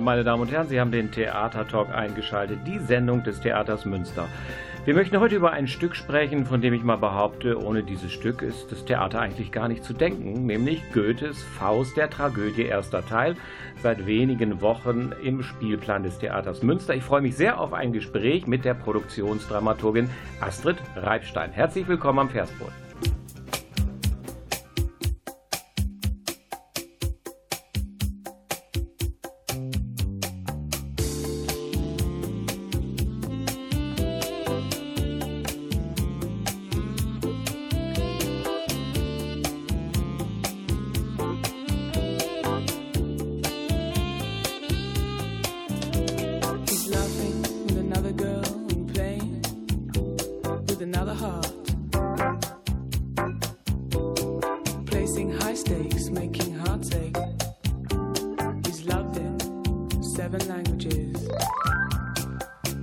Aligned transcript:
Meine 0.00 0.24
Damen 0.24 0.42
und 0.42 0.50
Herren, 0.50 0.68
Sie 0.68 0.80
haben 0.80 0.92
den 0.92 1.10
Theatertalk 1.10 1.94
eingeschaltet, 1.94 2.60
die 2.66 2.78
Sendung 2.78 3.22
des 3.22 3.40
Theaters 3.40 3.84
Münster. 3.84 4.28
Wir 4.86 4.94
möchten 4.94 5.20
heute 5.20 5.36
über 5.36 5.52
ein 5.52 5.68
Stück 5.68 5.94
sprechen, 5.94 6.46
von 6.46 6.62
dem 6.62 6.72
ich 6.72 6.82
mal 6.82 6.96
behaupte, 6.96 7.62
ohne 7.62 7.82
dieses 7.82 8.10
Stück 8.10 8.40
ist 8.40 8.72
das 8.72 8.86
Theater 8.86 9.20
eigentlich 9.20 9.52
gar 9.52 9.68
nicht 9.68 9.84
zu 9.84 9.92
denken, 9.92 10.46
nämlich 10.46 10.80
Goethes 10.94 11.42
Faust 11.42 11.98
der 11.98 12.08
Tragödie 12.08 12.62
erster 12.62 13.04
Teil, 13.04 13.36
seit 13.82 14.06
wenigen 14.06 14.62
Wochen 14.62 15.12
im 15.22 15.42
Spielplan 15.42 16.02
des 16.02 16.18
Theaters 16.18 16.62
Münster. 16.62 16.94
Ich 16.94 17.04
freue 17.04 17.20
mich 17.20 17.36
sehr 17.36 17.60
auf 17.60 17.74
ein 17.74 17.92
Gespräch 17.92 18.46
mit 18.46 18.64
der 18.64 18.74
Produktionsdramaturgin 18.74 20.08
Astrid 20.40 20.78
Reibstein. 20.96 21.52
Herzlich 21.52 21.86
willkommen 21.86 22.20
am 22.20 22.30
Versboden. 22.30 22.89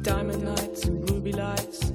Diamond 0.02 0.44
lights 0.46 0.86
and 0.86 1.10
ruby 1.10 1.34
lights. 1.34 1.87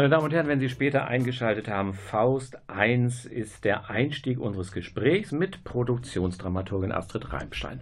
Meine 0.00 0.08
Damen 0.08 0.24
und 0.24 0.32
Herren, 0.32 0.48
wenn 0.48 0.60
Sie 0.60 0.70
später 0.70 1.08
eingeschaltet 1.08 1.68
haben, 1.68 1.92
Faust 1.92 2.56
1 2.68 3.26
ist 3.26 3.64
der 3.64 3.90
Einstieg 3.90 4.40
unseres 4.40 4.72
Gesprächs 4.72 5.30
mit 5.30 5.62
Produktionsdramaturgin 5.62 6.90
Astrid 6.90 7.30
Reimstein. 7.30 7.80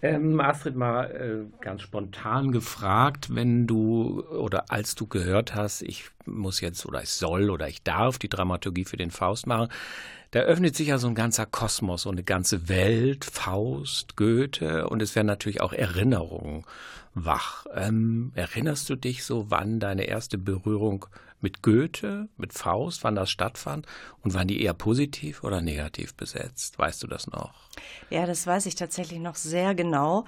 Ähm, 0.00 0.40
Astrid, 0.40 0.76
mal 0.76 1.10
äh, 1.10 1.62
ganz 1.62 1.82
spontan 1.82 2.52
gefragt, 2.52 3.34
wenn 3.34 3.66
du 3.66 4.22
oder 4.30 4.72
als 4.72 4.94
du 4.94 5.06
gehört 5.06 5.54
hast, 5.54 5.82
ich 5.82 6.06
muss 6.24 6.62
jetzt 6.62 6.86
oder 6.86 7.02
ich 7.02 7.10
soll 7.10 7.50
oder 7.50 7.68
ich 7.68 7.82
darf 7.82 8.18
die 8.18 8.30
Dramaturgie 8.30 8.86
für 8.86 8.96
den 8.96 9.10
Faust 9.10 9.46
machen, 9.46 9.68
Da 10.30 10.40
öffnet 10.40 10.74
sich 10.74 10.88
ja 10.88 10.96
so 10.96 11.08
ein 11.08 11.14
ganzer 11.14 11.44
Kosmos, 11.44 12.02
so 12.02 12.10
eine 12.10 12.22
ganze 12.22 12.70
Welt, 12.70 13.26
Faust, 13.26 14.16
Goethe 14.16 14.88
und 14.88 15.02
es 15.02 15.14
werden 15.14 15.26
natürlich 15.26 15.60
auch 15.60 15.74
Erinnerungen 15.74 16.64
wach. 17.14 17.66
Ähm, 17.74 18.32
erinnerst 18.34 18.88
du 18.90 18.96
dich 18.96 19.24
so, 19.24 19.50
wann 19.50 19.80
deine 19.80 20.04
erste 20.04 20.38
Berührung 20.38 21.06
mit 21.40 21.62
Goethe, 21.62 22.28
mit 22.36 22.52
Faust, 22.52 23.04
wann 23.04 23.14
das 23.14 23.30
stattfand 23.30 23.86
und 24.22 24.34
waren 24.34 24.48
die 24.48 24.62
eher 24.62 24.74
positiv 24.74 25.44
oder 25.44 25.60
negativ 25.60 26.14
besetzt? 26.14 26.78
Weißt 26.78 27.02
du 27.02 27.06
das 27.06 27.26
noch? 27.26 27.54
Ja, 28.10 28.26
das 28.26 28.46
weiß 28.46 28.66
ich 28.66 28.74
tatsächlich 28.74 29.20
noch 29.20 29.36
sehr 29.36 29.74
genau, 29.74 30.24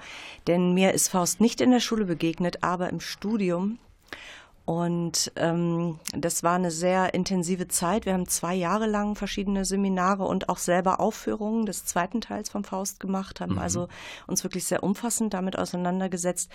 denn 0.47 0.73
mir 0.73 0.93
ist 0.93 1.09
Faust 1.09 1.41
nicht 1.41 1.61
in 1.61 1.71
der 1.71 1.79
Schule 1.79 2.05
begegnet, 2.05 2.63
aber 2.63 2.89
im 2.89 2.99
Studium. 2.99 3.79
Und 4.65 5.31
ähm, 5.37 5.99
das 6.13 6.43
war 6.43 6.53
eine 6.53 6.71
sehr 6.71 7.13
intensive 7.13 7.67
Zeit. 7.67 8.05
Wir 8.05 8.13
haben 8.13 8.27
zwei 8.27 8.53
Jahre 8.53 8.85
lang 8.85 9.15
verschiedene 9.15 9.65
Seminare 9.65 10.23
und 10.23 10.49
auch 10.49 10.57
selber 10.57 10.99
Aufführungen 10.99 11.65
des 11.65 11.85
zweiten 11.85 12.21
Teils 12.21 12.49
vom 12.49 12.63
Faust 12.63 12.99
gemacht, 12.99 13.41
haben 13.41 13.53
mhm. 13.53 13.59
also 13.59 13.87
uns 14.27 14.43
wirklich 14.43 14.65
sehr 14.65 14.83
umfassend 14.83 15.33
damit 15.33 15.57
auseinandergesetzt. 15.57 16.51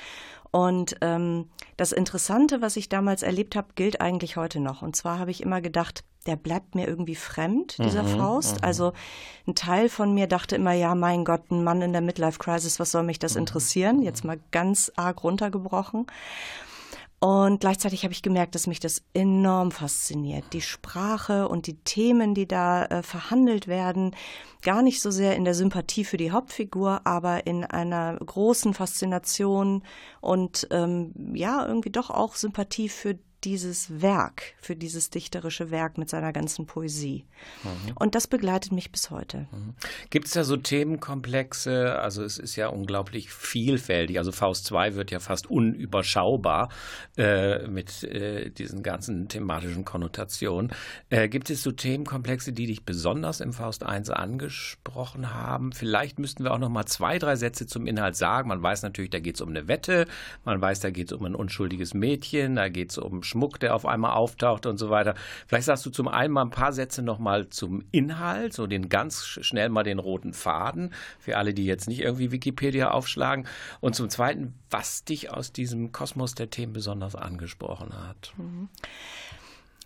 Und 0.53 0.97
ähm, 1.01 1.51
das 1.77 1.93
Interessante, 1.93 2.63
was 2.63 2.77
ich 2.77 2.89
damals 2.89 3.23
erlebt 3.23 3.57
habe, 3.57 3.69
gilt 3.75 4.01
eigentlich 4.01 4.37
heute 4.37 4.61
noch. 4.61 4.83
Und 4.83 4.95
zwar 4.95 5.19
habe 5.19 5.33
ich 5.33 5.43
immer 5.43 5.61
gedacht, 5.61 6.05
der 6.27 6.37
bleibt 6.37 6.75
mir 6.75 6.87
irgendwie 6.87 7.15
fremd, 7.15 7.79
dieser 7.79 8.03
mhm, 8.03 8.19
Faust. 8.19 8.57
Mhm. 8.57 8.65
Also 8.65 8.93
ein 9.47 9.55
Teil 9.55 9.89
von 9.89 10.15
mir 10.15 10.27
dachte 10.27 10.57
immer, 10.57 10.73
ja, 10.73 10.95
mein 10.95 11.25
Gott, 11.25 11.51
ein 11.51 11.65
Mann 11.65 11.83
in 11.83 11.93
der 11.93 12.03
Midlife 12.03 12.39
Crisis, 12.39 12.81
was 12.81 12.91
soll 12.93 13.03
mich 13.03 13.19
das 13.19 13.35
mhm. 13.35 13.41
interessieren? 13.41 14.03
Jetzt 14.03 14.25
mal 14.25 14.39
ganz 14.51 14.93
arg 14.97 15.23
runtergebrochen. 15.25 16.07
Und 17.19 17.61
gleichzeitig 17.61 18.05
habe 18.05 18.13
ich 18.13 18.21
gemerkt, 18.21 18.55
dass 18.55 18.67
mich 18.67 18.79
das 18.79 19.03
enorm 19.15 19.71
fasziniert. 19.71 20.45
Die 20.53 20.61
Sprache 20.61 21.49
und 21.49 21.67
die 21.67 21.79
Themen, 21.79 22.35
die 22.35 22.47
da 22.47 22.85
äh, 22.85 23.03
verhandelt 23.03 23.69
werden, 23.69 24.15
gar 24.61 24.83
nicht 24.83 25.01
so 25.01 25.11
sehr 25.11 25.35
in 25.35 25.45
der 25.45 25.55
Sympathie 25.55 26.05
für 26.05 26.19
die 26.19 26.31
Hauptfigur, 26.31 27.01
aber 27.05 27.47
in 27.47 27.65
einer 27.65 28.17
großen 28.17 28.75
Faszination 28.75 29.83
und 30.21 30.69
ähm, 30.71 31.13
ja, 31.35 31.67
irgendwie 31.67 31.91
doch 31.91 32.11
auch 32.11 32.35
Sympathie 32.35 32.91
für 32.91 33.19
dieses 33.47 34.03
Werk, 34.03 34.55
für 34.61 34.75
dieses 34.75 35.09
dichterische 35.09 35.71
Werk 35.71 35.99
mit 35.99 36.11
seiner 36.11 36.33
ganzen 36.33 36.67
Poesie. 36.67 37.25
Mhm. 37.63 37.93
Und 37.95 38.17
das 38.17 38.27
begleitet 38.27 38.73
mich 38.73 38.91
bis 38.91 39.11
heute. 39.11 39.47
Mhm. 39.53 39.75
Gibt 40.11 40.27
es 40.27 40.33
da 40.33 40.43
so 40.43 40.57
Themenkomplexe? 40.57 41.97
Also 41.97 42.25
es 42.25 42.39
ist 42.39 42.57
ja 42.57 42.67
unglaublich 42.67 43.31
vielfältig. 43.31 44.19
Also 44.19 44.33
Faust 44.33 44.65
2 44.67 44.97
wird 44.97 45.13
ja 45.13 45.21
fast 45.21 45.49
unüberschaubar 45.49 46.71
äh, 47.17 47.69
mit 47.69 48.03
äh, 48.03 48.51
diesen 48.51 48.83
ganzen 48.83 49.29
thematischen 49.29 49.85
Konnotationen. 49.85 50.73
Äh, 51.09 51.29
gibt 51.29 51.49
es 51.49 51.63
so 51.63 51.71
Themenkomplexe, 51.71 52.53
die 52.53 52.67
dich 52.67 52.85
besonders 52.85 53.41
im 53.41 53.53
Faust 53.53 53.85
1 53.85 54.11
angesprochen 54.11 55.33
haben? 55.33 55.71
Vielleicht 55.71 56.19
müssten 56.19 56.43
wir 56.43 56.53
auch 56.53 56.59
noch 56.59 56.69
mal 56.69 56.87
zwei, 56.87 57.21
drei 57.21 57.37
Sätze 57.37 57.69
zum 57.69 57.87
Inhalt 57.87 58.17
sagen. 58.17 58.49
Man 58.49 58.61
weiß 58.61 58.83
natürlich, 58.83 59.11
da 59.11 59.21
geht 59.21 59.37
es 59.37 59.41
um 59.41 59.51
eine 59.51 59.69
Wette. 59.69 60.09
Man 60.45 60.61
weiß, 60.61 60.81
da 60.81 60.91
geht 60.91 61.13
es 61.13 61.17
um 61.17 61.25
ein 61.25 61.37
unschuldiges 61.37 61.95
Mädchen. 61.95 62.57
Da 62.57 62.69
geht 62.69 62.91
es 62.91 62.99
um 62.99 63.23
Schmuck, 63.23 63.36
der 63.59 63.75
auf 63.75 63.87
einmal 63.87 64.13
auftaucht 64.13 64.67
und 64.67 64.79
so 64.79 64.91
weiter. 64.91 65.15
Vielleicht 65.47 65.67
sagst 65.67 65.87
du 65.87 65.91
zum 65.91 66.09
einen 66.09 66.33
mal 66.33 66.43
ein 66.43 66.51
paar 66.51 66.73
Sätze 66.73 67.03
nochmal 67.03 67.49
zum 67.49 67.83
Inhalt, 67.93 68.53
so 68.53 68.67
den 68.67 68.89
ganz 68.89 69.25
schnell 69.25 69.69
mal 69.69 69.83
den 69.83 69.99
roten 69.99 70.33
Faden, 70.33 70.93
für 71.19 71.37
alle, 71.37 71.55
die 71.55 71.67
jetzt 71.67 71.89
nicht 71.89 72.01
irgendwie 72.01 72.33
Wikipedia 72.33 72.91
aufschlagen. 72.91 73.47
Und 73.81 73.95
zum 73.95 74.09
zweiten, 74.11 74.55
was 74.71 75.05
dich 75.05 75.31
aus 75.31 75.53
diesem 75.53 75.93
Kosmos 75.93 76.35
der 76.35 76.51
Themen 76.51 76.73
besonders 76.73 77.15
angesprochen 77.15 77.93
hat. 78.09 78.33
Mhm. 78.37 78.69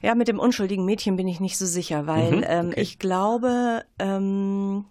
Ja, 0.02 0.14
mit 0.14 0.28
dem 0.28 0.38
unschuldigen 0.38 0.84
Mädchen 0.86 1.16
bin 1.16 1.28
ich 1.28 1.40
nicht 1.40 1.58
so 1.58 1.66
sicher, 1.66 2.06
weil 2.06 2.36
mhm, 2.36 2.44
ähm, 2.46 2.68
okay. 2.68 2.70
ähm, 2.70 2.72
ich 2.76 2.98
glaube, 2.98 3.84
ähm, 3.98 4.86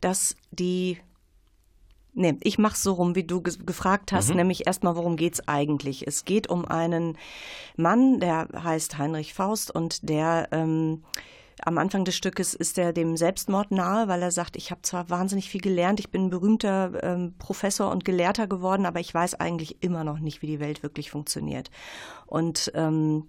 dass 0.00 0.36
die 0.50 0.98
Nee, 2.18 2.38
ich 2.42 2.56
mach's 2.56 2.82
so 2.82 2.94
rum, 2.94 3.14
wie 3.14 3.24
du 3.24 3.42
ge 3.42 3.52
gefragt 3.66 4.10
hast, 4.10 4.30
mhm. 4.30 4.36
nämlich 4.36 4.66
erstmal, 4.66 4.96
worum 4.96 5.16
geht's 5.16 5.46
eigentlich? 5.46 6.06
Es 6.06 6.24
geht 6.24 6.48
um 6.48 6.64
einen 6.64 7.18
Mann, 7.76 8.20
der 8.20 8.48
heißt 8.54 8.96
Heinrich 8.96 9.34
Faust 9.34 9.70
und 9.70 10.08
der 10.08 10.48
ähm, 10.50 11.02
am 11.62 11.76
Anfang 11.76 12.06
des 12.06 12.16
Stückes 12.16 12.54
ist 12.54 12.78
er 12.78 12.94
dem 12.94 13.18
Selbstmord 13.18 13.70
nahe, 13.70 14.08
weil 14.08 14.22
er 14.22 14.30
sagt, 14.30 14.56
ich 14.56 14.70
habe 14.70 14.80
zwar 14.80 15.10
wahnsinnig 15.10 15.50
viel 15.50 15.60
gelernt, 15.60 16.00
ich 16.00 16.10
bin 16.10 16.26
ein 16.26 16.30
berühmter 16.30 17.02
ähm, 17.02 17.34
Professor 17.38 17.90
und 17.90 18.06
Gelehrter 18.06 18.46
geworden, 18.46 18.86
aber 18.86 19.00
ich 19.00 19.12
weiß 19.12 19.34
eigentlich 19.34 19.82
immer 19.82 20.02
noch 20.02 20.18
nicht, 20.18 20.40
wie 20.40 20.46
die 20.46 20.60
Welt 20.60 20.82
wirklich 20.82 21.10
funktioniert. 21.10 21.70
Und 22.24 22.72
ähm, 22.74 23.28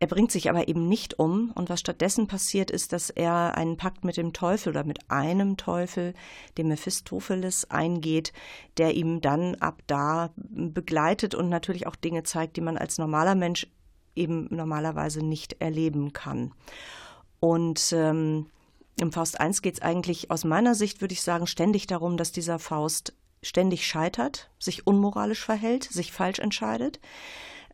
er 0.00 0.06
bringt 0.06 0.30
sich 0.30 0.48
aber 0.48 0.68
eben 0.68 0.88
nicht 0.88 1.18
um 1.18 1.50
und 1.52 1.70
was 1.70 1.80
stattdessen 1.80 2.28
passiert 2.28 2.70
ist, 2.70 2.92
dass 2.92 3.10
er 3.10 3.56
einen 3.56 3.76
Pakt 3.76 4.04
mit 4.04 4.16
dem 4.16 4.32
Teufel 4.32 4.70
oder 4.70 4.84
mit 4.84 5.10
einem 5.10 5.56
Teufel, 5.56 6.14
dem 6.56 6.68
Mephistopheles, 6.68 7.68
eingeht, 7.70 8.32
der 8.76 8.94
ihm 8.94 9.20
dann 9.20 9.56
ab 9.56 9.82
da 9.88 10.30
begleitet 10.36 11.34
und 11.34 11.48
natürlich 11.48 11.88
auch 11.88 11.96
Dinge 11.96 12.22
zeigt, 12.22 12.56
die 12.56 12.60
man 12.60 12.78
als 12.78 12.98
normaler 12.98 13.34
Mensch 13.34 13.66
eben 14.14 14.46
normalerweise 14.50 15.24
nicht 15.24 15.60
erleben 15.60 16.12
kann. 16.12 16.52
Und 17.40 17.92
ähm, 17.92 18.46
im 19.00 19.10
Faust 19.10 19.40
1 19.40 19.62
geht 19.62 19.74
es 19.74 19.82
eigentlich 19.82 20.30
aus 20.30 20.44
meiner 20.44 20.76
Sicht, 20.76 21.00
würde 21.00 21.14
ich 21.14 21.22
sagen, 21.22 21.48
ständig 21.48 21.88
darum, 21.88 22.16
dass 22.16 22.30
dieser 22.30 22.60
Faust 22.60 23.14
ständig 23.42 23.86
scheitert, 23.86 24.50
sich 24.60 24.86
unmoralisch 24.86 25.44
verhält, 25.44 25.84
sich 25.84 26.12
falsch 26.12 26.38
entscheidet 26.38 27.00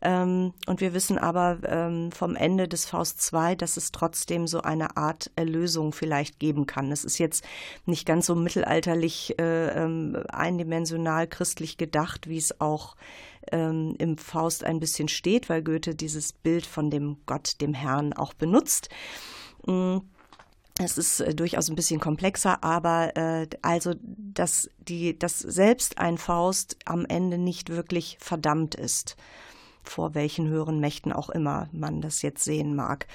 ähm, 0.01 0.53
und 0.67 0.81
wir 0.81 0.93
wissen 0.93 1.17
aber 1.17 1.59
ähm, 1.65 2.11
vom 2.11 2.35
Ende 2.35 2.67
des 2.67 2.85
Faust 2.85 3.21
2, 3.21 3.55
dass 3.55 3.77
es 3.77 3.91
trotzdem 3.91 4.45
so 4.47 4.61
eine 4.61 4.97
Art 4.97 5.31
Erlösung 5.35 5.93
vielleicht 5.93 6.39
geben 6.39 6.65
kann. 6.65 6.91
Es 6.91 7.05
ist 7.05 7.17
jetzt 7.17 7.45
nicht 7.85 8.05
ganz 8.05 8.25
so 8.25 8.35
mittelalterlich 8.35 9.39
äh, 9.39 9.69
ähm, 9.69 10.17
eindimensional 10.29 11.27
christlich 11.27 11.77
gedacht, 11.77 12.27
wie 12.27 12.37
es 12.37 12.59
auch 12.59 12.95
ähm, 13.51 13.95
im 13.97 14.17
Faust 14.17 14.63
ein 14.63 14.79
bisschen 14.79 15.07
steht, 15.07 15.49
weil 15.49 15.63
Goethe 15.63 15.95
dieses 15.95 16.33
Bild 16.33 16.65
von 16.65 16.89
dem 16.89 17.17
Gott, 17.25 17.61
dem 17.61 17.73
Herrn, 17.73 18.13
auch 18.13 18.33
benutzt. 18.33 18.89
Mm. 19.65 19.97
Es 20.77 20.97
ist 20.97 21.21
äh, 21.21 21.33
durchaus 21.33 21.69
ein 21.69 21.77
bisschen 21.77 22.01
komplexer, 22.01 22.61
aber 22.61 23.15
äh, 23.15 23.47
also, 23.61 23.93
dass 24.01 24.69
die, 24.77 25.17
dass 25.17 25.39
selbst 25.39 25.99
ein 25.99 26.17
Faust 26.17 26.75
am 26.83 27.05
Ende 27.05 27.37
nicht 27.37 27.69
wirklich 27.69 28.17
verdammt 28.19 28.75
ist 28.75 29.15
vor 29.85 30.15
welchen 30.15 30.47
höheren 30.47 30.79
Mächten 30.79 31.11
auch 31.11 31.29
immer 31.29 31.67
man 31.71 32.01
das 32.01 32.21
jetzt 32.21 32.43
sehen 32.43 32.75
mag. 32.75 33.07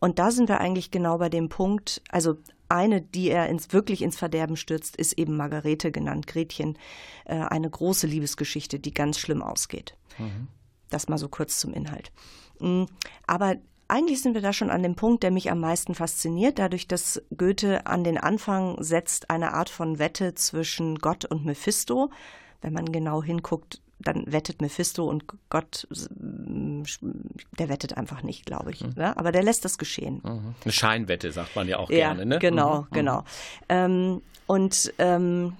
Und 0.00 0.18
da 0.18 0.30
sind 0.30 0.48
wir 0.48 0.60
eigentlich 0.60 0.90
genau 0.90 1.18
bei 1.18 1.28
dem 1.28 1.48
Punkt, 1.48 2.02
also 2.10 2.36
eine, 2.68 3.00
die 3.00 3.30
er 3.30 3.48
ins, 3.48 3.72
wirklich 3.72 4.02
ins 4.02 4.16
Verderben 4.16 4.56
stürzt, 4.56 4.96
ist 4.96 5.14
eben 5.14 5.36
Margarete 5.36 5.92
genannt, 5.92 6.26
Gretchen, 6.26 6.78
äh, 7.24 7.36
eine 7.36 7.70
große 7.70 8.06
Liebesgeschichte, 8.06 8.78
die 8.78 8.92
ganz 8.92 9.18
schlimm 9.18 9.42
ausgeht. 9.42 9.96
Mhm. 10.18 10.48
Das 10.90 11.08
mal 11.08 11.18
so 11.18 11.28
kurz 11.28 11.58
zum 11.58 11.72
Inhalt. 11.72 12.12
Mm, 12.60 12.84
aber 13.26 13.56
eigentlich 13.88 14.22
sind 14.22 14.34
wir 14.34 14.40
da 14.40 14.52
schon 14.52 14.70
an 14.70 14.82
dem 14.82 14.94
Punkt, 14.94 15.22
der 15.22 15.30
mich 15.30 15.50
am 15.50 15.60
meisten 15.60 15.94
fasziniert, 15.94 16.58
dadurch, 16.58 16.88
dass 16.88 17.22
Goethe 17.36 17.86
an 17.86 18.02
den 18.04 18.18
Anfang 18.18 18.82
setzt 18.82 19.30
eine 19.30 19.52
Art 19.52 19.68
von 19.68 19.98
Wette 19.98 20.34
zwischen 20.34 20.98
Gott 20.98 21.24
und 21.24 21.44
Mephisto. 21.44 22.10
Wenn 22.60 22.72
man 22.72 22.92
genau 22.92 23.22
hinguckt, 23.22 23.82
dann 23.98 24.24
wettet 24.30 24.60
Mephisto 24.60 25.08
und 25.08 25.24
Gott, 25.48 25.86
der 25.90 27.68
wettet 27.68 27.96
einfach 27.96 28.22
nicht, 28.22 28.46
glaube 28.46 28.72
ich. 28.72 28.82
Mhm. 28.82 28.94
Ne? 28.96 29.16
Aber 29.16 29.32
der 29.32 29.42
lässt 29.42 29.64
das 29.64 29.78
geschehen. 29.78 30.20
Mhm. 30.22 30.54
Eine 30.62 30.72
Scheinwette 30.72 31.32
sagt 31.32 31.56
man 31.56 31.68
ja 31.68 31.78
auch 31.78 31.90
ja, 31.90 32.08
gerne, 32.08 32.26
ne? 32.26 32.38
Genau, 32.38 32.82
mhm. 32.82 32.86
genau. 32.92 33.24
Ähm, 33.68 34.22
und 34.46 34.92
ähm, 34.98 35.56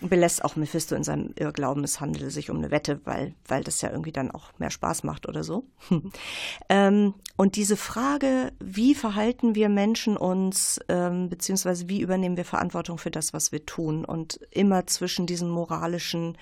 belässt 0.00 0.44
auch 0.44 0.56
Mephisto 0.56 0.94
in 0.94 1.02
seinem 1.02 1.32
Irrglauben, 1.36 1.82
es 1.82 2.00
handele 2.00 2.30
sich 2.30 2.50
um 2.50 2.58
eine 2.58 2.70
Wette, 2.70 3.00
weil, 3.04 3.34
weil 3.46 3.64
das 3.64 3.80
ja 3.80 3.90
irgendwie 3.90 4.12
dann 4.12 4.30
auch 4.30 4.52
mehr 4.58 4.70
Spaß 4.70 5.02
macht 5.02 5.28
oder 5.28 5.42
so. 5.42 5.64
ähm, 6.68 7.14
und 7.36 7.56
diese 7.56 7.76
Frage, 7.76 8.52
wie 8.60 8.94
verhalten 8.94 9.54
wir 9.54 9.68
Menschen 9.68 10.16
uns, 10.16 10.78
ähm, 10.88 11.28
beziehungsweise 11.28 11.88
wie 11.88 12.00
übernehmen 12.00 12.36
wir 12.36 12.44
Verantwortung 12.44 12.98
für 12.98 13.10
das, 13.10 13.32
was 13.32 13.50
wir 13.50 13.66
tun 13.66 14.04
und 14.04 14.40
immer 14.50 14.86
zwischen 14.86 15.26
diesen 15.26 15.50
moralischen 15.50 16.38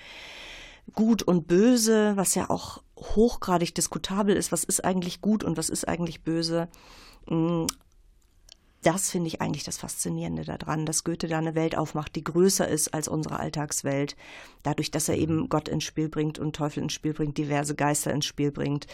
Gut 0.93 1.23
und 1.23 1.47
Böse, 1.47 2.13
was 2.15 2.35
ja 2.35 2.49
auch 2.49 2.81
hochgradig 2.97 3.75
diskutabel 3.75 4.35
ist, 4.35 4.51
was 4.51 4.63
ist 4.63 4.83
eigentlich 4.83 5.21
gut 5.21 5.43
und 5.43 5.57
was 5.57 5.69
ist 5.69 5.87
eigentlich 5.87 6.23
böse. 6.23 6.67
Mm, 7.29 7.65
das 8.83 9.09
finde 9.09 9.27
ich 9.27 9.41
eigentlich 9.41 9.63
das 9.63 9.77
Faszinierende 9.77 10.45
daran, 10.45 10.85
dass 10.85 11.03
Goethe 11.03 11.27
da 11.27 11.39
eine 11.39 11.55
Welt 11.55 11.77
aufmacht, 11.77 12.15
die 12.15 12.23
größer 12.23 12.67
ist 12.67 12.93
als 12.93 13.07
unsere 13.07 13.39
Alltagswelt. 13.39 14.15
Dadurch, 14.63 14.91
dass 14.91 15.09
er 15.09 15.17
eben 15.17 15.49
Gott 15.49 15.67
ins 15.67 15.83
Spiel 15.83 16.09
bringt 16.09 16.39
und 16.39 16.55
Teufel 16.55 16.83
ins 16.83 16.93
Spiel 16.93 17.13
bringt, 17.13 17.37
diverse 17.37 17.75
Geister 17.75 18.13
ins 18.13 18.25
Spiel 18.25 18.51
bringt. 18.51 18.87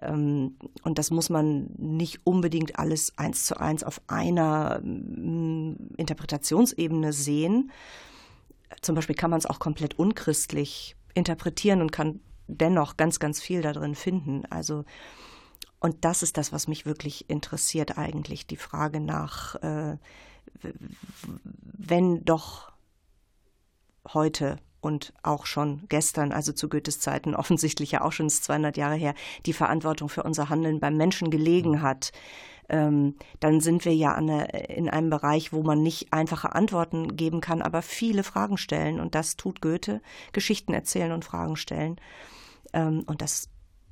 Ähm, 0.00 0.56
und 0.82 0.98
das 0.98 1.10
muss 1.10 1.28
man 1.28 1.70
nicht 1.76 2.20
unbedingt 2.24 2.78
alles 2.78 3.12
eins 3.18 3.44
zu 3.46 3.60
eins 3.60 3.84
auf 3.84 4.00
einer 4.08 4.80
mm, 4.82 5.94
Interpretationsebene 5.96 7.12
sehen. 7.12 7.70
Zum 8.80 8.94
Beispiel 8.94 9.16
kann 9.16 9.30
man 9.30 9.38
es 9.38 9.46
auch 9.46 9.60
komplett 9.60 9.98
unchristlich 9.98 10.96
interpretieren 11.16 11.80
und 11.80 11.90
kann 11.90 12.20
dennoch 12.46 12.96
ganz, 12.96 13.18
ganz 13.18 13.40
viel 13.40 13.62
darin 13.62 13.94
finden. 13.94 14.44
Also 14.50 14.84
Und 15.80 16.04
das 16.04 16.22
ist 16.22 16.36
das, 16.36 16.52
was 16.52 16.68
mich 16.68 16.86
wirklich 16.86 17.28
interessiert 17.28 17.98
eigentlich, 17.98 18.46
die 18.46 18.56
Frage 18.56 19.00
nach, 19.00 19.56
äh, 19.56 19.98
wenn 21.42 22.24
doch 22.24 22.72
heute 24.12 24.58
und 24.80 25.12
auch 25.22 25.46
schon 25.46 25.84
gestern, 25.88 26.32
also 26.32 26.52
zu 26.52 26.68
Goethes 26.68 27.00
Zeiten, 27.00 27.34
offensichtlich 27.42 27.92
ja 27.92 28.02
auch 28.02 28.12
schon 28.12 28.30
200 28.30 28.76
Jahre 28.76 28.94
her, 28.94 29.14
die 29.44 29.52
Verantwortung 29.52 30.08
für 30.08 30.22
unser 30.22 30.48
Handeln 30.48 30.80
beim 30.80 30.96
Menschen 30.96 31.30
gelegen 31.30 31.82
hat, 31.82 32.12
ähm, 32.68 33.14
dann 33.40 33.60
sind 33.60 33.84
wir 33.84 33.94
ja 33.94 34.14
eine, 34.14 34.48
in 34.68 34.88
einem 34.88 35.10
Bereich, 35.10 35.52
wo 35.52 35.62
man 35.62 35.82
nicht 35.82 36.12
einfache 36.12 36.54
Antworten 36.54 37.16
geben 37.16 37.40
kann, 37.40 37.62
aber 37.62 37.82
viele 37.82 38.22
Fragen 38.22 38.58
stellen. 38.58 39.00
Und 39.00 39.14
das 39.14 39.36
tut 39.36 39.60
Goethe, 39.60 40.00
Geschichten 40.32 40.74
erzählen 40.74 41.12
und 41.12 41.24
Fragen 41.24 41.56
stellen. 41.56 41.96
Ähm, 42.72 43.04
und 43.06 43.22
das, 43.22 43.48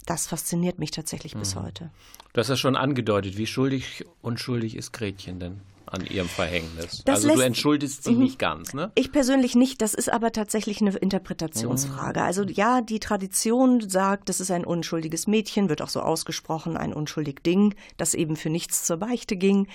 das 0.07 0.27
fasziniert 0.27 0.79
mich 0.79 0.91
tatsächlich 0.91 1.35
mhm. 1.35 1.41
bis 1.41 1.57
heute. 1.57 1.91
Du 2.33 2.41
hast 2.41 2.49
ja 2.49 2.57
schon 2.57 2.77
angedeutet, 2.77 3.37
wie 3.37 3.47
schuldig, 3.47 4.05
unschuldig 4.23 4.77
ist 4.77 4.93
Gretchen 4.93 5.39
denn? 5.39 5.61
An 5.87 6.07
ihrem 6.07 6.29
Verhängnis. 6.29 7.03
Das 7.05 7.25
also 7.25 7.35
du 7.35 7.41
entschuldest 7.41 8.05
sie 8.05 8.13
mhm. 8.13 8.23
nicht 8.23 8.39
ganz, 8.39 8.75
ne? 8.75 8.91
Ich 8.95 9.13
persönlich 9.13 9.55
nicht. 9.55 9.83
Das 9.83 9.95
ist 9.95 10.13
aber 10.13 10.33
tatsächlich 10.33 10.81
eine 10.81 10.91
Interpretationsfrage. 10.97 12.21
Mhm. 12.21 12.27
Also 12.27 12.43
ja, 12.45 12.81
die 12.81 13.01
Tradition 13.01 13.89
sagt, 13.89 14.29
das 14.29 14.41
ist 14.41 14.51
ein 14.51 14.65
unschuldiges 14.65 15.27
Mädchen, 15.27 15.69
wird 15.69 15.83
auch 15.83 15.89
so 15.89 16.01
ausgesprochen, 16.01 16.77
ein 16.77 16.93
unschuldig 16.93 17.43
Ding, 17.45 17.75
das 17.97 18.15
eben 18.15 18.37
für 18.37 18.51
nichts 18.51 18.85
zur 18.85 18.99
Beichte 18.99 19.37
ging. 19.37 19.69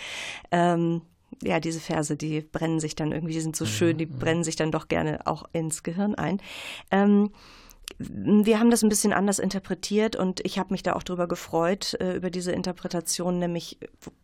Ähm, 0.51 1.01
ja, 1.43 1.59
diese 1.59 1.79
Verse, 1.79 2.15
die 2.15 2.41
brennen 2.41 2.79
sich 2.79 2.95
dann 2.95 3.11
irgendwie, 3.11 3.33
die 3.33 3.41
sind 3.41 3.55
so 3.55 3.65
mhm. 3.65 3.69
schön, 3.69 3.97
die 3.97 4.05
brennen 4.05 4.43
sich 4.43 4.55
dann 4.55 4.71
doch 4.71 4.87
gerne 4.87 5.25
auch 5.25 5.43
ins 5.53 5.83
Gehirn 5.83 6.15
ein. 6.15 6.41
Ähm, 6.91 7.31
wir 7.97 8.59
haben 8.59 8.69
das 8.69 8.83
ein 8.83 8.89
bisschen 8.89 9.13
anders 9.13 9.39
interpretiert 9.39 10.15
und 10.15 10.45
ich 10.45 10.59
habe 10.59 10.73
mich 10.73 10.83
da 10.83 10.93
auch 10.93 11.03
drüber 11.03 11.27
gefreut, 11.27 11.95
äh, 11.99 12.15
über 12.15 12.29
diese 12.29 12.51
Interpretation, 12.51 13.39
nämlich 13.39 13.79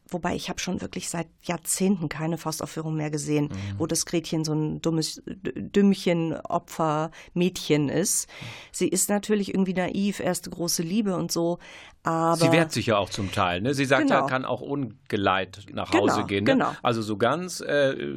Wobei 0.10 0.36
ich 0.36 0.50
habe 0.50 0.60
schon 0.60 0.82
wirklich 0.82 1.10
seit 1.10 1.28
Jahrzehnten 1.42 2.10
keine 2.10 2.38
Faustaufführung 2.38 2.96
mehr 2.96 3.10
gesehen, 3.10 3.46
mhm. 3.46 3.80
wo 3.80 3.88
das 3.88 4.06
Gretchen 4.06 4.44
so 4.46 4.54
ein 4.54 4.82
dummes 4.82 5.24
Dümmchen, 5.26 6.34
Opfer, 6.42 7.10
Mädchen 7.34 7.90
ist. 7.90 8.30
Sie 8.72 8.88
ist 8.88 9.10
natürlich 9.10 9.50
irgendwie 9.50 9.74
naiv, 9.74 10.20
erste 10.20 10.52
große 10.52 10.84
Liebe 10.84 11.16
und 11.16 11.32
so, 11.32 11.58
aber 12.04 12.36
Sie 12.36 12.52
wehrt 12.52 12.72
sich 12.72 12.86
ja 12.86 13.00
auch 13.00 13.10
zum 13.10 13.32
Teil. 13.32 13.62
Ne? 13.62 13.74
Sie 13.74 13.86
sagt, 13.86 14.04
genau. 14.04 14.22
er 14.22 14.28
kann 14.28 14.46
auch 14.46 14.62
ungeleitet 14.62 15.74
nach 15.74 15.92
Hause 15.92 16.18
genau, 16.18 16.28
gehen. 16.28 16.44
Ne? 16.44 16.52
Genau. 16.52 16.72
Also 16.84 17.02
so 17.02 17.18
ganz 17.18 17.62
äh, 17.62 18.16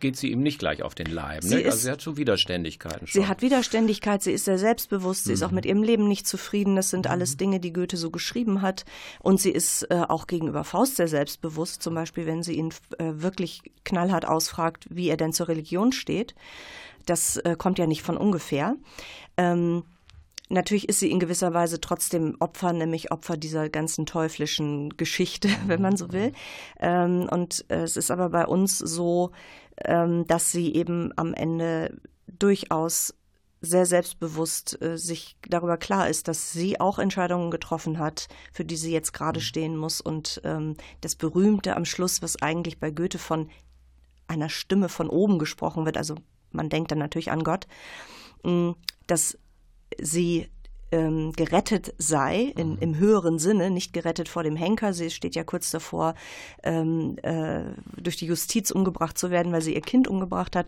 geht 0.00 0.16
sie 0.16 0.30
ihm 0.30 0.42
nicht 0.42 0.58
gleich 0.58 0.82
auf 0.82 0.94
den 0.94 1.08
Leib. 1.08 1.44
Ne? 1.44 1.60
Ist, 1.60 1.66
also 1.66 1.78
sie 1.78 1.90
hat 1.90 2.00
so 2.00 2.16
Widerständigkeiten 2.16 3.06
schon. 3.06 3.20
Sie 3.20 3.28
hat 3.28 3.42
Widerständigkeit, 3.42 4.22
sie 4.22 4.32
ist 4.32 4.46
sehr 4.46 4.58
selbstbewusst, 4.58 5.24
sie 5.24 5.32
mhm. 5.32 5.34
ist 5.34 5.42
auch 5.42 5.50
mhm. 5.50 5.56
mit 5.56 5.66
ihrem 5.66 5.82
Leben 5.82 6.08
nicht 6.08 6.26
zufrieden. 6.26 6.76
Das 6.76 6.88
sind 6.88 7.04
mhm. 7.04 7.10
alles 7.10 7.36
Dinge, 7.36 7.60
die 7.60 7.74
Goethe 7.74 7.98
so 7.98 8.10
geschrieben 8.10 8.62
hat. 8.62 8.86
Und 9.20 9.38
sie 9.38 9.50
ist 9.50 9.82
äh, 9.90 10.02
auch 10.08 10.26
gegenüber 10.28 10.64
Faust 10.64 10.96
sehr 10.96 11.08
selbstbewusst 11.08 11.25
selbstbewusst, 11.26 11.82
zum 11.82 11.94
Beispiel, 11.94 12.26
wenn 12.26 12.44
sie 12.44 12.54
ihn 12.54 12.72
äh, 12.98 13.12
wirklich 13.14 13.62
knallhart 13.84 14.26
ausfragt, 14.26 14.86
wie 14.90 15.08
er 15.08 15.16
denn 15.16 15.32
zur 15.32 15.48
Religion 15.48 15.90
steht. 15.90 16.34
Das 17.04 17.36
äh, 17.38 17.56
kommt 17.58 17.78
ja 17.78 17.86
nicht 17.86 18.02
von 18.02 18.16
ungefähr. 18.16 18.76
Ähm, 19.36 19.82
Natürlich 20.48 20.88
ist 20.88 21.00
sie 21.00 21.10
in 21.10 21.18
gewisser 21.18 21.54
Weise 21.54 21.80
trotzdem 21.80 22.36
Opfer, 22.38 22.72
nämlich 22.72 23.10
Opfer 23.10 23.36
dieser 23.36 23.68
ganzen 23.68 24.06
teuflischen 24.06 24.96
Geschichte, 24.96 25.48
wenn 25.66 25.82
man 25.82 25.96
so 25.96 26.12
will. 26.12 26.30
Ähm, 26.78 27.28
und 27.28 27.64
äh, 27.68 27.82
es 27.82 27.96
ist 27.96 28.12
aber 28.12 28.28
bei 28.28 28.46
uns 28.46 28.78
so, 28.78 29.32
ähm, 29.84 30.24
dass 30.28 30.52
sie 30.52 30.72
eben 30.76 31.12
am 31.16 31.34
Ende 31.34 32.00
durchaus 32.28 33.12
sehr 33.66 33.86
selbstbewusst 33.86 34.80
äh, 34.80 34.96
sich 34.96 35.36
darüber 35.48 35.76
klar 35.76 36.08
ist, 36.08 36.28
dass 36.28 36.52
sie 36.52 36.80
auch 36.80 36.98
Entscheidungen 36.98 37.50
getroffen 37.50 37.98
hat, 37.98 38.28
für 38.52 38.64
die 38.64 38.76
sie 38.76 38.92
jetzt 38.92 39.12
gerade 39.12 39.40
mhm. 39.40 39.44
stehen 39.44 39.76
muss. 39.76 40.00
Und 40.00 40.40
ähm, 40.44 40.76
das 41.00 41.14
Berühmte 41.16 41.76
am 41.76 41.84
Schluss, 41.84 42.22
was 42.22 42.40
eigentlich 42.40 42.78
bei 42.78 42.90
Goethe 42.90 43.18
von 43.18 43.48
einer 44.28 44.48
Stimme 44.48 44.88
von 44.88 45.08
oben 45.08 45.38
gesprochen 45.38 45.84
wird, 45.84 45.96
also 45.96 46.16
man 46.50 46.68
denkt 46.68 46.90
dann 46.90 46.98
natürlich 46.98 47.30
an 47.30 47.44
Gott, 47.44 47.66
äh, 48.44 48.72
dass 49.06 49.38
sie 50.00 50.48
ähm, 50.92 51.32
gerettet 51.32 51.94
sei, 51.98 52.52
in, 52.56 52.72
mhm. 52.72 52.78
im 52.78 52.98
höheren 52.98 53.38
Sinne, 53.38 53.70
nicht 53.70 53.92
gerettet 53.92 54.28
vor 54.28 54.42
dem 54.42 54.56
Henker. 54.56 54.92
Sie 54.92 55.10
steht 55.10 55.34
ja 55.34 55.44
kurz 55.44 55.70
davor, 55.70 56.14
ähm, 56.62 57.16
äh, 57.22 57.62
durch 57.96 58.16
die 58.16 58.26
Justiz 58.26 58.70
umgebracht 58.70 59.18
zu 59.18 59.30
werden, 59.30 59.52
weil 59.52 59.62
sie 59.62 59.74
ihr 59.74 59.80
Kind 59.80 60.08
umgebracht 60.08 60.56
hat 60.56 60.66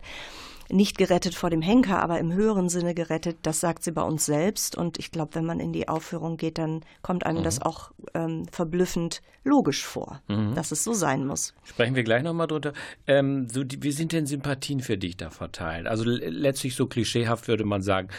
nicht 0.71 0.97
gerettet 0.97 1.35
vor 1.35 1.49
dem 1.49 1.61
Henker, 1.61 2.01
aber 2.01 2.19
im 2.19 2.33
höheren 2.33 2.69
Sinne 2.69 2.93
gerettet, 2.93 3.37
das 3.43 3.59
sagt 3.59 3.83
sie 3.83 3.91
bei 3.91 4.03
uns 4.03 4.25
selbst. 4.25 4.77
Und 4.77 4.99
ich 4.99 5.11
glaube, 5.11 5.35
wenn 5.35 5.45
man 5.45 5.59
in 5.59 5.73
die 5.73 5.87
Aufführung 5.87 6.37
geht, 6.37 6.57
dann 6.57 6.81
kommt 7.01 7.25
einem 7.25 7.39
mhm. 7.39 7.43
das 7.43 7.61
auch 7.61 7.91
ähm, 8.13 8.45
verblüffend 8.51 9.21
logisch 9.43 9.85
vor, 9.85 10.21
mhm. 10.27 10.53
dass 10.53 10.71
es 10.71 10.83
so 10.83 10.93
sein 10.93 11.25
muss. 11.25 11.53
Sprechen 11.63 11.95
wir 11.95 12.03
gleich 12.03 12.23
nochmal 12.23 12.47
drunter. 12.47 12.73
Ähm, 13.07 13.47
so 13.49 13.63
die, 13.63 13.81
wie 13.83 13.91
sind 13.91 14.11
denn 14.11 14.25
Sympathien 14.25 14.81
für 14.81 14.97
dich 14.97 15.17
da 15.17 15.29
verteilt? 15.29 15.87
Also 15.87 16.03
letztlich 16.05 16.75
so 16.75 16.87
klischeehaft 16.87 17.47
würde 17.47 17.65
man 17.65 17.81
sagen, 17.81 18.09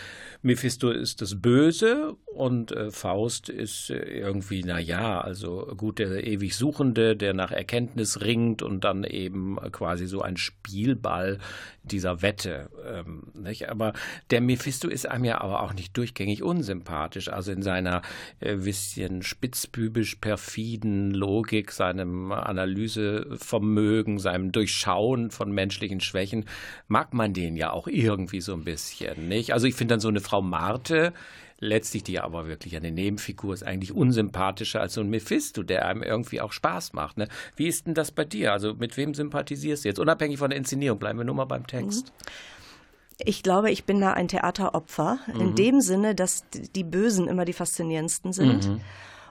Mephisto 0.42 0.90
ist 0.90 1.21
das 1.21 1.40
Böse 1.40 2.16
und 2.34 2.70
äh, 2.72 2.90
Faust 2.90 3.49
ist 3.49 3.90
äh, 3.90 3.96
irgendwie, 3.96 4.62
na 4.64 4.78
ja, 4.78 5.20
also 5.20 5.66
gut, 5.76 5.99
der 5.99 6.25
ewig 6.26 6.54
Suchende, 6.54 7.16
der 7.16 7.34
nach 7.34 7.50
Erkenntnis 7.50 8.20
ringt 8.20 8.62
und 8.62 8.84
dann 8.84 9.04
eben 9.04 9.56
quasi 9.72 10.06
so 10.06 10.22
ein 10.22 10.37
Spielball 10.37 11.38
dieser 11.82 12.22
Wette. 12.22 12.70
Ähm, 12.87 13.25
nicht? 13.34 13.68
Aber 13.68 13.94
der 14.30 14.40
Mephisto 14.40 14.88
ist 14.88 15.08
einem 15.08 15.25
ja 15.25 15.40
aber 15.40 15.62
auch 15.62 15.75
nicht 15.75 15.96
durchgängig 15.96 16.42
unsympathisch. 16.42 17.28
Also 17.28 17.50
in 17.50 17.62
seiner 17.62 18.02
äh, 18.38 18.56
bisschen 18.56 19.22
spitzbübisch 19.22 20.16
perfiden 20.16 21.10
Logik, 21.10 21.72
seinem 21.72 22.30
Analysevermögen, 22.30 24.18
seinem 24.18 24.52
Durchschauen 24.52 25.30
von 25.30 25.50
menschlichen 25.50 26.00
Schwächen, 26.00 26.44
mag 26.87 27.12
man 27.12 27.32
den 27.32 27.56
ja 27.56 27.72
auch 27.72 27.88
irgendwie 27.88 28.40
so 28.40 28.54
ein 28.54 28.64
bisschen. 28.64 29.28
Nicht? 29.28 29.52
Also 29.52 29.66
ich 29.66 29.75
finde 29.75 29.94
dann 29.94 30.00
so 30.00 30.08
eine 30.08 30.20
Frau 30.20 30.42
Marte, 30.42 31.12
letztlich 31.60 32.02
die 32.02 32.18
aber 32.18 32.46
wirklich 32.46 32.74
eine 32.74 32.90
Nebenfigur 32.90 33.54
ist, 33.54 33.62
eigentlich 33.62 33.92
unsympathischer 33.92 34.80
als 34.80 34.94
so 34.94 35.02
ein 35.02 35.10
Mephisto, 35.10 35.62
der 35.62 35.86
einem 35.86 36.02
irgendwie 36.02 36.40
auch 36.40 36.52
Spaß 36.52 36.94
macht. 36.94 37.18
Ne? 37.18 37.28
Wie 37.54 37.68
ist 37.68 37.86
denn 37.86 37.94
das 37.94 38.10
bei 38.10 38.24
dir? 38.24 38.52
Also 38.52 38.74
mit 38.74 38.96
wem 38.96 39.14
sympathisierst 39.14 39.84
du 39.84 39.88
jetzt? 39.88 39.98
Unabhängig 39.98 40.38
von 40.38 40.50
der 40.50 40.58
Inszenierung, 40.58 40.98
bleiben 40.98 41.18
wir 41.18 41.24
nur 41.24 41.34
mal 41.34 41.44
beim 41.44 41.66
Text. 41.66 42.06
Mhm. 42.06 42.32
Ich 43.22 43.42
glaube, 43.42 43.70
ich 43.70 43.84
bin 43.84 44.00
da 44.00 44.14
ein 44.14 44.28
Theateropfer, 44.28 45.18
mhm. 45.26 45.40
in 45.40 45.54
dem 45.54 45.80
Sinne, 45.82 46.14
dass 46.14 46.44
die 46.50 46.84
Bösen 46.84 47.28
immer 47.28 47.44
die 47.44 47.52
faszinierendsten 47.52 48.32
sind. 48.32 48.66
Mhm. 48.66 48.80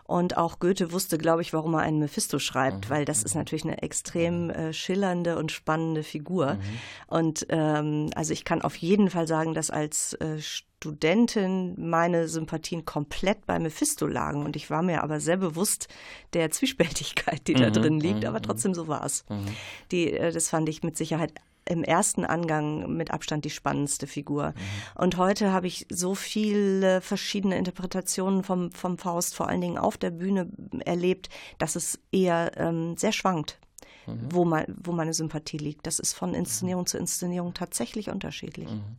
Und 0.10 0.38
auch 0.38 0.58
Goethe 0.58 0.92
wusste, 0.92 1.20
glaube 1.20 1.44
ich, 1.44 1.54
warum 1.54 1.76
er 1.76 1.82
einen 1.82 2.00
Mephisto 2.00 2.40
schreibt, 2.40 2.86
mhm. 2.86 2.90
weil 2.90 3.06
das 3.06 3.22
ist 3.22 3.36
natürlich 3.36 3.64
eine 3.64 3.84
extrem 3.84 4.50
äh, 4.50 4.74
schillernde 4.74 5.38
und 5.38 5.52
spannende 5.52 6.02
Figur. 6.02 6.56
Mhm. 6.56 6.60
Und 7.06 7.46
ähm, 7.50 8.10
also 8.16 8.34
ich 8.34 8.44
kann 8.44 8.64
auf 8.64 8.76
jeden 8.76 9.12
Fall 9.12 9.28
sagen, 9.28 9.54
dass 9.54 9.70
als 9.70 10.14
äh, 10.14 10.40
Studentin 10.40 11.76
meine 11.78 12.28
Sympathien 12.28 12.86
komplett 12.86 13.46
bei 13.46 13.60
Mephisto 13.60 14.08
lagen. 14.08 14.44
Und 14.44 14.56
ich 14.56 14.72
war 14.72 14.82
mir 14.82 15.04
aber 15.04 15.20
sehr 15.20 15.38
bewusst 15.38 15.90
der 16.34 16.50
Zwiespältigkeit, 16.50 17.48
die 17.48 17.54
mhm. 17.54 17.60
da 17.60 17.70
drin 17.70 18.00
liegt, 18.00 18.26
aber 18.26 18.40
mhm. 18.40 18.44
trotzdem 18.44 18.74
so 18.74 18.88
war 18.88 19.06
es. 19.06 19.26
Mhm. 19.30 19.46
Die, 19.92 20.12
äh, 20.12 20.32
das 20.32 20.50
fand 20.50 20.70
ich 20.70 20.82
mit 20.82 20.98
Sicherheit 20.98 21.34
im 21.66 21.84
ersten 21.84 22.26
Angang 22.26 22.96
mit 22.96 23.12
Abstand 23.12 23.46
die 23.46 23.50
spannendste 23.50 24.08
Figur. 24.08 24.50
Mhm. 24.50 25.02
Und 25.02 25.18
heute 25.18 25.52
habe 25.52 25.68
ich 25.68 25.86
so 25.90 26.16
viele 26.16 27.02
verschiedene 27.02 27.58
Interpretationen 27.58 28.44
vom, 28.44 28.72
vom 28.72 28.98
Faust, 28.98 29.36
vor 29.36 29.48
allen 29.48 29.62
Dingen 29.62 29.78
auf 29.78 29.98
der 29.98 30.12
Bühne, 30.12 30.50
erlebt, 30.86 31.30
dass 31.58 31.76
es 31.76 32.00
eher 32.12 32.52
ähm, 32.58 32.98
sehr 32.98 33.12
schwankt. 33.12 33.60
Mhm. 34.08 34.20
Wo, 34.32 34.46
mein, 34.46 34.66
wo 34.82 34.92
meine 34.92 35.14
Sympathie 35.14 35.58
liegt. 35.58 35.86
Das 35.86 36.00
ist 36.00 36.14
von 36.14 36.34
Inszenierung 36.34 36.84
mhm. 36.84 36.88
zu 36.88 36.98
Inszenierung 36.98 37.54
tatsächlich 37.54 38.10
unterschiedlich. 38.10 38.70
Mhm. 38.70 38.98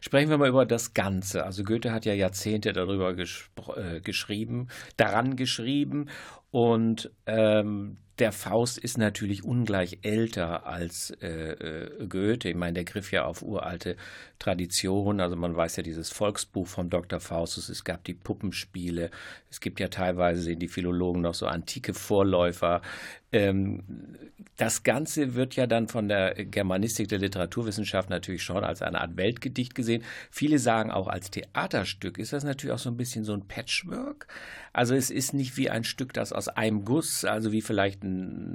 Sprechen 0.00 0.30
wir 0.30 0.38
mal 0.38 0.48
über 0.48 0.66
das 0.66 0.94
Ganze. 0.94 1.44
Also 1.44 1.64
Goethe 1.64 1.92
hat 1.92 2.04
ja 2.04 2.12
Jahrzehnte 2.12 2.72
darüber 2.72 3.16
äh, 3.16 4.00
geschrieben, 4.00 4.68
daran 4.96 5.36
geschrieben 5.36 6.08
und 6.50 7.10
ähm, 7.26 7.96
der 8.18 8.32
Faust 8.32 8.78
ist 8.78 8.98
natürlich 8.98 9.44
ungleich 9.44 9.98
älter 10.02 10.66
als 10.66 11.10
äh, 11.22 11.28
äh, 11.28 12.06
Goethe. 12.06 12.50
Ich 12.50 12.56
meine, 12.56 12.74
der 12.74 12.84
griff 12.84 13.12
ja 13.12 13.24
auf 13.24 13.42
uralte 13.42 13.96
Traditionen. 14.38 15.20
Also 15.20 15.36
man 15.36 15.56
weiß 15.56 15.76
ja 15.76 15.82
dieses 15.82 16.10
Volksbuch 16.10 16.66
von 16.66 16.90
Dr. 16.90 17.20
Faustus. 17.20 17.68
Es 17.68 17.84
gab 17.84 18.04
die 18.04 18.14
Puppenspiele. 18.14 19.10
Es 19.50 19.60
gibt 19.60 19.80
ja 19.80 19.88
teilweise, 19.88 20.42
sehen 20.42 20.58
die 20.58 20.68
Philologen 20.68 21.22
noch 21.22 21.34
so 21.34 21.46
antike 21.46 21.94
Vorläufer. 21.94 22.82
Ähm, 23.32 23.82
das 24.58 24.82
Ganze 24.82 25.34
wird 25.34 25.56
ja 25.56 25.66
dann 25.66 25.88
von 25.88 26.08
der 26.08 26.34
Germanistik 26.34 27.08
der 27.08 27.18
Literaturwissenschaft 27.18 28.10
natürlich 28.10 28.42
schon 28.42 28.62
als 28.62 28.82
eine 28.82 29.00
Art 29.00 29.16
Weltgedicht 29.16 29.72
Gedicht 29.72 29.74
gesehen. 29.74 30.02
Viele 30.30 30.58
sagen 30.58 30.90
auch 30.90 31.08
als 31.08 31.30
Theaterstück 31.30 32.18
ist 32.18 32.32
das 32.32 32.44
natürlich 32.44 32.74
auch 32.74 32.78
so 32.78 32.90
ein 32.90 32.96
bisschen 32.96 33.24
so 33.24 33.32
ein 33.32 33.46
Patchwork. 33.46 34.26
Also 34.72 34.94
es 34.94 35.10
ist 35.10 35.34
nicht 35.34 35.56
wie 35.56 35.68
ein 35.68 35.84
Stück, 35.84 36.12
das 36.12 36.32
aus 36.32 36.48
einem 36.48 36.84
Guss, 36.84 37.24
also 37.24 37.52
wie 37.52 37.60
vielleicht 37.60 38.01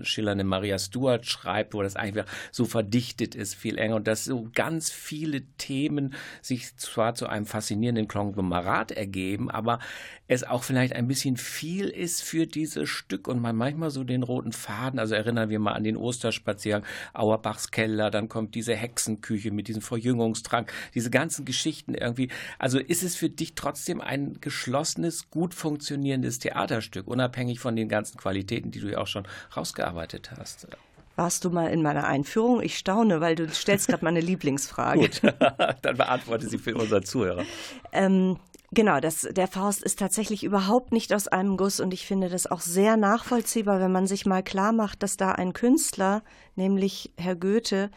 schillernde 0.03 0.43
Maria 0.43 0.79
Stuart 0.79 1.25
schreibt, 1.25 1.73
wo 1.73 1.81
das 1.81 1.95
einfach 1.95 2.25
so 2.51 2.65
verdichtet 2.65 3.35
ist, 3.35 3.55
viel 3.55 3.77
enger 3.77 3.95
und 3.95 4.07
dass 4.07 4.25
so 4.25 4.49
ganz 4.53 4.91
viele 4.91 5.41
Themen 5.57 6.13
sich 6.41 6.75
zwar 6.77 7.15
zu 7.15 7.27
einem 7.27 7.45
faszinierenden 7.45 8.07
Konglomerat 8.07 8.91
ergeben, 8.91 9.49
aber 9.49 9.79
es 10.27 10.43
auch 10.43 10.63
vielleicht 10.63 10.93
ein 10.93 11.07
bisschen 11.07 11.37
viel 11.37 11.87
ist 11.87 12.21
für 12.21 12.47
dieses 12.47 12.89
Stück 12.89 13.27
und 13.27 13.41
man 13.41 13.55
manchmal 13.55 13.89
so 13.91 14.03
den 14.03 14.23
roten 14.23 14.51
Faden, 14.51 14.99
also 14.99 15.15
erinnern 15.15 15.49
wir 15.49 15.59
mal 15.59 15.73
an 15.73 15.83
den 15.83 15.97
Osterspaziergang, 15.97 16.83
Auerbachs 17.13 17.71
Keller, 17.71 18.11
dann 18.11 18.27
kommt 18.27 18.55
diese 18.55 18.75
Hexenküche 18.75 19.51
mit 19.51 19.67
diesem 19.67 19.81
Verjüngungstrank, 19.81 20.71
diese 20.93 21.09
ganzen 21.09 21.45
Geschichten 21.45 21.93
irgendwie. 21.93 22.29
Also 22.59 22.79
ist 22.79 23.03
es 23.03 23.15
für 23.15 23.29
dich 23.29 23.55
trotzdem 23.55 24.01
ein 24.01 24.39
geschlossenes, 24.41 25.29
gut 25.29 25.53
funktionierendes 25.53 26.39
Theaterstück, 26.39 27.07
unabhängig 27.07 27.59
von 27.59 27.75
den 27.75 27.87
ganzen 27.89 28.17
Qualitäten, 28.17 28.71
die 28.71 28.79
du 28.79 28.91
ja 28.91 28.97
auch 28.97 29.07
schon 29.07 29.27
rausgearbeitet 29.55 30.31
hast? 30.37 30.67
Warst 31.15 31.43
du 31.45 31.49
mal 31.49 31.67
in 31.71 31.81
meiner 31.81 32.05
Einführung? 32.05 32.61
Ich 32.61 32.77
staune, 32.77 33.21
weil 33.21 33.35
du 33.35 33.49
stellst 33.49 33.87
gerade 33.87 34.05
meine 34.05 34.21
Lieblingsfrage. 34.21 34.99
Gut, 34.99 35.21
dann 35.81 35.97
beantworte 35.97 36.47
sie 36.47 36.59
für 36.59 36.75
unsere 36.75 37.01
Zuhörer. 37.01 37.43
Ähm, 37.91 38.37
Genau, 38.73 38.99
das, 38.99 39.21
der 39.31 39.47
Faust 39.47 39.81
ist 39.81 39.97
tatsächlich 39.97 40.43
überhaupt 40.43 40.91
nicht 40.91 41.13
aus 41.13 41.29
einem 41.29 41.55
Guss 41.55 41.79
und 41.79 41.93
ich 41.93 42.05
finde 42.05 42.27
das 42.27 42.47
auch 42.47 42.59
sehr 42.59 42.97
nachvollziehbar, 42.97 43.79
wenn 43.79 43.93
man 43.93 44.07
sich 44.07 44.25
mal 44.25 44.43
klar 44.43 44.73
macht, 44.73 45.03
dass 45.03 45.15
da 45.15 45.31
ein 45.31 45.53
Künstler, 45.53 46.21
nämlich 46.55 47.13
Herr 47.17 47.37
Goethe, 47.37 47.89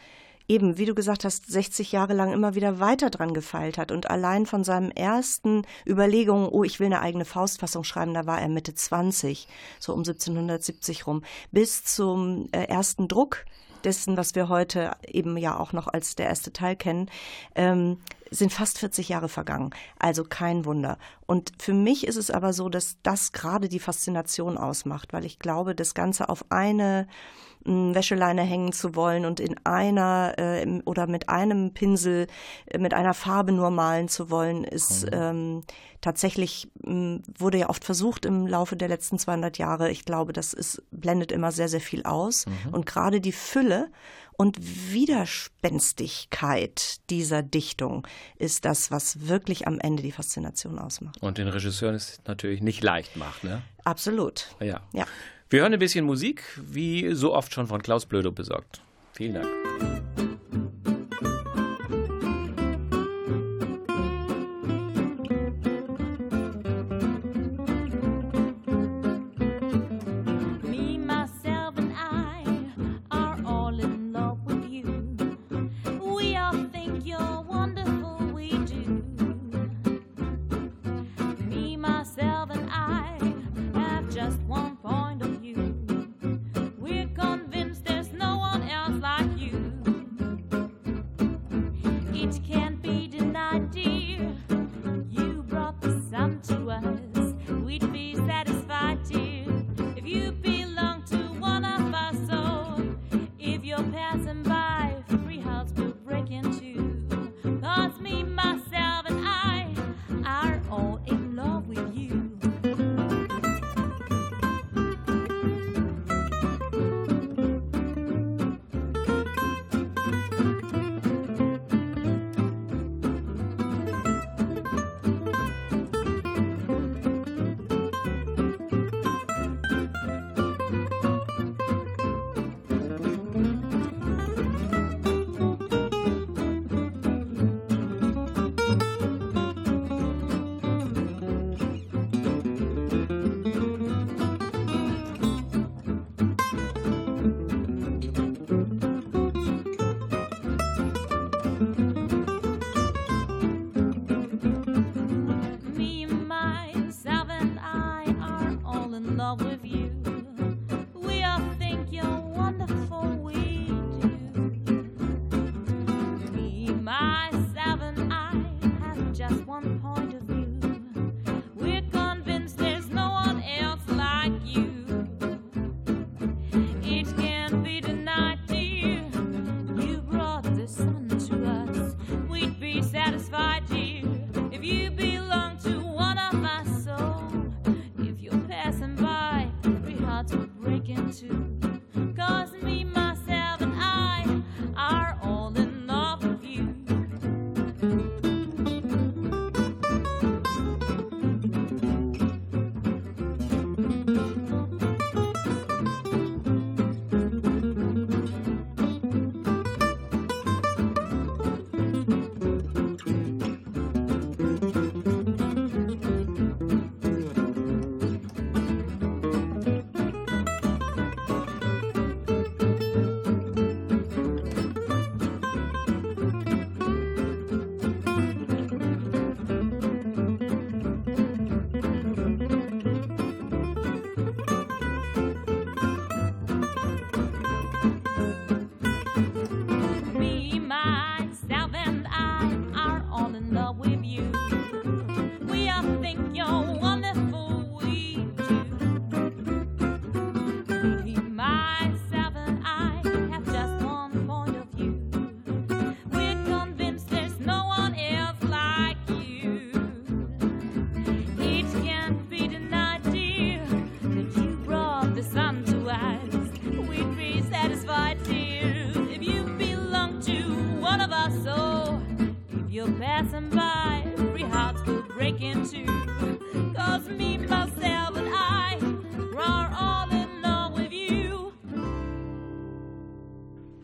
eben, 0.51 0.77
wie 0.77 0.85
du 0.85 0.93
gesagt 0.93 1.23
hast, 1.23 1.49
60 1.49 1.93
Jahre 1.93 2.13
lang 2.13 2.33
immer 2.33 2.55
wieder 2.55 2.81
weiter 2.81 3.09
dran 3.09 3.33
gefeilt 3.33 3.77
hat 3.77 3.89
und 3.89 4.09
allein 4.09 4.45
von 4.45 4.65
seinem 4.65 4.91
ersten 4.91 5.65
Überlegungen, 5.87 6.49
oh, 6.49 6.65
ich 6.65 6.79
will 6.81 6.87
eine 6.87 6.99
eigene 6.99 7.23
Faustfassung 7.23 7.85
schreiben, 7.85 8.13
da 8.13 8.25
war 8.25 8.41
er 8.41 8.49
Mitte 8.49 8.75
20, 8.75 9.47
so 9.79 9.93
um 9.93 9.99
1770 9.99 11.07
rum, 11.07 11.23
bis 11.51 11.85
zum 11.85 12.49
äh, 12.51 12.65
ersten 12.65 13.07
Druck 13.07 13.45
dessen, 13.85 14.17
was 14.17 14.35
wir 14.35 14.49
heute 14.49 14.91
eben 15.07 15.37
ja 15.37 15.57
auch 15.57 15.71
noch 15.71 15.87
als 15.87 16.15
der 16.15 16.27
erste 16.27 16.51
Teil 16.51 16.75
kennen, 16.75 17.09
ähm, 17.55 17.97
sind 18.29 18.51
fast 18.51 18.77
40 18.77 19.09
Jahre 19.09 19.29
vergangen. 19.29 19.71
Also 19.99 20.23
kein 20.23 20.65
Wunder. 20.65 20.97
Und 21.25 21.53
für 21.59 21.73
mich 21.73 22.05
ist 22.05 22.17
es 22.17 22.29
aber 22.29 22.51
so, 22.51 22.69
dass 22.69 22.97
das 23.03 23.31
gerade 23.31 23.69
die 23.69 23.79
Faszination 23.79 24.57
ausmacht, 24.57 25.13
weil 25.13 25.25
ich 25.25 25.39
glaube, 25.39 25.75
das 25.75 25.93
Ganze 25.93 26.29
auf 26.29 26.45
eine 26.49 27.07
Wäscheleine 27.65 28.41
hängen 28.41 28.73
zu 28.73 28.95
wollen 28.95 29.25
und 29.25 29.39
in 29.39 29.55
einer 29.63 30.33
äh, 30.37 30.81
oder 30.85 31.07
mit 31.07 31.29
einem 31.29 31.73
Pinsel, 31.73 32.27
äh, 32.65 32.77
mit 32.77 32.93
einer 32.93 33.13
Farbe 33.13 33.51
nur 33.51 33.71
malen 33.71 34.07
zu 34.07 34.29
wollen, 34.29 34.63
ist 34.63 35.05
mhm. 35.05 35.11
ähm, 35.13 35.63
tatsächlich, 36.01 36.69
ähm, 36.85 37.23
wurde 37.37 37.59
ja 37.59 37.69
oft 37.69 37.83
versucht 37.83 38.25
im 38.25 38.47
Laufe 38.47 38.75
der 38.75 38.87
letzten 38.87 39.19
200 39.19 39.57
Jahre. 39.57 39.91
Ich 39.91 40.05
glaube, 40.05 40.33
das 40.33 40.53
ist, 40.53 40.83
blendet 40.91 41.31
immer 41.31 41.51
sehr, 41.51 41.69
sehr 41.69 41.81
viel 41.81 42.03
aus. 42.03 42.47
Mhm. 42.47 42.73
Und 42.73 42.85
gerade 42.85 43.21
die 43.21 43.31
Fülle 43.31 43.89
und 44.37 44.57
Widerspenstigkeit 44.91 46.99
dieser 47.11 47.43
Dichtung 47.43 48.07
ist 48.37 48.65
das, 48.65 48.89
was 48.89 49.27
wirklich 49.27 49.67
am 49.67 49.79
Ende 49.79 50.01
die 50.01 50.11
Faszination 50.11 50.79
ausmacht. 50.79 51.21
Und 51.21 51.37
den 51.37 51.47
Regisseuren 51.47 51.93
es 51.93 52.19
natürlich 52.25 52.61
nicht 52.61 52.81
leicht 52.83 53.17
macht, 53.17 53.43
ne? 53.43 53.61
Absolut. 53.83 54.47
Ja. 54.59 54.81
ja. 54.93 55.05
Wir 55.51 55.63
hören 55.63 55.73
ein 55.73 55.79
bisschen 55.79 56.05
Musik, 56.05 56.43
wie 56.55 57.13
so 57.13 57.35
oft 57.35 57.53
schon 57.53 57.67
von 57.67 57.81
Klaus 57.81 58.05
Blödo 58.05 58.31
besorgt. 58.31 58.79
Vielen 59.11 59.33
Dank. 59.33 59.49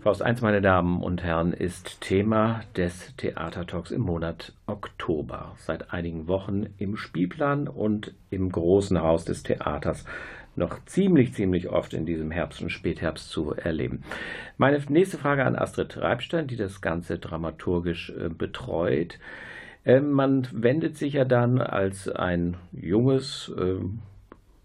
Faust 0.07 0.21
1, 0.21 0.41
meine 0.41 0.61
Damen 0.61 1.03
und 1.03 1.21
Herren, 1.21 1.51
ist 1.51 1.99
Thema 1.99 2.61
des 2.77 3.13
Theatertalks 3.17 3.91
im 3.91 4.03
Monat 4.03 4.53
Oktober. 4.65 5.51
Seit 5.57 5.91
einigen 5.91 6.29
Wochen 6.29 6.67
im 6.77 6.95
Spielplan 6.95 7.67
und 7.67 8.13
im 8.29 8.49
großen 8.49 9.01
Haus 9.01 9.25
des 9.25 9.43
Theaters 9.43 10.05
noch 10.55 10.79
ziemlich, 10.85 11.33
ziemlich 11.33 11.67
oft 11.67 11.93
in 11.93 12.05
diesem 12.05 12.31
Herbst 12.31 12.61
und 12.61 12.69
Spätherbst 12.69 13.29
zu 13.29 13.51
erleben. 13.51 14.03
Meine 14.55 14.81
nächste 14.87 15.17
Frage 15.17 15.43
an 15.43 15.57
Astrid 15.57 15.97
Reibstein, 15.97 16.47
die 16.47 16.55
das 16.55 16.79
Ganze 16.79 17.19
dramaturgisch 17.19 18.11
äh, 18.11 18.29
betreut. 18.29 19.19
Äh, 19.83 19.99
man 19.99 20.47
wendet 20.53 20.95
sich 20.95 21.15
ja 21.15 21.25
dann 21.25 21.59
als 21.59 22.07
ein 22.07 22.55
junges, 22.71 23.53
äh, 23.59 23.81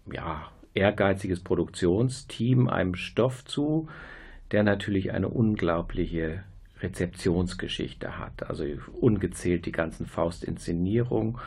ja, 0.09 0.43
ehrgeiziges 0.73 1.41
Produktionsteam 1.41 2.69
einem 2.69 2.95
Stoff 2.95 3.43
zu, 3.43 3.89
der 4.53 4.63
natürlich 4.63 5.11
eine 5.11 5.27
unglaubliche 5.27 6.43
Rezeptionsgeschichte 6.81 8.19
hat. 8.19 8.49
Also 8.49 8.65
ungezählt 8.99 9.65
die 9.65 9.71
ganzen 9.71 10.05
Faust-Inszenierungen 10.05 11.37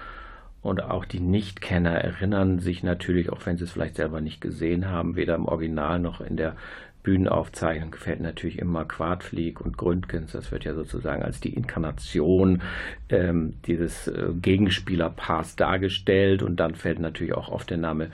und 0.60 0.82
auch 0.82 1.04
die 1.04 1.20
Nichtkenner 1.20 1.92
erinnern 1.92 2.58
sich 2.58 2.82
natürlich, 2.82 3.30
auch 3.30 3.46
wenn 3.46 3.56
sie 3.56 3.64
es 3.64 3.70
vielleicht 3.70 3.94
selber 3.94 4.20
nicht 4.20 4.40
gesehen 4.40 4.88
haben, 4.88 5.14
weder 5.14 5.36
im 5.36 5.46
Original 5.46 6.00
noch 6.00 6.20
in 6.20 6.36
der 6.36 6.56
Bühnenaufzeichnung 7.04 7.92
gefällt 7.92 8.20
natürlich 8.20 8.58
immer 8.58 8.84
Quartflieg 8.84 9.60
und 9.60 9.78
Gründgens. 9.78 10.32
Das 10.32 10.50
wird 10.50 10.64
ja 10.64 10.74
sozusagen 10.74 11.22
als 11.22 11.38
die 11.38 11.54
Inkarnation 11.54 12.62
ähm, 13.10 13.54
dieses 13.66 14.08
äh, 14.08 14.32
Gegenspielerpaars 14.42 15.54
dargestellt. 15.54 16.42
Und 16.42 16.56
dann 16.56 16.74
fällt 16.74 16.98
natürlich 16.98 17.34
auch 17.34 17.48
oft 17.48 17.70
der 17.70 17.78
Name 17.78 18.10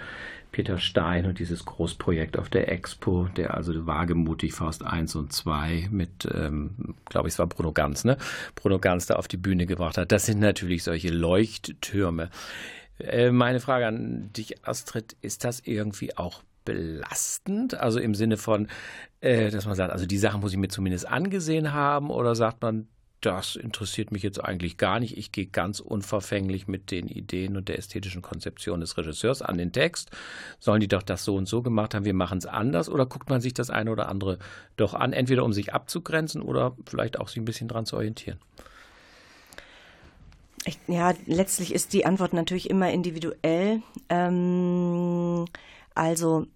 Peter 0.53 0.79
Stein 0.79 1.27
und 1.27 1.39
dieses 1.39 1.65
Großprojekt 1.65 2.39
auf 2.39 2.49
der 2.49 2.71
Expo, 2.71 3.29
der 3.37 3.55
also 3.55 3.87
wagemutig 3.87 4.53
Faust 4.53 4.85
1 4.85 5.17
und 5.17 5.33
2 5.33 5.89
mit, 5.91 6.29
ähm, 6.33 6.95
glaube 7.07 7.29
ich, 7.29 7.35
es 7.35 7.39
war 7.39 7.47
Bruno 7.47 7.73
Ganz, 7.73 8.05
ne? 8.05 8.19
Bruno 8.55 8.79
Ganz 8.79 9.07
da 9.07 9.15
auf 9.15 9.29
die 9.29 9.39
Bühne 9.39 9.67
gebracht 9.67 9.97
hat. 9.97 10.13
Das 10.13 10.27
sind 10.27 10.41
natürlich 10.41 10.85
solche 10.85 11.09
Leuchttürme. 11.09 12.31
Äh, 12.99 13.31
meine 13.31 13.61
Frage 13.61 13.87
an 13.87 14.31
dich, 14.35 14.67
Astrid, 14.67 15.17
ist 15.23 15.45
das 15.45 15.61
irgendwie 15.61 16.17
auch 16.17 16.43
belastend? 16.65 17.75
Also 17.75 17.99
im 17.99 18.15
Sinne 18.15 18.37
von, 18.37 18.69
äh, 19.21 19.51
dass 19.51 19.67
man 19.67 19.75
sagt, 19.75 19.93
also 19.93 20.07
die 20.07 20.19
Sachen 20.19 20.41
muss 20.41 20.53
ich 20.53 20.59
mir 20.59 20.69
zumindest 20.69 21.09
angesehen 21.09 21.73
haben 21.73 22.11
oder 22.11 22.35
sagt 22.35 22.63
man, 22.63 22.87
das 23.23 23.57
interessiert 23.57 24.13
mich 24.13 24.23
jetzt 24.23 24.45
eigentlich 24.45 24.77
gar 24.77 25.01
nicht. 25.01 25.17
Ich 25.17 25.33
gehe 25.33 25.47
ganz 25.47 25.81
unverfänglich 25.81 26.69
mit 26.69 26.91
den 26.91 27.09
Ideen 27.09 27.57
und 27.57 27.69
der 27.69 27.79
ästhetischen 27.79 28.21
Konzeption 28.21 28.81
des 28.81 28.99
Regisseurs 28.99 29.43
an 29.43 29.57
den 29.57 29.73
Text. 29.73 30.11
Sollen 30.59 30.81
die 30.81 30.89
doch 30.89 31.03
das 31.03 31.25
so 31.25 31.37
und 31.37 31.47
so 31.47 31.63
gemacht 31.63 31.95
haben, 31.95 32.05
wir 32.05 32.15
machen 32.15 32.39
es 32.39 32.47
anders? 32.47 32.89
Oder 32.89 33.07
guckt 33.07 33.31
man 33.31 33.41
sich 33.41 33.55
das 33.55 33.71
eine 33.71 33.91
oder 33.91 34.09
andere 34.09 34.39
doch 34.77 34.93
an, 34.93 35.13
entweder 35.13 35.45
um 35.45 35.53
sich 35.53 35.73
abzugrenzen 35.73 36.43
oder 36.43 36.77
vielleicht 36.85 37.19
auch 37.19 37.29
sich 37.29 37.39
ein 37.39 37.45
bisschen 37.45 37.69
dran 37.69 37.87
zu 37.87 37.97
orientieren? 37.97 38.39
Ich, 40.65 40.79
ja, 40.87 41.15
letztlich 41.27 41.73
ist 41.73 41.93
die 41.93 42.05
Antwort 42.05 42.33
natürlich 42.33 42.71
immer 42.71 42.91
individuell. 42.91 43.83
Ähm, 44.09 45.47
also 45.95 46.47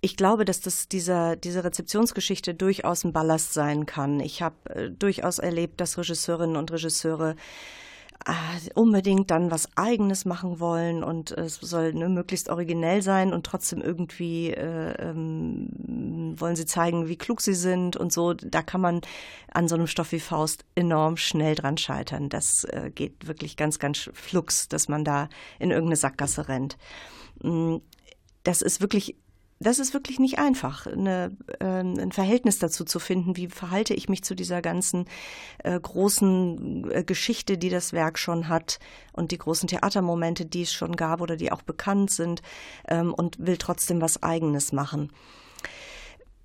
ich 0.00 0.16
glaube, 0.16 0.44
dass 0.44 0.60
das 0.60 0.88
dieser, 0.88 1.36
diese 1.36 1.64
Rezeptionsgeschichte 1.64 2.54
durchaus 2.54 3.04
ein 3.04 3.12
Ballast 3.12 3.52
sein 3.52 3.86
kann. 3.86 4.20
Ich 4.20 4.42
habe 4.42 4.56
äh, 4.70 4.90
durchaus 4.90 5.38
erlebt, 5.38 5.80
dass 5.80 5.98
Regisseurinnen 5.98 6.56
und 6.56 6.72
Regisseure 6.72 7.36
äh, 8.26 8.70
unbedingt 8.74 9.30
dann 9.30 9.50
was 9.50 9.68
Eigenes 9.76 10.24
machen 10.24 10.58
wollen 10.58 11.04
und 11.04 11.32
es 11.32 11.56
soll 11.56 11.92
ne, 11.92 12.08
möglichst 12.08 12.48
originell 12.48 13.02
sein 13.02 13.32
und 13.32 13.44
trotzdem 13.44 13.82
irgendwie 13.82 14.50
äh, 14.50 14.94
ähm, 14.98 16.34
wollen 16.38 16.56
sie 16.56 16.66
zeigen, 16.66 17.08
wie 17.08 17.16
klug 17.16 17.42
sie 17.42 17.54
sind 17.54 17.96
und 17.96 18.12
so. 18.12 18.32
Da 18.34 18.62
kann 18.62 18.80
man 18.80 19.00
an 19.52 19.68
so 19.68 19.74
einem 19.74 19.86
Stoff 19.86 20.12
wie 20.12 20.20
Faust 20.20 20.64
enorm 20.74 21.18
schnell 21.18 21.54
dran 21.54 21.76
scheitern. 21.76 22.30
Das 22.30 22.64
äh, 22.64 22.90
geht 22.94 23.26
wirklich 23.26 23.56
ganz, 23.56 23.78
ganz 23.78 24.10
flugs, 24.14 24.68
dass 24.68 24.88
man 24.88 25.04
da 25.04 25.28
in 25.58 25.70
irgendeine 25.70 25.96
Sackgasse 25.96 26.48
rennt. 26.48 26.78
Mm, 27.42 27.76
das 28.44 28.62
ist 28.62 28.80
wirklich 28.80 29.16
das 29.62 29.78
ist 29.78 29.92
wirklich 29.92 30.18
nicht 30.18 30.38
einfach, 30.38 30.86
eine, 30.86 31.36
äh, 31.60 31.64
ein 31.64 32.12
Verhältnis 32.12 32.58
dazu 32.58 32.82
zu 32.84 32.98
finden, 32.98 33.36
wie 33.36 33.48
verhalte 33.48 33.92
ich 33.92 34.08
mich 34.08 34.24
zu 34.24 34.34
dieser 34.34 34.62
ganzen 34.62 35.04
äh, 35.58 35.78
großen 35.78 36.90
äh, 36.90 37.04
Geschichte, 37.04 37.58
die 37.58 37.68
das 37.68 37.92
Werk 37.92 38.18
schon 38.18 38.48
hat 38.48 38.78
und 39.12 39.32
die 39.32 39.38
großen 39.38 39.68
Theatermomente, 39.68 40.46
die 40.46 40.62
es 40.62 40.72
schon 40.72 40.96
gab 40.96 41.20
oder 41.20 41.36
die 41.36 41.52
auch 41.52 41.60
bekannt 41.60 42.10
sind 42.10 42.40
ähm, 42.88 43.12
und 43.12 43.38
will 43.38 43.58
trotzdem 43.58 44.00
was 44.00 44.22
eigenes 44.22 44.72
machen. 44.72 45.12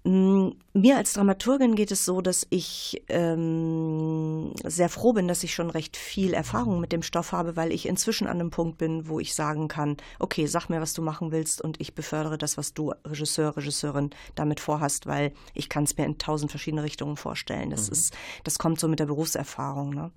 Mm, 0.06 0.52
mir 0.74 0.98
als 0.98 1.14
Dramaturgin 1.14 1.74
geht 1.74 1.92
es 1.92 2.06
so, 2.06 2.22
dass 2.22 2.46
ich 2.52 3.02
ähm, 3.10 4.54
sehr 4.64 4.88
froh 4.88 5.14
bin, 5.14 5.28
dass 5.28 5.44
ich 5.44 5.56
schon 5.56 5.72
recht 5.72 5.98
viel 5.98 6.36
Erfahrung 6.36 6.80
mit 6.80 6.92
dem 6.92 7.02
Stoff 7.02 7.32
habe, 7.32 7.56
weil 7.56 7.72
ich 7.72 7.88
inzwischen 7.88 8.28
an 8.28 8.40
einem 8.40 8.52
Punkt 8.52 8.78
bin, 8.78 9.10
wo 9.10 9.20
ich 9.20 9.34
sagen 9.34 9.68
kann, 9.68 9.98
okay, 10.20 10.46
sag 10.46 10.70
mir, 10.70 10.80
was 10.80 10.94
du 10.94 11.02
machen 11.02 11.32
willst 11.32 11.60
und 11.60 11.82
ich 11.82 11.96
befördere 11.96 12.38
das, 12.38 12.56
was 12.56 12.76
du 12.76 12.94
Regisseur, 13.04 13.58
Regisseurin 13.58 14.12
damit 14.36 14.60
vorhast, 14.60 15.08
weil 15.08 15.34
ich 15.56 15.70
kann 15.70 15.86
es 15.86 15.98
mir 15.98 16.06
in 16.06 16.20
tausend 16.20 16.52
verschiedene 16.52 16.84
Richtungen 16.84 17.18
vorstellen. 17.18 17.72
Das 17.72 17.88
mhm. 17.88 17.94
ist, 17.94 18.14
das 18.44 18.60
kommt 18.60 18.80
so 18.80 18.88
mit 18.88 19.00
der 19.00 19.08
Berufserfahrung. 19.08 19.90
Ne? 19.90 20.12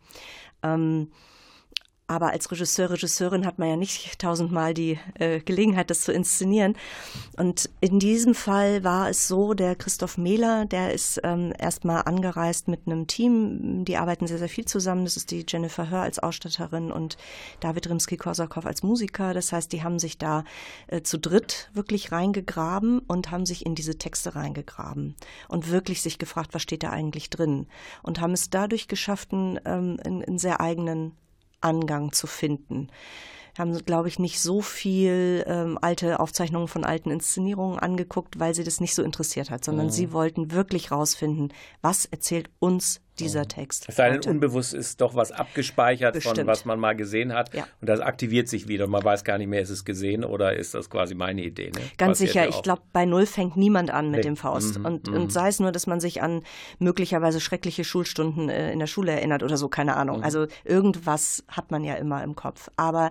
Ähm, 0.62 1.08
aber 2.08 2.30
als 2.30 2.50
Regisseur, 2.50 2.90
Regisseurin 2.90 3.44
hat 3.44 3.58
man 3.58 3.68
ja 3.68 3.76
nicht 3.76 4.18
tausendmal 4.18 4.72
die 4.72 4.98
äh, 5.18 5.40
Gelegenheit, 5.40 5.90
das 5.90 6.00
zu 6.00 6.12
inszenieren. 6.12 6.74
Und 7.36 7.68
in 7.80 7.98
diesem 8.00 8.34
Fall 8.34 8.82
war 8.82 9.10
es 9.10 9.28
so, 9.28 9.52
der 9.52 9.76
Christoph 9.76 10.16
Mehler, 10.16 10.64
der 10.64 10.94
ist 10.94 11.20
ähm, 11.22 11.52
erstmal 11.58 12.02
angereist 12.02 12.66
mit 12.66 12.80
einem 12.86 13.06
Team. 13.06 13.84
Die 13.84 13.98
arbeiten 13.98 14.26
sehr, 14.26 14.38
sehr 14.38 14.48
viel 14.48 14.64
zusammen. 14.64 15.04
Das 15.04 15.18
ist 15.18 15.30
die 15.30 15.44
Jennifer 15.46 15.90
Hör 15.90 16.00
als 16.00 16.18
Ausstatterin 16.18 16.90
und 16.90 17.18
David 17.60 17.90
Rimsky-Korsakow 17.90 18.64
als 18.64 18.82
Musiker. 18.82 19.34
Das 19.34 19.52
heißt, 19.52 19.70
die 19.70 19.82
haben 19.82 19.98
sich 19.98 20.16
da 20.16 20.44
äh, 20.86 21.02
zu 21.02 21.18
dritt 21.18 21.70
wirklich 21.74 22.10
reingegraben 22.10 23.00
und 23.00 23.30
haben 23.30 23.44
sich 23.44 23.66
in 23.66 23.74
diese 23.74 23.98
Texte 23.98 24.34
reingegraben 24.34 25.14
und 25.48 25.70
wirklich 25.70 26.00
sich 26.00 26.18
gefragt, 26.18 26.54
was 26.54 26.62
steht 26.62 26.82
da 26.82 26.90
eigentlich 26.90 27.28
drin? 27.28 27.66
Und 28.02 28.18
haben 28.22 28.32
es 28.32 28.48
dadurch 28.48 28.88
geschafft, 28.88 29.34
einen, 29.34 29.60
ähm, 29.66 29.98
einen 30.02 30.38
sehr 30.38 30.62
eigenen 30.62 31.12
Angang 31.60 32.12
zu 32.12 32.26
finden. 32.26 32.88
Wir 33.54 33.64
haben, 33.64 33.84
glaube 33.84 34.08
ich, 34.08 34.18
nicht 34.18 34.40
so 34.40 34.60
viel 34.60 35.44
ähm, 35.48 35.78
alte 35.80 36.20
Aufzeichnungen 36.20 36.68
von 36.68 36.84
alten 36.84 37.10
Inszenierungen 37.10 37.78
angeguckt, 37.78 38.38
weil 38.38 38.54
sie 38.54 38.62
das 38.62 38.80
nicht 38.80 38.94
so 38.94 39.02
interessiert 39.02 39.50
hat, 39.50 39.64
sondern 39.64 39.86
mhm. 39.86 39.90
sie 39.90 40.12
wollten 40.12 40.52
wirklich 40.52 40.92
rausfinden, 40.92 41.52
was 41.80 42.04
erzählt 42.04 42.50
uns 42.60 43.00
dieser 43.20 43.42
mhm. 43.42 43.48
Text. 43.48 43.86
Es 43.88 43.96
sei 43.96 44.10
denn, 44.10 44.30
unbewusst 44.30 44.74
ist 44.74 45.00
doch 45.00 45.14
was 45.14 45.32
abgespeichert 45.32 46.14
Bestimmt. 46.14 46.38
von 46.38 46.46
was 46.46 46.64
man 46.64 46.78
mal 46.78 46.94
gesehen 46.94 47.32
hat 47.32 47.54
ja. 47.54 47.66
und 47.80 47.88
das 47.88 48.00
aktiviert 48.00 48.48
sich 48.48 48.68
wieder. 48.68 48.86
Man 48.86 49.04
weiß 49.04 49.24
gar 49.24 49.38
nicht 49.38 49.48
mehr, 49.48 49.60
ist 49.60 49.70
es 49.70 49.84
gesehen 49.84 50.24
oder 50.24 50.54
ist 50.54 50.74
das 50.74 50.90
quasi 50.90 51.14
meine 51.14 51.42
Idee. 51.42 51.70
Ne? 51.70 51.80
Ganz 51.96 52.18
Passiert 52.18 52.30
sicher. 52.30 52.42
Ja 52.44 52.48
ich 52.48 52.62
glaube, 52.62 52.82
bei 52.92 53.04
Null 53.04 53.26
fängt 53.26 53.56
niemand 53.56 53.90
an 53.90 54.10
mit 54.10 54.18
nee. 54.18 54.22
dem 54.22 54.36
Faust. 54.36 54.78
Mhm. 54.78 54.84
Und, 54.84 55.08
mhm. 55.08 55.14
und 55.14 55.32
sei 55.32 55.48
es 55.48 55.60
nur, 55.60 55.72
dass 55.72 55.86
man 55.86 56.00
sich 56.00 56.22
an 56.22 56.42
möglicherweise 56.78 57.40
schreckliche 57.40 57.84
Schulstunden 57.84 58.48
äh, 58.48 58.72
in 58.72 58.78
der 58.78 58.86
Schule 58.86 59.12
erinnert 59.12 59.42
oder 59.42 59.56
so, 59.56 59.68
keine 59.68 59.96
Ahnung. 59.96 60.18
Mhm. 60.18 60.24
Also 60.24 60.46
irgendwas 60.64 61.44
hat 61.48 61.70
man 61.70 61.84
ja 61.84 61.94
immer 61.94 62.22
im 62.22 62.34
Kopf. 62.36 62.70
Aber 62.76 63.10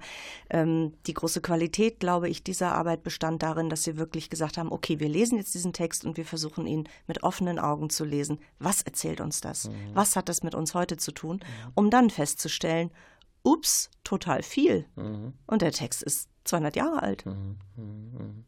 ähm, 0.49 0.93
die 1.05 1.13
große 1.13 1.41
Qualität, 1.41 1.99
glaube 1.99 2.29
ich, 2.29 2.43
dieser 2.43 2.73
Arbeit 2.73 3.03
bestand 3.03 3.43
darin, 3.43 3.69
dass 3.69 3.83
sie 3.83 3.97
wirklich 3.97 4.29
gesagt 4.29 4.57
haben, 4.57 4.71
okay, 4.71 4.99
wir 4.99 5.09
lesen 5.09 5.37
jetzt 5.37 5.53
diesen 5.53 5.73
Text 5.73 6.05
und 6.05 6.17
wir 6.17 6.25
versuchen 6.25 6.67
ihn 6.67 6.87
mit 7.07 7.23
offenen 7.23 7.59
Augen 7.59 7.89
zu 7.89 8.05
lesen. 8.05 8.39
Was 8.59 8.81
erzählt 8.81 9.21
uns 9.21 9.41
das? 9.41 9.69
Mhm 9.69 9.96
was 9.97 10.15
hat 10.15 10.29
das 10.29 10.43
mit 10.43 10.55
uns 10.55 10.73
heute 10.73 10.95
zu 10.95 11.12
tun, 11.12 11.41
um 11.75 11.89
dann 11.89 12.10
festzustellen, 12.10 12.91
ups, 13.43 13.89
total 14.03 14.43
viel. 14.43 14.86
Mhm. 14.95 15.33
Und 15.45 15.62
der 15.62 15.71
Text 15.71 16.03
ist 16.03 16.29
200 16.45 16.75
Jahre 16.75 17.03
alt. 17.03 17.25
Mhm. 17.25 17.57
Mhm. 17.75 18.43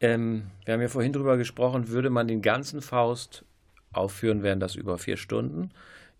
Ähm, 0.00 0.50
wir 0.64 0.74
haben 0.74 0.80
ja 0.80 0.88
vorhin 0.88 1.12
drüber 1.12 1.36
gesprochen, 1.36 1.88
würde 1.88 2.10
man 2.10 2.28
den 2.28 2.42
ganzen 2.42 2.82
Faust 2.82 3.44
aufführen, 3.92 4.42
wären 4.42 4.60
das 4.60 4.74
über 4.74 4.98
vier 4.98 5.16
Stunden. 5.16 5.70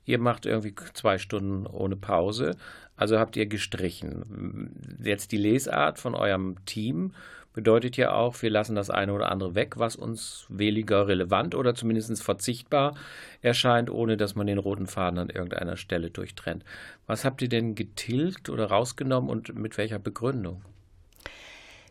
Ihr 0.04 0.18
macht 0.18 0.46
irgendwie 0.46 0.74
zwei 0.94 1.18
Stunden 1.18 1.66
ohne 1.66 1.96
Pause. 1.96 2.56
Also 2.96 3.18
habt 3.18 3.36
ihr 3.36 3.46
gestrichen. 3.46 4.98
Jetzt 5.02 5.32
die 5.32 5.36
Lesart 5.36 5.98
von 5.98 6.14
eurem 6.14 6.64
Team 6.64 7.12
bedeutet 7.56 7.96
ja 7.96 8.12
auch, 8.12 8.42
wir 8.42 8.50
lassen 8.50 8.76
das 8.76 8.90
eine 8.90 9.14
oder 9.14 9.32
andere 9.32 9.54
weg, 9.54 9.78
was 9.78 9.96
uns 9.96 10.44
weniger 10.50 11.08
relevant 11.08 11.54
oder 11.54 11.74
zumindest 11.74 12.22
verzichtbar 12.22 12.94
erscheint, 13.40 13.88
ohne 13.90 14.18
dass 14.18 14.34
man 14.34 14.46
den 14.46 14.58
roten 14.58 14.86
Faden 14.86 15.18
an 15.18 15.30
irgendeiner 15.30 15.78
Stelle 15.78 16.10
durchtrennt. 16.10 16.64
Was 17.06 17.24
habt 17.24 17.40
ihr 17.40 17.48
denn 17.48 17.74
getilgt 17.74 18.50
oder 18.50 18.66
rausgenommen 18.66 19.30
und 19.30 19.54
mit 19.58 19.78
welcher 19.78 19.98
Begründung? 19.98 20.60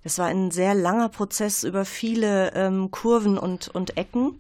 Das 0.04 0.20
war 0.20 0.28
ein 0.28 0.52
sehr 0.52 0.76
langer 0.76 1.10
Prozess 1.10 1.64
über 1.64 1.84
viele 1.84 2.54
ähm, 2.54 2.92
Kurven 2.92 3.40
und, 3.40 3.68
und 3.70 3.98
Ecken. 3.98 4.40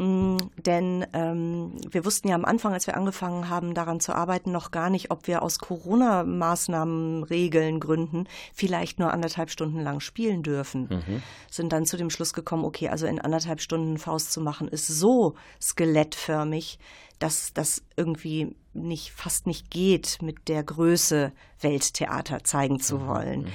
Mm, 0.00 0.38
denn 0.56 1.06
ähm, 1.12 1.72
wir 1.90 2.06
wussten 2.06 2.28
ja 2.28 2.34
am 2.34 2.46
Anfang, 2.46 2.72
als 2.72 2.86
wir 2.86 2.96
angefangen 2.96 3.50
haben, 3.50 3.74
daran 3.74 4.00
zu 4.00 4.14
arbeiten, 4.14 4.50
noch 4.50 4.70
gar 4.70 4.88
nicht, 4.88 5.10
ob 5.10 5.26
wir 5.26 5.42
aus 5.42 5.58
Corona-Maßnahmen, 5.58 7.22
Regeln, 7.24 7.80
Gründen 7.80 8.26
vielleicht 8.54 8.98
nur 8.98 9.12
anderthalb 9.12 9.50
Stunden 9.50 9.78
lang 9.78 10.00
spielen 10.00 10.42
dürfen. 10.42 10.88
Mhm. 10.88 11.22
Sind 11.50 11.74
dann 11.74 11.84
zu 11.84 11.98
dem 11.98 12.08
Schluss 12.08 12.32
gekommen, 12.32 12.64
okay, 12.64 12.88
also 12.88 13.06
in 13.06 13.20
anderthalb 13.20 13.60
Stunden 13.60 13.98
Faust 13.98 14.32
zu 14.32 14.40
machen, 14.40 14.68
ist 14.68 14.86
so 14.86 15.34
skelettförmig, 15.60 16.78
dass 17.18 17.52
das 17.52 17.82
irgendwie 17.96 18.56
nicht 18.72 19.12
fast 19.12 19.46
nicht 19.46 19.70
geht, 19.70 20.22
mit 20.22 20.48
der 20.48 20.62
Größe 20.62 21.32
Welttheater 21.60 22.42
zeigen 22.42 22.80
zu 22.80 23.00
mhm. 23.00 23.06
wollen. 23.06 23.40
Mhm. 23.40 23.48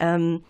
Ähm, 0.00 0.44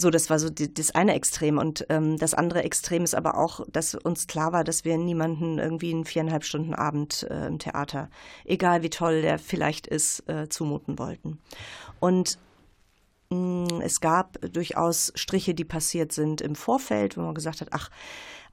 so, 0.00 0.10
das 0.10 0.30
war 0.30 0.38
so 0.38 0.48
die, 0.48 0.72
das 0.72 0.92
eine 0.92 1.14
Extrem. 1.14 1.58
Und 1.58 1.84
ähm, 1.88 2.18
das 2.18 2.32
andere 2.32 2.62
Extrem 2.62 3.02
ist 3.02 3.16
aber 3.16 3.36
auch, 3.36 3.60
dass 3.70 3.94
uns 3.96 4.28
klar 4.28 4.52
war, 4.52 4.62
dass 4.62 4.84
wir 4.84 4.96
niemanden 4.96 5.58
irgendwie 5.58 5.92
einen 5.92 6.04
viereinhalb 6.04 6.44
Stunden 6.44 6.72
Abend 6.72 7.26
äh, 7.28 7.48
im 7.48 7.58
Theater, 7.58 8.08
egal 8.44 8.82
wie 8.82 8.90
toll 8.90 9.22
der 9.22 9.40
vielleicht 9.40 9.88
ist, 9.88 10.28
äh, 10.28 10.48
zumuten 10.48 11.00
wollten. 11.00 11.40
Und 11.98 12.38
mh, 13.30 13.36
mm, 13.36 13.80
es 13.80 14.00
gab 14.00 14.38
durchaus 14.52 15.12
Striche, 15.16 15.52
die 15.52 15.64
passiert 15.64 16.12
sind 16.12 16.40
im 16.40 16.54
Vorfeld, 16.54 17.16
wo 17.16 17.22
man 17.22 17.34
gesagt 17.34 17.60
hat, 17.60 17.68
ach, 17.72 17.90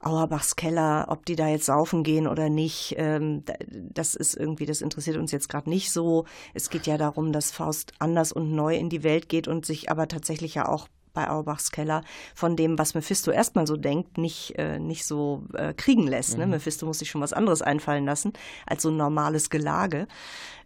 Auerbachs 0.00 0.56
Keller, 0.56 1.06
ob 1.08 1.24
die 1.26 1.36
da 1.36 1.48
jetzt 1.48 1.66
saufen 1.66 2.02
gehen 2.02 2.26
oder 2.26 2.48
nicht, 2.48 2.94
ähm, 2.98 3.44
das 3.70 4.14
ist 4.14 4.36
irgendwie, 4.36 4.66
das 4.66 4.82
interessiert 4.82 5.16
uns 5.16 5.32
jetzt 5.32 5.48
gerade 5.48 5.70
nicht 5.70 5.90
so. 5.92 6.26
Es 6.54 6.70
geht 6.70 6.86
ja 6.86 6.98
darum, 6.98 7.32
dass 7.32 7.50
Faust 7.50 7.92
anders 7.98 8.32
und 8.32 8.52
neu 8.52 8.76
in 8.76 8.90
die 8.90 9.04
Welt 9.04 9.28
geht 9.28 9.48
und 9.48 9.64
sich 9.64 9.90
aber 9.90 10.06
tatsächlich 10.08 10.54
ja 10.54 10.68
auch 10.68 10.88
bei 11.16 11.28
Auerbachs 11.28 11.72
Keller 11.72 12.02
von 12.34 12.54
dem, 12.54 12.78
was 12.78 12.94
Mephisto 12.94 13.32
erstmal 13.32 13.66
so 13.66 13.76
denkt, 13.76 14.18
nicht, 14.18 14.56
äh, 14.58 14.78
nicht 14.78 15.04
so 15.04 15.42
äh, 15.54 15.74
kriegen 15.74 16.06
lässt. 16.06 16.38
Ne? 16.38 16.44
Mhm. 16.46 16.52
Mephisto 16.52 16.86
muss 16.86 17.00
sich 17.00 17.10
schon 17.10 17.22
was 17.22 17.32
anderes 17.32 17.62
einfallen 17.62 18.04
lassen 18.04 18.34
als 18.66 18.82
so 18.82 18.90
ein 18.90 18.96
normales 18.96 19.50
Gelage. 19.50 20.06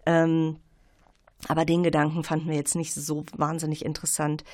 Ähm, 0.04 0.56
aber 1.48 1.64
den 1.64 1.82
Gedanken 1.82 2.24
fanden 2.24 2.48
wir 2.48 2.56
jetzt 2.56 2.74
nicht 2.74 2.94
so 2.94 3.24
wahnsinnig 3.36 3.84
interessant, 3.84 4.44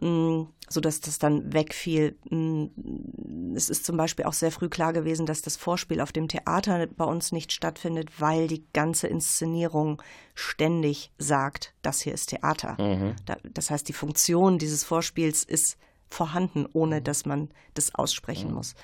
mm, 0.00 0.42
so 0.68 0.80
dass 0.80 1.00
das 1.00 1.18
dann 1.18 1.52
wegfiel. 1.52 2.16
Mm, 2.28 2.66
es 3.54 3.68
ist 3.68 3.86
zum 3.86 3.96
Beispiel 3.96 4.24
auch 4.24 4.32
sehr 4.32 4.50
früh 4.50 4.68
klar 4.68 4.92
gewesen, 4.92 5.26
dass 5.26 5.42
das 5.42 5.56
Vorspiel 5.56 6.00
auf 6.00 6.12
dem 6.12 6.28
Theater 6.28 6.86
bei 6.86 7.04
uns 7.04 7.32
nicht 7.32 7.52
stattfindet, 7.52 8.20
weil 8.20 8.48
die 8.48 8.64
ganze 8.72 9.06
Inszenierung 9.06 10.02
ständig 10.34 11.10
sagt, 11.18 11.74
das 11.82 12.00
hier 12.00 12.14
ist 12.14 12.30
Theater. 12.30 12.76
Mhm. 12.80 13.14
Das 13.54 13.70
heißt, 13.70 13.88
die 13.88 13.94
Funktion 13.94 14.58
dieses 14.58 14.84
Vorspiels 14.84 15.44
ist 15.44 15.78
vorhanden, 16.08 16.66
ohne 16.72 17.02
dass 17.02 17.26
man 17.26 17.50
das 17.74 17.94
aussprechen 17.94 18.48
mhm. 18.50 18.54
muss. 18.56 18.74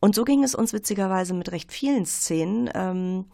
Und 0.00 0.14
so 0.14 0.24
ging 0.24 0.44
es 0.44 0.54
uns 0.54 0.72
witzigerweise 0.72 1.34
mit 1.34 1.50
recht 1.50 1.72
vielen 1.72 2.06
Szenen. 2.06 2.70
Ähm, 2.74 3.24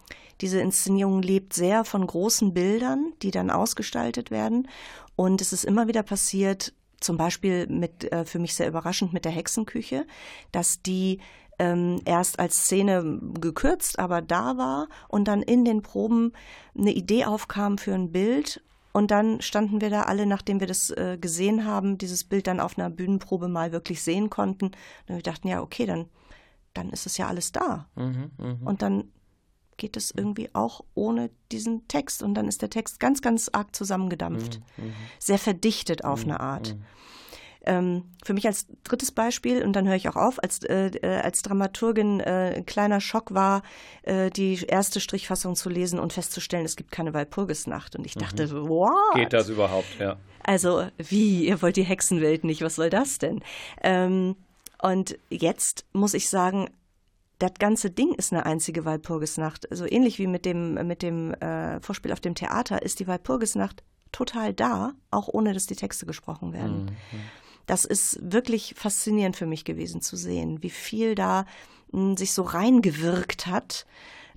diese 0.41 0.59
Inszenierung 0.59 1.21
lebt 1.21 1.53
sehr 1.53 1.85
von 1.85 2.05
großen 2.05 2.53
Bildern, 2.53 3.13
die 3.21 3.31
dann 3.31 3.49
ausgestaltet 3.49 4.31
werden. 4.31 4.67
Und 5.15 5.41
es 5.41 5.53
ist 5.53 5.65
immer 5.65 5.87
wieder 5.87 6.03
passiert, 6.03 6.73
zum 6.99 7.17
Beispiel 7.17 7.67
mit, 7.67 8.11
äh, 8.11 8.25
für 8.25 8.39
mich 8.39 8.55
sehr 8.55 8.67
überraschend 8.67 9.13
mit 9.13 9.25
der 9.25 9.31
Hexenküche, 9.31 10.05
dass 10.51 10.81
die 10.81 11.19
ähm, 11.59 12.01
erst 12.05 12.39
als 12.39 12.65
Szene 12.65 13.19
gekürzt, 13.39 13.99
aber 13.99 14.21
da 14.21 14.57
war 14.57 14.87
und 15.07 15.27
dann 15.27 15.41
in 15.41 15.63
den 15.63 15.81
Proben 15.81 16.33
eine 16.77 16.91
Idee 16.91 17.25
aufkam 17.25 17.77
für 17.77 17.93
ein 17.93 18.11
Bild 18.11 18.61
und 18.95 19.11
dann 19.11 19.41
standen 19.41 19.81
wir 19.81 19.89
da 19.89 20.03
alle, 20.03 20.25
nachdem 20.25 20.61
wir 20.61 20.67
das 20.67 20.89
äh, 20.89 21.17
gesehen 21.19 21.65
haben, 21.65 21.97
dieses 21.97 22.23
Bild 22.23 22.47
dann 22.47 22.61
auf 22.61 22.77
einer 22.77 22.89
Bühnenprobe 22.89 23.49
mal 23.49 23.73
wirklich 23.73 24.01
sehen 24.01 24.29
konnten. 24.29 24.67
Und 24.67 25.15
wir 25.15 25.21
dachten, 25.21 25.49
ja, 25.49 25.61
okay, 25.61 25.85
dann, 25.85 26.05
dann 26.73 26.91
ist 26.91 27.05
es 27.05 27.17
ja 27.17 27.27
alles 27.27 27.51
da. 27.51 27.89
Mhm, 27.95 28.31
mh. 28.37 28.57
Und 28.63 28.81
dann 28.81 29.11
geht 29.77 29.97
es 29.97 30.11
irgendwie 30.11 30.49
auch 30.53 30.81
ohne 30.93 31.29
diesen 31.51 31.87
Text. 31.87 32.23
Und 32.23 32.35
dann 32.35 32.47
ist 32.47 32.61
der 32.61 32.69
Text 32.69 32.99
ganz, 32.99 33.21
ganz 33.21 33.49
arg 33.51 33.75
zusammengedampft. 33.75 34.59
Mhm. 34.77 34.85
mhm. 34.85 34.93
Sehr 35.19 35.37
verdichtet 35.37 36.03
auf 36.03 36.25
mhm. 36.25 36.31
eine 36.31 36.39
Art. 36.39 36.75
Mhm. 36.75 36.85
Ähm, 37.67 38.03
für 38.23 38.33
mich 38.33 38.45
als 38.45 38.67
drittes 38.83 39.11
Beispiel, 39.11 39.63
und 39.63 39.73
dann 39.73 39.87
höre 39.87 39.95
ich 39.95 40.07
auch 40.07 40.15
auf, 40.15 40.41
als, 40.41 40.63
äh, 40.63 40.87
äh, 41.01 41.21
als 41.21 41.41
Dramaturgin 41.41 42.19
äh, 42.19 42.53
ein 42.57 42.65
kleiner 42.67 43.01
Schock 43.01 43.33
war, 43.33 43.63
äh, 44.03 44.29
die 44.29 44.63
erste 44.67 44.99
Strichfassung 44.99 45.55
zu 45.55 45.69
lesen 45.69 45.99
und 45.99 46.13
festzustellen, 46.13 46.65
es 46.65 46.75
gibt 46.75 46.91
keine 46.91 47.13
Walpurgisnacht. 47.15 47.95
Und 47.95 48.05
ich 48.05 48.13
dachte, 48.13 48.47
mhm. 48.47 48.69
wow. 48.69 49.15
Geht 49.15 49.33
das 49.33 49.49
überhaupt, 49.49 49.99
ja. 49.99 50.17
Also, 50.43 50.87
wie, 50.97 51.47
ihr 51.47 51.61
wollt 51.63 51.75
die 51.75 51.83
Hexenwelt 51.83 52.43
nicht, 52.43 52.61
was 52.61 52.75
soll 52.75 52.91
das 52.91 53.17
denn? 53.17 53.41
Ähm, 53.81 54.35
und 54.79 55.17
jetzt 55.29 55.85
muss 55.91 56.13
ich 56.13 56.29
sagen, 56.29 56.69
das 57.39 57.53
ganze 57.59 57.89
Ding 57.89 58.13
ist 58.13 58.31
eine 58.31 58.45
einzige 58.45 58.85
Walpurgisnacht. 58.85 59.63
So 59.63 59.69
also 59.69 59.85
ähnlich 59.85 60.19
wie 60.19 60.27
mit 60.27 60.45
dem, 60.45 60.73
mit 60.87 61.01
dem 61.01 61.33
äh, 61.35 61.79
Vorspiel 61.81 62.13
auf 62.13 62.19
dem 62.19 62.35
Theater 62.35 62.81
ist 62.81 62.99
die 62.99 63.07
Walpurgisnacht 63.07 63.83
total 64.11 64.53
da, 64.53 64.93
auch 65.11 65.27
ohne 65.27 65.53
dass 65.53 65.65
die 65.65 65.75
Texte 65.75 66.05
gesprochen 66.05 66.53
werden. 66.53 66.85
Mhm. 66.85 67.19
Das 67.65 67.83
ist 67.83 68.19
wirklich 68.21 68.75
faszinierend 68.77 69.35
für 69.35 69.47
mich 69.47 69.65
gewesen 69.65 70.01
zu 70.01 70.15
sehen, 70.15 70.61
wie 70.61 70.69
viel 70.69 71.15
da 71.15 71.45
mh, 71.91 72.09
hm, 72.09 72.17
sich 72.17 72.33
so 72.33 72.43
reingewirkt 72.43 73.47
hat 73.47 73.85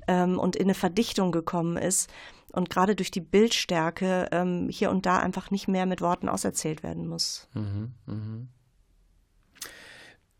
ähm, 0.09 0.39
und 0.39 0.57
in 0.57 0.65
eine 0.65 0.75
Verdichtung 0.75 1.31
gekommen 1.31 1.77
ist 1.77 2.11
und 2.53 2.71
gerade 2.71 2.97
durch 2.97 3.11
die 3.11 3.21
Bildstärke 3.21 4.29
ähm, 4.33 4.69
hier 4.71 4.91
und 4.91 5.07
da 5.07 5.19
einfach 5.19 5.51
nicht 5.51 5.69
mehr 5.69 5.87
mit 5.87 6.01
Worten 6.01 6.29
auserzählt 6.29 6.83
werden 6.83 7.07
muss. 7.07 7.49
Mhm, 7.55 7.93
mh. 8.07 8.47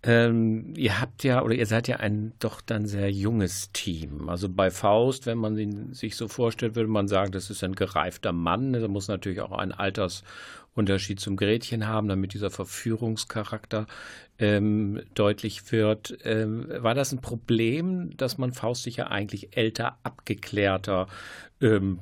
Ähm, 0.09 0.73
ihr 0.75 1.03
habt 1.03 1.23
ja 1.23 1.43
oder 1.43 1.55
ihr 1.55 1.67
seid 1.67 1.87
ja 1.87 1.97
ein 1.97 2.33
doch 2.39 2.63
dann 2.63 2.87
sehr 2.87 3.13
junges 3.13 3.73
Team. 3.73 4.31
Also 4.31 4.49
bei 4.49 4.71
Faust, 4.71 5.27
wenn 5.27 5.37
man 5.37 5.59
ihn 5.59 5.93
sich 5.93 6.17
so 6.17 6.29
vorstellt, 6.29 6.77
würde 6.77 6.89
man 6.89 7.09
sagen, 7.09 7.31
das 7.31 7.51
ist 7.51 7.63
ein 7.63 7.75
gereifter 7.75 8.33
Mann. 8.33 8.73
Da 8.73 8.89
muss 8.89 9.09
natürlich 9.09 9.43
auch 9.43 9.53
ein 9.53 9.71
Altersunterschied 9.71 11.21
zum 11.21 11.37
Gretchen 11.37 11.87
haben, 11.87 12.09
damit 12.09 12.33
dieser 12.33 12.49
Verführungscharakter 12.49 13.87
ähm, 14.39 15.03
deutlich 15.13 15.71
wird. 15.73 16.17
Ähm, 16.25 16.67
war 16.79 16.95
das 16.95 17.13
ein 17.13 17.21
Problem, 17.21 18.17
dass 18.17 18.39
man 18.39 18.55
Faust 18.55 18.85
sich 18.85 18.97
ja 18.97 19.09
eigentlich 19.09 19.59
älter, 19.59 19.99
abgeklärter 20.05 21.09
ähm, 21.61 21.99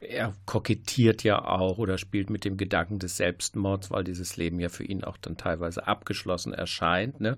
er 0.00 0.34
kokettiert 0.46 1.22
ja 1.24 1.44
auch 1.44 1.78
oder 1.78 1.98
spielt 1.98 2.30
mit 2.30 2.44
dem 2.44 2.56
Gedanken 2.56 2.98
des 2.98 3.16
Selbstmords, 3.16 3.90
weil 3.90 4.04
dieses 4.04 4.36
Leben 4.36 4.58
ja 4.58 4.68
für 4.68 4.84
ihn 4.84 5.04
auch 5.04 5.16
dann 5.16 5.36
teilweise 5.36 5.86
abgeschlossen 5.86 6.54
erscheint. 6.54 7.20
Ne? 7.20 7.36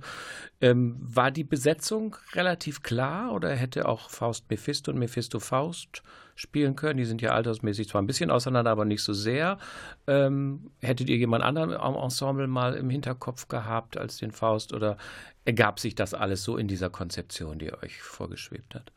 Ähm, 0.61 0.97
war 1.01 1.31
die 1.31 1.45
Besetzung 1.45 2.17
relativ 2.35 2.83
klar 2.83 3.33
oder 3.33 3.51
hätte 3.55 3.87
auch 3.87 4.11
Faust 4.11 4.49
Mephisto 4.51 4.93
und 4.93 4.99
Mephisto 4.99 5.41
Faust 5.41 6.03
spielen 6.35 6.77
können? 6.77 6.99
Die 6.99 7.05
sind 7.05 7.21
ja 7.21 7.31
altersmäßig 7.31 7.89
zwar 7.89 8.01
ein 8.01 8.07
bisschen 8.07 8.31
auseinander, 8.31 8.71
aber 8.71 8.85
nicht 8.85 9.03
so 9.03 9.13
sehr. 9.13 9.59
Ähm, 10.07 10.71
hättet 10.81 11.11
ihr 11.11 11.17
jemand 11.17 11.45
anderen 11.45 11.73
am 11.73 11.95
Ensemble 11.97 12.47
mal 12.47 12.75
im 12.75 12.91
Hinterkopf 12.91 13.49
gehabt 13.49 13.97
als 13.97 14.19
den 14.19 14.31
Faust 14.31 14.73
oder 14.73 14.97
ergab 15.45 15.81
sich 15.81 15.95
das 15.95 16.15
alles 16.15 16.45
so 16.45 16.57
in 16.57 16.69
dieser 16.69 16.91
Konzeption, 16.91 17.59
die 17.59 17.73
euch 17.73 18.01
vorgeschwebt 18.03 18.75
hat? 18.75 18.93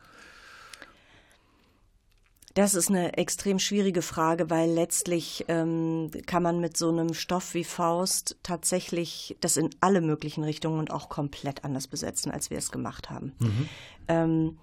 Das 2.56 2.74
ist 2.74 2.90
eine 2.90 3.18
extrem 3.18 3.60
schwierige 3.60 4.02
Frage, 4.02 4.50
weil 4.50 4.72
letztlich 4.72 5.44
ähm, 5.50 6.10
kann 6.26 6.42
man 6.42 6.62
mit 6.62 6.78
so 6.78 6.90
einem 6.90 7.14
Stoff 7.14 7.54
wie 7.54 7.66
Faust 7.66 8.38
tatsächlich 8.44 9.36
das 9.42 9.58
in 9.58 9.72
alle 9.82 10.00
möglichen 10.00 10.42
Richtungen 10.42 10.80
und 10.80 10.90
auch 10.90 11.10
komplett 11.10 11.66
anders 11.66 11.88
besetzen, 11.88 12.32
als 12.32 12.50
wir 12.50 12.58
es 12.58 12.72
gemacht 12.72 13.10
haben. 13.10 13.34
Mhm. 13.40 13.70
Ähm, 14.08 14.58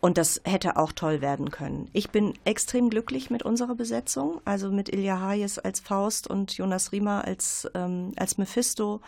und 0.00 0.18
das 0.18 0.40
hätte 0.42 0.76
auch 0.76 0.90
toll 0.90 1.20
werden 1.20 1.52
können. 1.52 1.88
Ich 1.92 2.10
bin 2.10 2.34
extrem 2.44 2.90
glücklich 2.90 3.30
mit 3.30 3.44
unserer 3.44 3.76
Besetzung, 3.76 4.40
also 4.44 4.72
mit 4.72 4.92
Ilja 4.92 5.20
Hayes 5.20 5.60
als 5.60 5.78
Faust 5.78 6.26
und 6.26 6.52
Jonas 6.58 6.90
Riemer 6.90 7.24
als, 7.24 7.70
ähm, 7.74 8.10
als 8.16 8.38
Mephisto. 8.38 9.00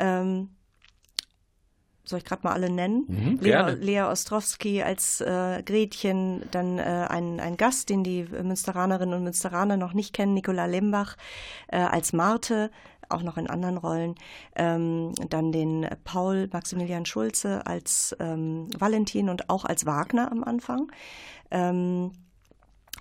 Ähm, 0.00 0.48
soll 2.08 2.20
ich 2.20 2.24
gerade 2.24 2.42
mal 2.44 2.52
alle 2.52 2.70
nennen? 2.70 3.04
Mhm, 3.08 3.38
Lea, 3.40 3.74
Lea 3.80 4.02
Ostrowski 4.02 4.82
als 4.82 5.20
äh, 5.20 5.62
Gretchen, 5.64 6.42
dann 6.50 6.78
äh, 6.78 7.06
ein, 7.08 7.40
ein 7.40 7.56
Gast, 7.56 7.88
den 7.88 8.04
die 8.04 8.24
Münsteranerinnen 8.24 9.14
und 9.14 9.24
Münsteraner 9.24 9.76
noch 9.76 9.92
nicht 9.92 10.12
kennen, 10.12 10.34
Nicola 10.34 10.66
Lembach 10.66 11.16
äh, 11.68 11.78
als 11.78 12.12
Marte, 12.12 12.70
auch 13.08 13.22
noch 13.22 13.36
in 13.36 13.48
anderen 13.48 13.76
Rollen. 13.76 14.14
Ähm, 14.54 15.12
dann 15.28 15.52
den 15.52 15.86
Paul 16.04 16.48
Maximilian 16.52 17.06
Schulze 17.06 17.66
als 17.66 18.16
ähm, 18.20 18.68
Valentin 18.76 19.28
und 19.28 19.50
auch 19.50 19.64
als 19.64 19.86
Wagner 19.86 20.30
am 20.30 20.42
Anfang. 20.44 20.90
Ähm, 21.50 22.12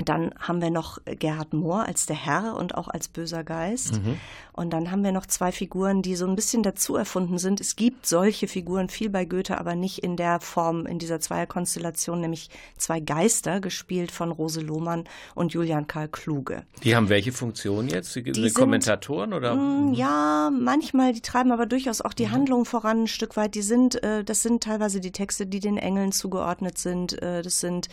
Dann 0.03 0.33
haben 0.37 0.61
wir 0.61 0.71
noch 0.71 0.99
Gerhard 1.05 1.53
Mohr 1.53 1.85
als 1.85 2.05
der 2.05 2.17
Herr 2.17 2.55
und 2.57 2.75
auch 2.75 2.89
als 2.89 3.07
böser 3.07 3.45
Geist. 3.45 4.03
Mhm. 4.03 4.17
Und 4.51 4.71
dann 4.71 4.91
haben 4.91 5.03
wir 5.03 5.11
noch 5.11 5.25
zwei 5.25 5.51
Figuren, 5.51 6.01
die 6.01 6.15
so 6.15 6.25
ein 6.25 6.35
bisschen 6.35 6.63
dazu 6.63 6.95
erfunden 6.95 7.37
sind. 7.37 7.61
Es 7.61 7.75
gibt 7.75 8.05
solche 8.05 8.47
Figuren 8.47 8.89
viel 8.89 9.09
bei 9.09 9.25
Goethe, 9.25 9.57
aber 9.57 9.75
nicht 9.75 9.99
in 9.99 10.15
der 10.15 10.39
Form, 10.39 10.85
in 10.85 10.99
dieser 10.99 11.19
Zweierkonstellation, 11.19 12.21
nämlich 12.21 12.49
zwei 12.77 12.99
Geister, 12.99 13.59
gespielt 13.59 14.11
von 14.11 14.31
Rose 14.31 14.61
Lohmann 14.61 15.05
und 15.33 15.53
Julian 15.53 15.87
Karl 15.87 16.07
Kluge. 16.07 16.63
Die 16.83 16.95
haben 16.95 17.09
welche 17.09 17.31
Funktion 17.33 17.87
jetzt? 17.89 18.15
Die, 18.15 18.23
die 18.23 18.33
sind, 18.33 18.53
Kommentatoren 18.53 19.33
oder? 19.33 19.55
Mh, 19.55 19.61
mm, 19.61 19.93
ja, 19.93 20.51
manchmal, 20.57 21.13
die 21.13 21.21
treiben 21.21 21.51
aber 21.51 21.65
durchaus 21.65 22.01
auch 22.01 22.13
die 22.13 22.27
mhm. 22.27 22.31
Handlung 22.31 22.65
voran 22.65 23.03
ein 23.03 23.07
Stück 23.07 23.35
weit. 23.35 23.55
Die 23.55 23.61
sind, 23.61 24.01
äh, 24.03 24.23
das 24.23 24.41
sind 24.41 24.63
teilweise 24.63 25.01
die 25.01 25.11
Texte, 25.11 25.45
die 25.45 25.59
den 25.59 25.77
Engeln 25.77 26.11
zugeordnet 26.13 26.77
sind. 26.77 27.21
Äh, 27.21 27.41
das 27.41 27.59
sind 27.59 27.89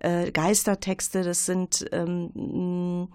äh, 0.00 0.30
Geistertexte, 0.30 1.22
das 1.22 1.41
sind 1.46 1.86
ähm, 1.92 3.08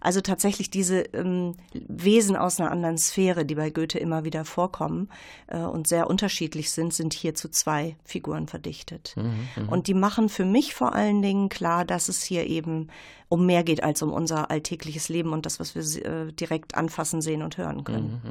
also 0.00 0.20
tatsächlich 0.20 0.70
diese 0.70 1.00
ähm, 1.12 1.54
Wesen 1.72 2.36
aus 2.36 2.58
einer 2.58 2.70
anderen 2.70 2.98
Sphäre, 2.98 3.44
die 3.44 3.54
bei 3.54 3.70
Goethe 3.70 3.98
immer 3.98 4.24
wieder 4.24 4.44
vorkommen 4.44 5.08
äh, 5.46 5.58
und 5.58 5.86
sehr 5.86 6.08
unterschiedlich 6.08 6.70
sind, 6.70 6.94
sind 6.94 7.12
hier 7.12 7.34
zu 7.34 7.50
zwei 7.50 7.96
Figuren 8.04 8.46
verdichtet. 8.46 9.14
Mhm, 9.16 9.48
mhm, 9.56 9.68
und 9.68 9.86
die 9.86 9.94
machen 9.94 10.28
für 10.28 10.46
mich 10.46 10.74
vor 10.74 10.94
allen 10.94 11.20
Dingen 11.22 11.48
klar, 11.50 11.84
dass 11.84 12.08
es 12.08 12.22
hier 12.22 12.46
eben 12.46 12.88
um 13.28 13.46
mehr 13.46 13.62
geht 13.62 13.84
als 13.84 14.02
um 14.02 14.12
unser 14.12 14.50
alltägliches 14.50 15.08
Leben 15.08 15.32
und 15.32 15.46
das, 15.46 15.60
was 15.60 15.74
wir 15.74 16.04
äh, 16.04 16.32
direkt 16.32 16.74
anfassen, 16.74 17.20
sehen 17.20 17.42
und 17.42 17.58
hören 17.58 17.84
können. 17.84 18.20
Mhm, 18.24 18.30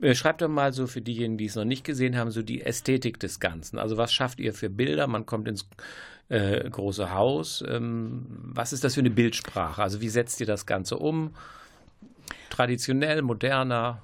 mhm. 0.00 0.06
Äh, 0.06 0.14
schreibt 0.14 0.42
doch 0.42 0.48
mal 0.48 0.72
so 0.72 0.86
für 0.86 1.02
diejenigen, 1.02 1.38
die 1.38 1.46
es 1.46 1.54
noch 1.54 1.64
nicht 1.64 1.84
gesehen 1.84 2.16
haben, 2.16 2.30
so 2.30 2.42
die 2.42 2.62
Ästhetik 2.62 3.20
des 3.20 3.38
Ganzen. 3.38 3.78
Also 3.78 3.96
was 3.96 4.12
schafft 4.12 4.40
ihr 4.40 4.52
für 4.52 4.70
Bilder? 4.70 5.06
Man 5.06 5.26
kommt 5.26 5.46
ins 5.46 5.68
äh, 6.28 6.68
große 6.68 7.12
Haus. 7.12 7.64
Ähm, 7.68 8.26
was 8.28 8.72
ist 8.72 8.84
das 8.84 8.94
für 8.94 9.00
eine 9.00 9.10
Bildsprache? 9.10 9.82
Also 9.82 10.00
wie 10.00 10.08
setzt 10.08 10.40
ihr 10.40 10.46
das 10.46 10.66
Ganze 10.66 10.98
um? 10.98 11.34
Traditionell, 12.50 13.22
moderner? 13.22 14.00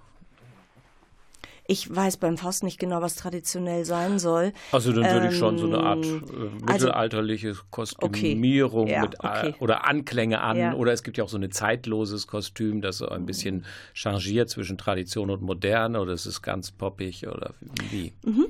Ich 1.70 1.94
weiß 1.94 2.16
beim 2.16 2.36
Faust 2.36 2.64
nicht 2.64 2.80
genau, 2.80 3.00
was 3.00 3.14
traditionell 3.14 3.84
sein 3.84 4.18
soll. 4.18 4.52
Also 4.72 4.92
dann 4.92 5.04
würde 5.04 5.26
ähm, 5.26 5.32
ich 5.32 5.38
schon 5.38 5.56
so 5.56 5.66
eine 5.66 5.78
Art 5.78 6.04
ähm, 6.04 6.24
äh, 6.26 6.72
also 6.72 6.86
mittelalterliche 6.86 7.54
Kostümierung 7.70 8.86
okay. 8.86 8.92
ja, 8.92 9.02
mit, 9.02 9.20
okay. 9.20 9.54
oder 9.60 9.86
Anklänge 9.86 10.40
an. 10.40 10.56
Ja. 10.56 10.74
Oder 10.74 10.92
es 10.92 11.04
gibt 11.04 11.16
ja 11.16 11.22
auch 11.22 11.28
so 11.28 11.38
ein 11.38 11.48
zeitloses 11.52 12.26
Kostüm, 12.26 12.80
das 12.80 12.98
so 12.98 13.08
ein 13.08 13.24
bisschen 13.24 13.64
changiert 13.94 14.50
zwischen 14.50 14.78
Tradition 14.78 15.30
und 15.30 15.42
Moderne. 15.42 16.00
Oder 16.00 16.12
es 16.12 16.26
ist 16.26 16.42
ganz 16.42 16.72
poppig 16.72 17.28
oder 17.28 17.54
wie? 17.88 18.12
Mhm. 18.24 18.46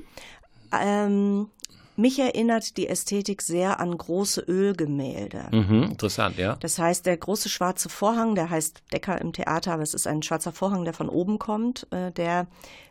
Ähm, 0.71 1.47
mich 1.95 2.19
erinnert 2.19 2.77
die 2.77 2.87
Ästhetik 2.87 3.41
sehr 3.41 3.79
an 3.79 3.97
große 3.97 4.41
Ölgemälde. 4.41 5.45
Mhm, 5.51 5.83
interessant, 5.83 6.37
ja. 6.37 6.55
Das 6.59 6.79
heißt, 6.79 7.05
der 7.05 7.17
große 7.17 7.49
schwarze 7.49 7.89
Vorhang, 7.89 8.35
der 8.35 8.49
heißt 8.49 8.83
Decker 8.93 9.19
im 9.19 9.33
Theater, 9.33 9.73
aber 9.73 9.83
es 9.83 9.93
ist 9.93 10.07
ein 10.07 10.23
schwarzer 10.23 10.51
Vorhang, 10.51 10.83
der 10.85 10.93
von 10.93 11.09
oben 11.09 11.39
kommt, 11.39 11.87
äh, 11.91 12.11
der 12.11 12.47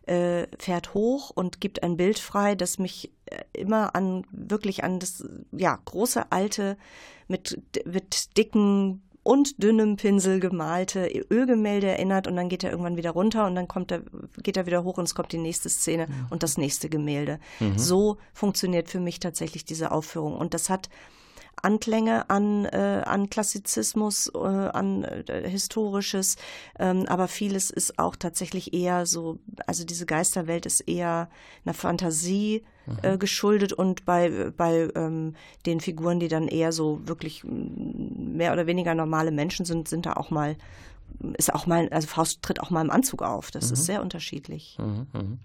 äh, 0.07 0.47
fährt 0.59 0.95
hoch 0.95 1.31
und 1.31 1.61
gibt 1.61 1.83
ein 1.83 1.97
Bild 1.97 2.19
frei, 2.19 2.55
das 2.55 2.79
mich 2.79 3.11
äh, 3.27 3.43
immer 3.53 3.95
an 3.95 4.27
wirklich 4.31 4.85
an 4.85 4.99
das 4.99 5.25
ja 5.53 5.79
große 5.85 6.31
alte 6.31 6.77
mit 7.29 7.61
mit 7.85 8.37
dicken 8.37 9.03
und 9.23 9.63
dünnem 9.63 9.97
Pinsel 9.97 10.41
gemalte 10.41 11.07
Ölgemälde 11.31 11.89
erinnert 11.89 12.27
und 12.27 12.37
dann 12.37 12.49
geht 12.49 12.65
er 12.65 12.71
irgendwann 12.71 12.97
wieder 12.97 13.11
runter 13.11 13.47
und 13.47 13.55
dann 13.55 13.69
kommt 13.69 13.93
er, 13.93 14.03
geht 14.43 14.57
er 14.57 14.67
wieder 14.67 14.83
hoch 14.85 14.99
und 14.99 15.05
es 15.05 15.15
kommt 15.15 15.33
die 15.33 15.39
nächste 15.39 15.69
Szene 15.69 16.07
ja. 16.09 16.27
und 16.31 16.43
das 16.43 16.57
nächste 16.57 16.89
Gemälde. 16.89 17.39
Mhm. 17.59 17.79
So 17.79 18.17
funktioniert 18.33 18.89
für 18.89 19.01
mich 19.01 19.21
tatsächlich 19.21 19.65
diese 19.65 19.93
Aufführung 19.93 20.37
und 20.37 20.55
das 20.55 20.71
hat 20.71 20.89
Anklänge 21.63 22.29
an, 22.31 22.65
äh, 22.67 23.03
an 23.05 23.31
Klassizismus, 23.31 24.31
äh, 24.35 24.39
an 24.39 25.05
äh, 25.05 25.49
Historisches, 25.49 26.37
ähm, 26.79 27.07
aber 27.09 27.29
vieles 27.29 27.71
ist 27.71 27.99
auch 27.99 28.17
tatsächlich 28.17 28.73
eher 28.75 29.07
so, 29.07 29.39
also 29.67 29.85
diese 29.85 30.07
Geisterwelt 30.07 30.67
ist 30.67 30.81
eher 30.81 31.29
einer 31.65 31.75
Fantasie 31.75 32.65
äh, 33.03 33.19
geschuldet 33.19 33.73
und 33.73 34.05
bei, 34.05 34.53
bei 34.57 34.89
ähm, 34.95 35.35
den 35.67 35.81
Figuren, 35.81 36.19
die 36.19 36.29
dann 36.29 36.49
eher 36.49 36.73
so 36.73 37.01
wirklich 37.05 37.45
mehr 37.45 38.53
oder 38.53 38.67
weniger 38.67 38.95
normale 38.95 39.31
Menschen 39.31 39.65
sind, 39.65 39.89
sind 39.89 40.07
da 40.07 40.15
auch 40.15 40.31
mal 40.31 40.57
ist 41.37 41.53
auch 41.53 41.67
mal, 41.67 41.89
also 41.91 42.07
Faust 42.07 42.41
tritt 42.41 42.61
auch 42.61 42.71
mal 42.71 42.83
im 42.83 42.91
Anzug 42.91 43.23
auf. 43.23 43.51
Das 43.51 43.67
mhm. 43.67 43.73
ist 43.75 43.85
sehr 43.85 44.01
unterschiedlich. 44.01 44.79
Mhm, 44.79 45.07
mh. 45.13 45.39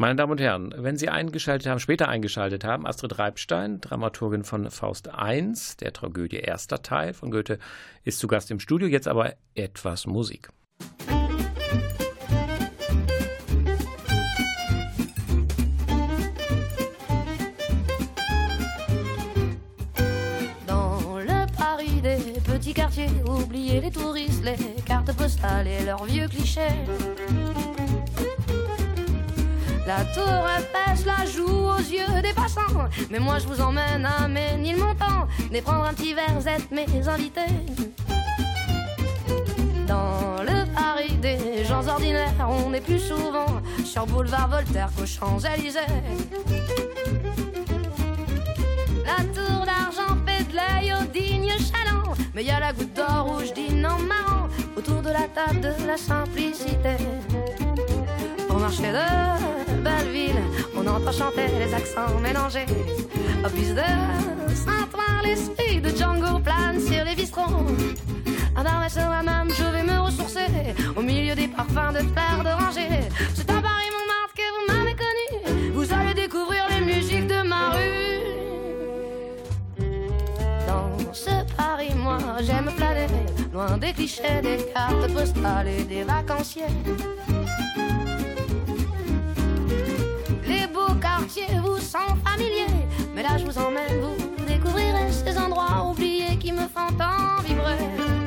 Meine 0.00 0.16
Damen 0.16 0.32
und 0.32 0.40
Herren, 0.40 0.74
wenn 0.78 0.96
Sie 0.96 1.10
eingeschaltet 1.10 1.68
haben, 1.68 1.78
später 1.78 2.08
eingeschaltet 2.08 2.64
haben, 2.64 2.86
Astrid 2.86 3.18
Reibstein, 3.18 3.82
Dramaturgin 3.82 4.44
von 4.44 4.70
Faust 4.70 5.08
I, 5.08 5.52
der 5.78 5.92
Tragödie 5.92 6.38
erster 6.38 6.80
Teil 6.80 7.12
von 7.12 7.30
Goethe, 7.30 7.58
ist 8.02 8.18
zu 8.18 8.26
Gast 8.26 8.50
im 8.50 8.60
Studio. 8.60 8.88
Jetzt 8.88 9.08
aber 9.08 9.34
etwas 9.54 10.06
Musik. 10.06 10.48
petits 22.46 22.74
quartiers, 22.74 23.10
oubliez 23.26 23.80
les 23.80 23.90
touristes, 23.90 24.42
les 24.42 24.82
cartes 24.86 25.14
postales 25.14 25.66
et 25.66 25.84
leurs 25.84 26.04
vieux 26.04 26.26
clichés. 26.26 26.72
La 29.86 30.04
tour 30.04 30.46
Eiffel 30.56 31.06
la 31.06 31.24
joue 31.26 31.48
aux 31.48 31.78
yeux 31.78 32.22
des 32.22 32.32
passants. 32.32 32.88
Mais 33.10 33.18
moi 33.18 33.38
je 33.38 33.46
vous 33.46 33.60
emmène 33.60 34.06
à 34.06 34.28
Ménilmontant. 34.28 35.26
Et 35.52 35.60
prendre 35.60 35.84
un 35.84 35.92
petit 35.92 36.14
verre, 36.14 36.36
êtes 36.46 36.70
mes 36.70 37.08
invités. 37.08 37.40
Dans 39.86 40.42
le 40.42 40.64
Paris 40.72 41.16
des 41.20 41.64
gens 41.64 41.86
ordinaires, 41.88 42.48
on 42.48 42.72
est 42.72 42.80
plus 42.80 43.00
souvent 43.00 43.60
sur 43.84 44.06
boulevard 44.06 44.48
Voltaire 44.48 44.90
qu'aux 44.96 45.06
Champs-Élysées. 45.06 45.80
La 49.04 49.24
tour 49.34 49.66
d'argent 49.66 50.16
fait 50.24 50.44
de 50.44 50.56
l'œil 50.56 50.92
au 50.92 51.04
digne 51.12 51.50
chaland. 51.50 52.14
Mais 52.34 52.44
y 52.44 52.46
la 52.46 52.72
goutte 52.72 52.94
d'or 52.94 53.24
rouge 53.24 53.52
dîne 53.52 53.84
en 53.84 53.98
marrant 53.98 54.48
autour 54.76 55.02
de 55.02 55.10
la 55.10 55.26
table 55.34 55.60
de 55.60 55.86
la 55.86 55.96
simplicité. 55.96 56.96
Au 58.48 58.54
marché 58.54 58.92
de 58.92 59.69
Belleville, 59.80 60.42
on 60.76 60.86
entend 60.86 61.12
chanter 61.12 61.46
les 61.58 61.72
accents 61.74 62.18
mélangés. 62.22 62.66
Au 63.44 63.48
plus 63.48 63.74
de 63.74 63.82
Saint-Ouen, 64.54 65.22
l'esprit 65.24 65.80
de 65.80 65.90
Django 65.90 66.38
plane 66.38 66.80
sur 66.80 67.04
les 67.04 67.14
bistrots. 67.14 67.66
À 68.56 68.62
la 68.62 69.22
même, 69.22 69.50
je 69.50 69.64
vais 69.64 69.82
me 69.82 70.00
ressourcer 70.00 70.46
au 70.96 71.02
milieu 71.02 71.34
des 71.34 71.48
parfums 71.48 71.92
de 71.94 72.00
fleurs 72.00 72.42
d'oranger. 72.44 72.88
C'est 73.34 73.50
à 73.50 73.54
Paris, 73.54 73.90
Montmartre 73.94 74.34
que 74.36 74.46
vous 74.54 74.64
m'avez 74.72 74.94
connu. 74.94 75.72
Vous 75.72 75.92
allez 75.92 76.14
découvrir 76.14 76.64
les 76.68 76.84
musiques 76.84 77.26
de 77.26 77.42
ma 77.42 77.70
rue. 77.70 78.20
Dans 80.66 81.14
ce 81.14 81.30
Paris, 81.56 81.94
moi, 81.96 82.18
j'aime 82.42 82.70
planer, 82.76 83.06
loin 83.52 83.78
des 83.78 83.92
clichés, 83.92 84.40
des 84.42 84.58
cartes 84.74 85.12
postales 85.12 85.68
et 85.68 85.84
des 85.84 86.02
vacanciers. 86.02 86.64
Quartiers 91.00 91.58
vous 91.62 91.78
sont 91.78 92.14
familiers. 92.24 92.66
Mais 93.14 93.22
là, 93.22 93.38
je 93.38 93.44
vous 93.44 93.58
emmène, 93.58 94.00
vous 94.00 94.44
découvrirez 94.46 95.10
ces 95.12 95.36
endroits 95.38 95.86
oubliés 95.90 96.36
qui 96.38 96.52
me 96.52 96.62
font 96.62 96.92
tant 96.98 97.42
vibrer. 97.42 98.19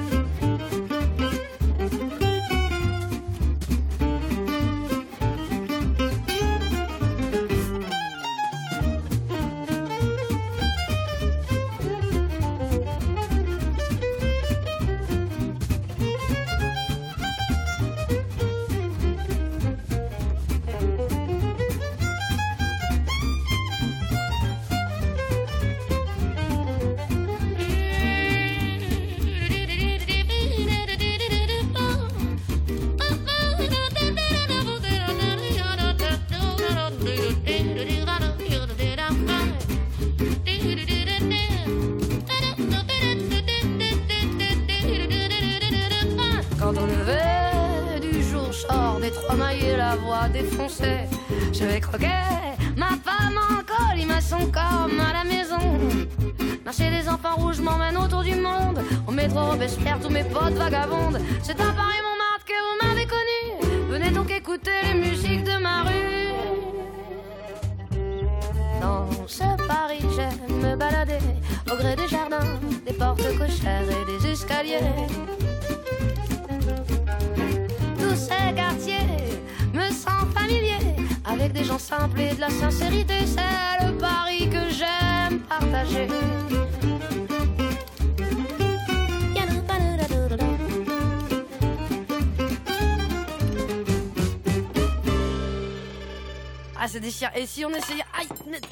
Je 51.53 51.65
vais 51.65 51.81
croquer 51.81 52.07
ma 52.77 52.89
femme 53.03 53.37
en 53.37 53.61
colimaçon 53.63 54.39
comme 54.51 54.99
à 54.99 55.11
la 55.11 55.23
maison. 55.25 55.59
Marcher 56.63 56.89
des 56.89 57.09
enfants 57.09 57.35
rouges 57.35 57.59
m'emmène 57.59 57.97
autour 57.97 58.23
du 58.23 58.35
monde. 58.35 58.79
Au 59.05 59.11
métro 59.11 59.39
Robespierre, 59.41 59.99
tous 60.01 60.09
mes 60.09 60.23
potes 60.23 60.53
vagabondes. 60.53 61.19
C'est 61.41 61.59
à 61.59 61.65
Paris 61.65 61.99
Montmartre 62.01 62.45
que 62.45 62.53
vous 62.53 62.87
m'avez 62.87 63.05
connu. 63.05 63.89
Venez 63.89 64.11
donc 64.11 64.31
écouter 64.31 64.71
les 64.83 64.93
musiques 64.93 65.43
de 65.43 65.61
ma 65.61 65.83
rue. 65.83 66.33
Dans 68.81 69.27
ce 69.27 69.43
Paris, 69.67 70.05
j'aime 70.15 70.57
me 70.59 70.75
balader 70.77 71.19
au 71.71 71.75
gré 71.75 71.95
des 71.95 72.07
jardins, 72.07 72.59
des 72.85 72.93
portes 72.93 73.37
cochères 73.37 73.83
et 73.83 74.19
des 74.19 74.31
escaliers. 74.31 74.79
Ces 78.15 78.53
quartiers 78.55 79.07
me 79.73 79.89
sentent 79.89 80.37
familiers 80.37 80.95
avec 81.25 81.51
des 81.51 81.63
gens 81.63 81.79
simples 81.79 82.21
et 82.21 82.35
de 82.35 82.41
la 82.41 82.49
sincérité. 82.49 83.15
C'est 83.25 83.85
le 83.85 83.97
Paris 83.97 84.49
que 84.49 84.69
j'aime 84.69 85.39
partager. 85.41 86.07
Ah, 96.79 96.87
c'est 96.87 96.99
déchirant. 96.99 97.31
Et 97.35 97.45
si 97.47 97.65
on 97.65 97.69
essayait. 97.69 98.03
Aïe 98.19 98.27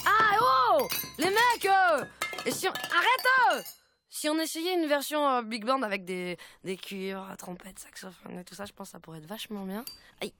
Ah, 0.06 0.38
oh 0.42 0.88
Les 1.18 1.30
mecs 1.30 1.66
euh, 1.66 2.04
Et 2.46 2.52
si 2.52 2.68
on. 2.68 2.72
Arrête 2.72 3.58
euh 3.58 3.81
Si 4.22 4.30
on 4.30 4.38
essayait 4.38 4.76
une 4.76 4.86
version 4.86 5.28
euh, 5.28 5.42
big 5.42 5.66
band 5.66 5.82
avec 5.82 6.06
des, 6.06 6.38
des 6.64 6.78
cuivres, 6.78 7.36
trompettes, 7.40 7.80
saxophones 7.80 8.38
et 8.38 8.44
tout 8.44 8.54
ça, 8.54 8.66
je 8.66 8.72
pense 8.72 8.90
que 8.90 8.92
ça 8.92 9.00
pourrait 9.00 9.18
être 9.18 9.26
vachement 9.26 9.66
bien. 9.66 9.84
Aïe 10.22 10.32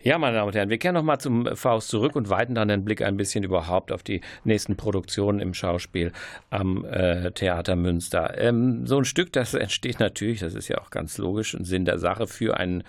Ja, 0.00 0.18
meine 0.18 0.36
Damen 0.36 0.48
und 0.48 0.54
Herren, 0.54 0.70
wir 0.70 0.78
kehren 0.78 0.94
nochmal 0.94 1.18
zum 1.18 1.56
Faust 1.56 1.88
zurück 1.88 2.14
und 2.14 2.30
weiten 2.30 2.54
dann 2.54 2.68
den 2.68 2.84
Blick 2.84 3.02
ein 3.02 3.16
bisschen 3.16 3.42
überhaupt 3.42 3.90
auf 3.90 4.04
die 4.04 4.20
nächsten 4.44 4.76
Produktionen 4.76 5.40
im 5.40 5.54
Schauspiel 5.54 6.12
am 6.50 6.84
äh, 6.84 7.32
Theater 7.32 7.74
Münster. 7.74 8.38
Ähm, 8.38 8.86
so 8.86 8.98
ein 8.98 9.04
Stück, 9.04 9.32
das 9.32 9.54
entsteht 9.54 9.98
natürlich, 9.98 10.40
das 10.40 10.54
ist 10.54 10.68
ja 10.68 10.78
auch 10.78 10.90
ganz 10.90 11.18
logisch, 11.18 11.54
ein 11.54 11.64
Sinn 11.64 11.84
der 11.84 11.98
Sache 11.98 12.28
für 12.28 12.56
ein 12.56 12.84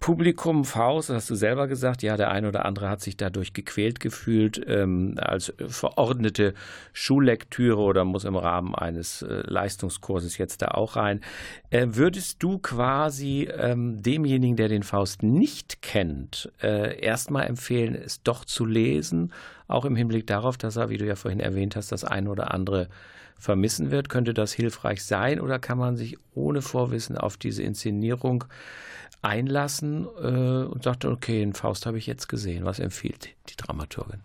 Publikum. 0.00 0.64
Faust, 0.64 1.10
hast 1.10 1.28
du 1.28 1.34
selber 1.34 1.66
gesagt, 1.66 2.02
ja, 2.02 2.16
der 2.16 2.30
eine 2.30 2.48
oder 2.48 2.64
andere 2.64 2.88
hat 2.88 3.02
sich 3.02 3.16
dadurch 3.16 3.52
gequält 3.52 4.00
gefühlt 4.00 4.60
ähm, 4.66 5.16
als 5.18 5.52
verordnete 5.68 6.54
Schullektüre 6.94 7.80
oder 7.80 8.04
muss 8.04 8.24
im 8.24 8.36
Rahmen 8.36 8.74
eines 8.74 9.22
äh, 9.22 9.42
Leistungskurses 9.44 10.38
jetzt 10.38 10.62
da 10.62 10.68
auch 10.68 10.96
rein. 10.96 11.20
Äh, 11.70 11.88
würdest 11.90 12.42
du 12.42 12.58
quasi 12.58 13.48
ähm, 13.58 14.02
demjenigen, 14.02 14.56
der 14.56 14.68
den 14.68 14.82
Faust 14.82 15.22
nicht 15.22 15.82
kennt, 15.86 16.50
äh, 16.60 16.98
erstmal 17.00 17.46
empfehlen, 17.46 17.94
es 17.94 18.20
doch 18.24 18.44
zu 18.44 18.64
lesen, 18.66 19.32
auch 19.68 19.84
im 19.84 19.94
Hinblick 19.94 20.26
darauf, 20.26 20.58
dass 20.58 20.74
er, 20.74 20.90
wie 20.90 20.98
du 20.98 21.06
ja 21.06 21.14
vorhin 21.14 21.38
erwähnt 21.38 21.76
hast, 21.76 21.92
das 21.92 22.02
eine 22.02 22.28
oder 22.28 22.52
andere 22.52 22.88
vermissen 23.38 23.92
wird. 23.92 24.08
Könnte 24.08 24.34
das 24.34 24.52
hilfreich 24.52 25.04
sein 25.04 25.40
oder 25.40 25.60
kann 25.60 25.78
man 25.78 25.96
sich 25.96 26.18
ohne 26.34 26.60
Vorwissen 26.60 27.16
auf 27.16 27.36
diese 27.36 27.62
Inszenierung 27.62 28.46
einlassen 29.22 30.08
äh, 30.20 30.64
und 30.66 30.82
sagt, 30.82 31.04
okay, 31.04 31.38
den 31.38 31.54
Faust 31.54 31.86
habe 31.86 31.98
ich 31.98 32.08
jetzt 32.08 32.28
gesehen. 32.28 32.64
Was 32.64 32.80
empfiehlt 32.80 33.28
die 33.48 33.56
Dramaturgin? 33.56 34.22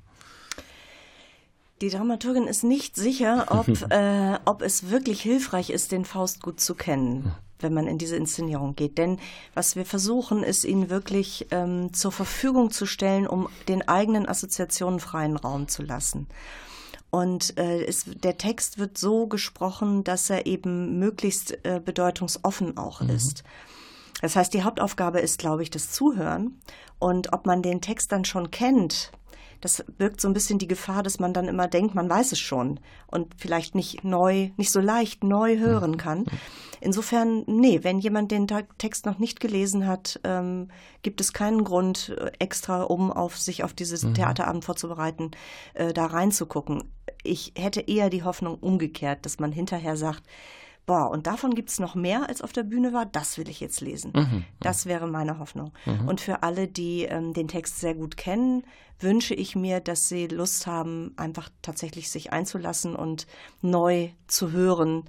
Die 1.82 1.90
Dramaturgin 1.90 2.48
ist 2.48 2.64
nicht 2.64 2.96
sicher, 2.96 3.46
ob, 3.50 3.68
äh, 3.92 4.40
ob 4.46 4.64
es 4.64 4.90
wirklich 4.90 5.22
hilfreich 5.22 5.70
ist, 5.70 5.92
den 5.92 6.06
Faust 6.06 6.42
gut 6.42 6.60
zu 6.60 6.74
kennen 6.74 7.32
wenn 7.64 7.74
man 7.74 7.88
in 7.88 7.98
diese 7.98 8.16
Inszenierung 8.16 8.76
geht. 8.76 8.98
Denn 8.98 9.20
was 9.54 9.76
wir 9.76 9.86
versuchen, 9.86 10.44
ist, 10.44 10.64
ihn 10.64 10.90
wirklich 10.90 11.48
ähm, 11.52 11.94
zur 11.94 12.12
Verfügung 12.12 12.72
zu 12.72 12.86
stellen, 12.86 13.28
um 13.28 13.48
den 13.68 13.88
eigenen 13.88 14.28
Assoziationen 14.28 15.00
freien 15.00 15.38
Raum 15.38 15.68
zu 15.68 15.84
lassen. 15.84 16.28
Und 17.12 17.58
äh, 17.58 17.84
es, 17.84 18.06
der 18.06 18.38
Text 18.38 18.78
wird 18.78 18.98
so 18.98 19.28
gesprochen, 19.28 20.04
dass 20.04 20.30
er 20.30 20.46
eben 20.46 20.98
möglichst 20.98 21.66
äh, 21.66 21.82
bedeutungsoffen 21.84 22.78
auch 22.78 23.02
mhm. 23.02 23.10
ist. 23.10 23.44
Das 24.22 24.36
heißt, 24.36 24.54
die 24.54 24.64
Hauptaufgabe 24.64 25.20
ist, 25.20 25.40
glaube 25.40 25.64
ich, 25.64 25.70
das 25.70 25.92
Zuhören. 25.92 26.60
Und 27.00 27.34
ob 27.34 27.46
man 27.46 27.62
den 27.62 27.82
Text 27.82 28.12
dann 28.12 28.24
schon 28.24 28.52
kennt, 28.52 29.12
das 29.62 29.84
birgt 29.98 30.20
so 30.20 30.28
ein 30.28 30.34
bisschen 30.34 30.60
die 30.60 30.68
Gefahr, 30.68 31.04
dass 31.04 31.20
man 31.20 31.34
dann 31.34 31.48
immer 31.48 31.68
denkt, 31.68 31.96
man 31.96 32.10
weiß 32.10 32.32
es 32.32 32.40
schon 32.40 32.80
und 33.08 33.34
vielleicht 33.38 33.76
nicht 33.76 34.04
neu, 34.04 34.50
nicht 34.58 34.72
so 34.72 34.80
leicht 34.80 35.24
neu 35.24 35.58
hören 35.58 35.98
kann. 35.98 36.26
Insofern, 36.82 37.44
nee, 37.46 37.84
wenn 37.84 38.00
jemand 38.00 38.32
den 38.32 38.48
Text 38.48 39.06
noch 39.06 39.20
nicht 39.20 39.40
gelesen 39.40 39.86
hat, 39.86 40.20
ähm, 40.24 40.70
gibt 41.04 41.22
es 41.22 41.32
keinen 41.32 41.64
Grund 41.64 42.10
äh, 42.18 42.32
extra, 42.40 42.82
um 42.82 43.12
auf 43.12 43.38
sich 43.38 43.64
auf 43.64 43.74
dieses 43.74 44.04
mhm. 44.04 44.16
Theaterabend 44.16 44.66
vorzubereiten, 44.66 45.32
äh, 45.76 45.94
da 45.94 46.08
reinzugucken. 46.08 46.84
Ich 47.24 47.54
hätte 47.56 47.82
eher 47.82 48.10
die 48.10 48.24
Hoffnung 48.24 48.56
umgekehrt, 48.56 49.28
dass 49.28 49.40
man 49.40 49.52
hinterher 49.52 49.96
sagt, 49.96 50.24
boah, 50.86 51.10
und 51.10 51.28
davon 51.28 51.56
gibt 51.56 51.70
es 51.70 51.80
noch 51.80 51.96
mehr, 51.96 52.28
als 52.28 52.42
auf 52.42 52.54
der 52.54 52.64
Bühne 52.64 52.94
war, 52.94 53.06
das 53.06 53.38
will 53.38 53.50
ich 53.50 53.60
jetzt 53.60 53.82
lesen. 53.82 54.12
Mhm. 54.16 54.46
Das 54.60 54.86
wäre 54.86 55.08
meine 55.08 55.40
Hoffnung. 55.40 55.72
Mhm. 55.86 56.08
Und 56.08 56.22
für 56.22 56.44
alle, 56.44 56.68
die 56.68 57.04
ähm, 57.04 57.34
den 57.34 57.48
Text 57.48 57.80
sehr 57.80 57.96
gut 57.96 58.18
kennen, 58.18 58.64
wünsche 59.00 59.34
ich 59.34 59.56
mir, 59.56 59.80
dass 59.80 60.08
sie 60.08 60.28
Lust 60.28 60.68
haben, 60.68 61.14
einfach 61.18 61.50
tatsächlich 61.62 62.10
sich 62.10 62.34
einzulassen 62.34 62.96
und 62.96 63.26
neu 63.62 64.10
zu 64.28 64.52
hören, 64.52 65.06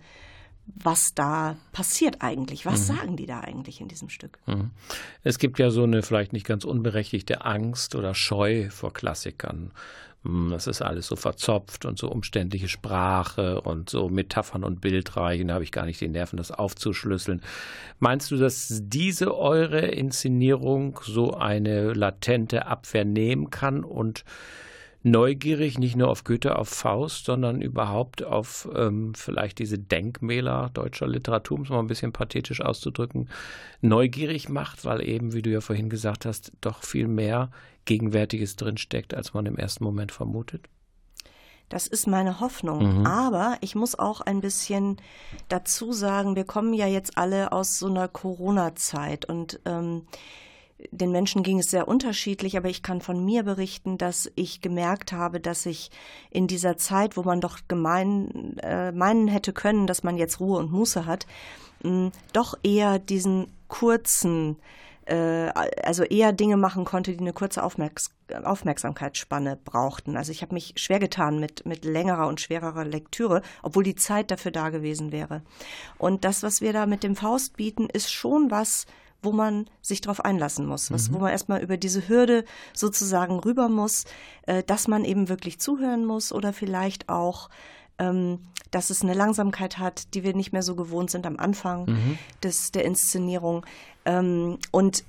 was 0.66 1.14
da 1.14 1.57
passiert 1.73 2.23
eigentlich. 2.23 2.64
Was 2.64 2.89
mhm. 2.89 2.97
sagen 2.97 3.16
die 3.16 3.27
da 3.27 3.41
eigentlich 3.41 3.81
in 3.81 3.89
diesem 3.89 4.09
Stück? 4.09 4.39
Mhm. 4.47 4.70
Es 5.23 5.39
gibt 5.39 5.59
ja 5.59 5.70
so 5.70 5.83
eine 5.83 6.03
vielleicht 6.03 6.33
nicht 6.33 6.47
ganz 6.47 6.64
unberechtigte 6.64 7.45
Angst 7.45 7.95
oder 7.95 8.14
Scheu 8.14 8.70
vor 8.70 8.93
Klassikern. 8.93 9.73
Das 10.25 10.68
ist 10.68 10.83
alles 10.83 11.09
so 11.09 11.16
verzopft 11.16 11.85
und 11.85 11.99
so 11.99 12.09
umständliche 12.09 12.68
Sprache 12.68 13.61
und 13.61 13.91
so 13.91 14.09
Metaphern 14.09 14.62
und 14.62 14.81
Bildreichen, 14.81 15.49
da 15.49 15.55
habe 15.55 15.64
ich 15.64 15.73
gar 15.73 15.85
nicht 15.85 16.01
die 16.01 16.09
Nerven, 16.09 16.37
das 16.37 16.53
aufzuschlüsseln. 16.53 17.43
Meinst 17.99 18.31
du, 18.31 18.37
dass 18.37 18.83
diese 18.85 19.37
eure 19.37 19.81
Inszenierung 19.81 21.01
so 21.03 21.35
eine 21.35 21.93
latente 21.93 22.66
Abwehr 22.66 23.05
nehmen 23.05 23.51
kann 23.51 23.83
und 23.83 24.25
neugierig 25.03 25.79
nicht 25.79 25.97
nur 25.97 26.09
auf 26.09 26.23
Goethe, 26.25 26.57
auf 26.57 26.68
Faust, 26.68 27.25
sondern 27.25 27.61
überhaupt 27.61 28.23
auf 28.23 28.68
ähm, 28.75 29.14
vielleicht 29.14 29.59
diese 29.59 29.79
Denkmäler 29.79 30.70
deutscher 30.73 31.09
Literatur, 31.09 31.59
um 31.59 31.64
es 31.64 31.70
mal 31.70 31.81
ein 31.81 31.89
bisschen 31.89 32.12
pathetisch 32.12 32.61
auszudrücken, 32.61 33.29
neugierig 33.81 34.49
macht, 34.49 34.85
weil 34.85 35.07
eben, 35.07 35.33
wie 35.33 35.43
du 35.43 35.51
ja 35.51 35.61
vorhin 35.61 35.91
gesagt 35.91 36.25
hast, 36.25 36.53
doch 36.61 36.85
viel 36.85 37.09
mehr 37.09 37.51
Gegenwärtiges 37.85 38.57
drinsteckt, 38.57 39.14
als 39.14 39.35
man 39.35 39.47
im 39.47 39.57
ersten 39.57 39.85
Moment 39.85 40.12
vermutet? 40.12 40.68
Das 41.68 41.87
ist 41.87 42.07
meine 42.07 42.41
Hoffnung. 42.41 42.99
Mhm. 42.99 43.07
Aber 43.07 43.57
ich 43.62 43.74
muss 43.74 43.99
auch 43.99 44.20
ein 44.20 44.43
bisschen 44.43 44.99
dazu 45.49 45.93
sagen, 45.93 46.37
wir 46.37 46.45
kommen 46.45 46.74
ja 46.74 46.87
jetzt 46.87 47.16
alle 47.16 47.51
aus 47.53 47.78
so 47.78 47.87
einer 47.87 48.09
Corona-Zeit 48.09 49.24
und 49.24 49.59
ähm, 49.64 50.03
den 50.91 51.12
Menschen 51.12 51.43
ging 51.43 51.59
es 51.59 51.70
sehr 51.70 51.89
unterschiedlich, 51.89 52.57
aber 52.57 52.68
ich 52.68 52.83
kann 52.83 53.01
von 53.01 53.24
mir 53.24 53.43
berichten, 53.45 53.99
dass 53.99 54.30
ich 54.35 54.61
gemerkt 54.61 55.12
habe, 55.12 55.41
dass 55.41 55.64
ich 55.64 55.91
in 56.30 56.47
dieser 56.47 56.76
Zeit, 56.76 57.16
wo 57.16 57.22
man 57.22 57.41
doch 57.41 57.61
gemein, 57.68 58.59
äh, 58.59 58.93
meinen 58.93 59.28
hätte 59.28 59.53
können, 59.53 59.87
dass 59.87 60.03
man 60.03 60.16
jetzt 60.16 60.41
Ruhe 60.41 60.59
und 60.59 60.72
Muße 60.72 61.07
hat, 61.07 61.26
mh, 61.83 62.11
doch 62.33 62.59
eher 62.62 62.99
diesen 62.99 63.47
kurzen 63.68 64.57
also 65.11 66.05
eher 66.05 66.32
Dinge 66.32 66.57
machen 66.57 66.84
konnte, 66.84 67.12
die 67.12 67.18
eine 67.18 67.32
kurze 67.32 67.62
Aufmerks 67.62 68.14
Aufmerksamkeitsspanne 68.32 69.59
brauchten. 69.62 70.16
Also 70.16 70.32
ich 70.32 70.40
habe 70.40 70.55
mich 70.55 70.72
schwer 70.76 70.98
getan 70.98 71.38
mit, 71.38 71.66
mit 71.66 71.84
längerer 71.84 72.28
und 72.28 72.40
schwererer 72.40 72.84
Lektüre, 72.84 73.42
obwohl 73.62 73.84
die 73.84 73.94
Zeit 73.94 74.30
dafür 74.30 74.53
da 74.53 74.70
gewesen 74.70 75.12
wäre. 75.12 75.42
Und 75.98 76.24
das, 76.24 76.42
was 76.42 76.62
wir 76.62 76.72
da 76.72 76.86
mit 76.86 77.03
dem 77.03 77.14
Faust 77.14 77.59
bieten, 77.59 77.90
ist 77.92 78.11
schon 78.11 78.50
was, 78.50 78.86
wo 79.22 79.32
man 79.32 79.66
sich 79.82 80.00
darauf 80.00 80.24
einlassen 80.24 80.66
muss, 80.66 80.90
was, 80.90 81.11
mhm. 81.11 81.14
wo 81.14 81.18
man 81.18 81.30
erstmal 81.30 81.62
über 81.62 81.76
diese 81.76 82.09
Hürde 82.09 82.44
sozusagen 82.72 83.38
rüber 83.38 83.68
muss, 83.68 84.05
äh, 84.46 84.62
dass 84.62 84.88
man 84.88 85.05
eben 85.05 85.28
wirklich 85.28 85.61
zuhören 85.61 86.05
muss 86.07 86.32
oder 86.32 86.53
vielleicht 86.53 87.09
auch 87.09 87.50
ähm, 87.98 88.40
dass 88.72 88.88
es 88.88 89.03
eine 89.03 89.12
Langsamkeit 89.14 89.78
hat, 89.78 90.14
die 90.14 90.24
wir 90.24 90.34
nicht 90.34 90.53
mehr 90.53 90.62
so 90.62 90.74
gewohnt 90.74 91.11
sind 91.11 91.26
am 91.26 91.36
Anfang 91.36 91.84
mhm. 91.86 92.18
des, 92.42 92.72
der 92.72 92.84
Inszenierung. 92.84 93.66
Ähm, 94.05 94.59
und 94.70 95.05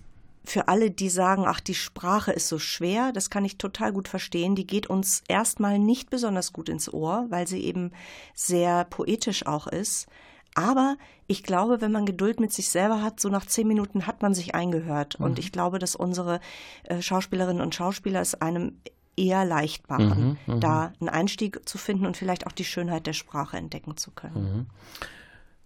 für 0.46 0.68
alle, 0.68 0.92
die 0.92 1.10
sagen, 1.10 1.46
ach, 1.48 1.62
die 1.62 1.74
Sprache 1.74 2.32
ist 2.34 2.50
so 2.50 2.60
schwer, 2.60 3.14
das 3.14 3.30
kann 3.30 3.46
ich 3.46 3.58
total 3.58 3.94
gut 3.94 4.08
verstehen. 4.08 4.56
Die 4.56 4.68
geht 4.68 4.88
uns 4.88 5.24
erstmal 5.28 5.80
nicht 5.80 6.10
besonders 6.10 6.52
gut 6.52 6.68
ins 6.68 6.92
Ohr, 6.92 7.28
weil 7.30 7.48
sie 7.48 7.64
eben 7.64 7.92
sehr 8.34 8.84
poetisch 8.86 9.46
auch 9.46 9.68
ist. 9.68 10.08
Aber 10.56 10.98
ich 11.28 11.44
glaube, 11.44 11.82
wenn 11.82 11.92
man 11.92 12.06
Geduld 12.06 12.40
mit 12.40 12.52
sich 12.52 12.70
selber 12.70 13.02
hat, 13.02 13.20
so 13.20 13.30
nach 13.30 13.46
zehn 13.46 13.68
Minuten 13.68 14.06
hat 14.06 14.22
man 14.22 14.34
sich 14.34 14.54
eingehört. 14.54 15.20
Mhm. 15.20 15.26
Und 15.26 15.40
ich 15.40 15.52
glaube, 15.52 15.80
dass 15.80 15.96
unsere 15.96 16.42
äh, 16.84 17.02
Schauspielerinnen 17.02 17.62
und 17.62 17.74
Schauspieler 17.74 18.22
es 18.22 18.36
einem 18.36 18.78
eher 19.16 19.46
leicht 19.46 19.90
machen, 19.90 20.38
mhm, 20.46 20.56
mhm, 20.56 20.60
da 20.60 20.92
einen 21.00 21.10
Einstieg 21.10 21.68
zu 21.68 21.78
finden 21.78 22.06
und 22.06 22.18
vielleicht 22.18 22.48
auch 22.48 22.52
die 22.52 22.66
Schönheit 22.66 23.08
der 23.08 23.14
Sprache 23.14 23.58
entdecken 23.58 23.96
zu 23.96 24.12
können. 24.12 24.44
Mhm. 24.44 24.66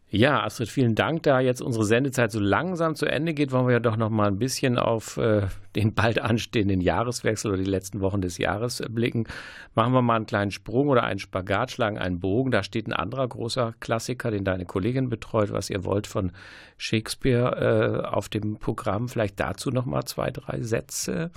Ja, 0.10 0.42
Astrid, 0.42 0.70
vielen 0.70 0.96
Dank. 0.96 1.24
Da 1.24 1.42
jetzt 1.42 1.62
unsere 1.62 1.84
Sendezeit 1.84 2.32
so 2.32 2.40
langsam 2.40 2.96
zu 2.96 3.06
Ende 3.08 3.34
geht, 3.34 3.52
wollen 3.52 3.68
wir 3.68 3.74
ja 3.74 3.80
doch 3.82 3.98
noch 3.98 4.10
mal 4.10 4.30
ein 4.30 4.40
bisschen 4.40 4.78
auf 4.78 5.18
äh, 5.18 5.48
den 5.76 5.94
bald 5.96 6.20
anstehenden 6.20 6.80
Jahreswechsel 6.80 7.52
oder 7.52 7.62
die 7.62 7.70
letzten 7.70 8.00
Wochen 8.00 8.22
des 8.22 8.38
Jahres 8.38 8.80
äh, 8.80 8.88
blicken. 8.88 9.28
Machen 9.76 9.92
wir 9.92 10.02
mal 10.02 10.16
einen 10.16 10.26
kleinen 10.26 10.52
Sprung 10.52 10.88
oder 10.88 11.04
einen 11.04 11.20
Spagat, 11.20 11.72
schlagen 11.72 11.98
einen 11.98 12.22
Bogen. 12.22 12.52
Da 12.52 12.64
steht 12.64 12.88
ein 12.88 12.94
anderer 12.94 13.28
großer 13.28 13.74
Klassiker, 13.82 14.32
den 14.32 14.46
deine 14.46 14.66
Kollegin 14.66 15.10
betreut, 15.10 15.52
was 15.52 15.70
ihr 15.70 15.84
wollt 15.84 16.08
von 16.08 16.32
Shakespeare 16.78 18.04
äh, 18.06 18.08
auf 18.08 18.30
dem 18.30 18.60
Programm. 18.60 19.10
Vielleicht 19.10 19.42
dazu 19.42 19.72
noch 19.72 19.86
mal 19.86 20.06
zwei, 20.06 20.32
drei 20.32 20.62
Sätze. 20.62 21.32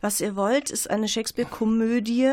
Was 0.00 0.20
ihr 0.20 0.36
wollt, 0.36 0.70
ist 0.70 0.90
eine 0.90 1.08
Shakespeare-Komödie. 1.08 2.30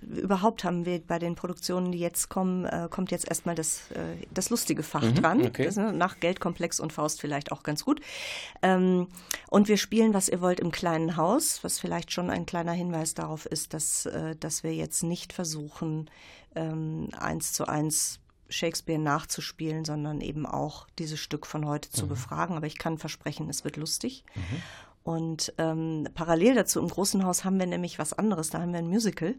Überhaupt 0.00 0.64
haben 0.64 0.84
wir 0.86 1.00
bei 1.00 1.18
den 1.18 1.34
Produktionen, 1.34 1.92
die 1.92 1.98
jetzt 1.98 2.28
kommen, 2.28 2.64
äh, 2.64 2.88
kommt 2.90 3.10
jetzt 3.10 3.28
erstmal 3.28 3.54
das, 3.54 3.90
äh, 3.92 4.26
das 4.32 4.50
lustige 4.50 4.82
Fach 4.82 5.02
mhm, 5.02 5.14
dran. 5.14 5.46
Okay. 5.46 5.66
Das, 5.66 5.76
ne, 5.76 5.92
nach 5.92 6.20
Geldkomplex 6.20 6.80
und 6.80 6.92
Faust 6.92 7.20
vielleicht 7.20 7.52
auch 7.52 7.62
ganz 7.62 7.84
gut. 7.84 8.00
Ähm, 8.62 9.08
und 9.48 9.68
wir 9.68 9.76
spielen, 9.76 10.14
was 10.14 10.28
ihr 10.28 10.40
wollt, 10.40 10.60
im 10.60 10.70
kleinen 10.70 11.16
Haus, 11.16 11.62
was 11.62 11.78
vielleicht 11.78 12.12
schon 12.12 12.30
ein 12.30 12.46
kleiner 12.46 12.72
Hinweis 12.72 13.14
darauf 13.14 13.46
ist, 13.46 13.74
dass, 13.74 14.06
äh, 14.06 14.36
dass 14.36 14.62
wir 14.62 14.74
jetzt 14.74 15.02
nicht 15.02 15.32
versuchen, 15.32 16.10
ähm, 16.54 17.08
eins 17.18 17.52
zu 17.52 17.66
eins 17.66 18.20
Shakespeare 18.48 19.00
nachzuspielen, 19.00 19.84
sondern 19.84 20.20
eben 20.20 20.46
auch 20.46 20.86
dieses 20.98 21.18
Stück 21.18 21.46
von 21.46 21.66
heute 21.66 21.90
zu 21.90 22.04
mhm. 22.04 22.10
befragen. 22.10 22.56
Aber 22.56 22.66
ich 22.66 22.78
kann 22.78 22.98
versprechen, 22.98 23.48
es 23.48 23.64
wird 23.64 23.76
lustig. 23.76 24.24
Mhm. 24.34 24.62
Und 25.04 25.52
ähm, 25.58 26.08
parallel 26.14 26.54
dazu 26.54 26.80
im 26.80 26.88
Großen 26.88 27.24
Haus 27.24 27.44
haben 27.44 27.58
wir 27.58 27.66
nämlich 27.66 27.98
was 27.98 28.12
anderes. 28.12 28.50
Da 28.50 28.60
haben 28.60 28.72
wir 28.72 28.78
ein 28.78 28.88
Musical. 28.88 29.34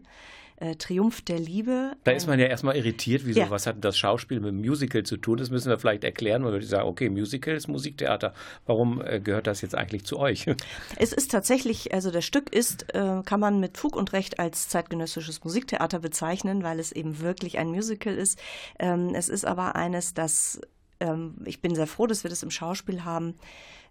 Äh, 0.56 0.76
Triumph 0.76 1.22
der 1.22 1.40
Liebe. 1.40 1.96
Da 2.04 2.12
ist 2.12 2.28
man 2.28 2.38
ja 2.38 2.46
erstmal 2.46 2.76
irritiert, 2.76 3.22
wieso, 3.24 3.40
ja. 3.40 3.50
was 3.50 3.66
hat 3.66 3.84
das 3.84 3.98
Schauspiel 3.98 4.38
mit 4.38 4.54
Musical 4.54 5.02
zu 5.02 5.16
tun? 5.16 5.36
Das 5.36 5.50
müssen 5.50 5.68
wir 5.68 5.80
vielleicht 5.80 6.04
erklären, 6.04 6.44
weil 6.44 6.52
wir 6.52 6.62
sagen, 6.64 6.86
okay, 6.86 7.08
Musical 7.08 7.56
ist 7.56 7.66
Musiktheater. 7.66 8.34
Warum 8.64 9.02
äh, 9.04 9.18
gehört 9.18 9.48
das 9.48 9.62
jetzt 9.62 9.74
eigentlich 9.74 10.04
zu 10.04 10.18
euch? 10.18 10.46
Es 10.96 11.12
ist 11.12 11.32
tatsächlich, 11.32 11.92
also 11.92 12.12
das 12.12 12.24
Stück 12.24 12.54
ist, 12.54 12.94
äh, 12.94 13.22
kann 13.24 13.40
man 13.40 13.58
mit 13.58 13.78
Fug 13.78 13.96
und 13.96 14.12
Recht 14.12 14.38
als 14.38 14.68
zeitgenössisches 14.68 15.42
Musiktheater 15.42 15.98
bezeichnen, 15.98 16.62
weil 16.62 16.78
es 16.78 16.92
eben 16.92 17.20
wirklich 17.20 17.58
ein 17.58 17.68
Musical 17.68 18.14
ist. 18.14 18.38
Ähm, 18.78 19.12
es 19.14 19.28
ist 19.28 19.44
aber 19.44 19.74
eines, 19.74 20.14
das, 20.14 20.60
ähm, 21.00 21.34
ich 21.44 21.60
bin 21.60 21.74
sehr 21.74 21.88
froh, 21.88 22.06
dass 22.06 22.22
wir 22.22 22.30
das 22.30 22.44
im 22.44 22.50
Schauspiel 22.50 23.04
haben 23.04 23.34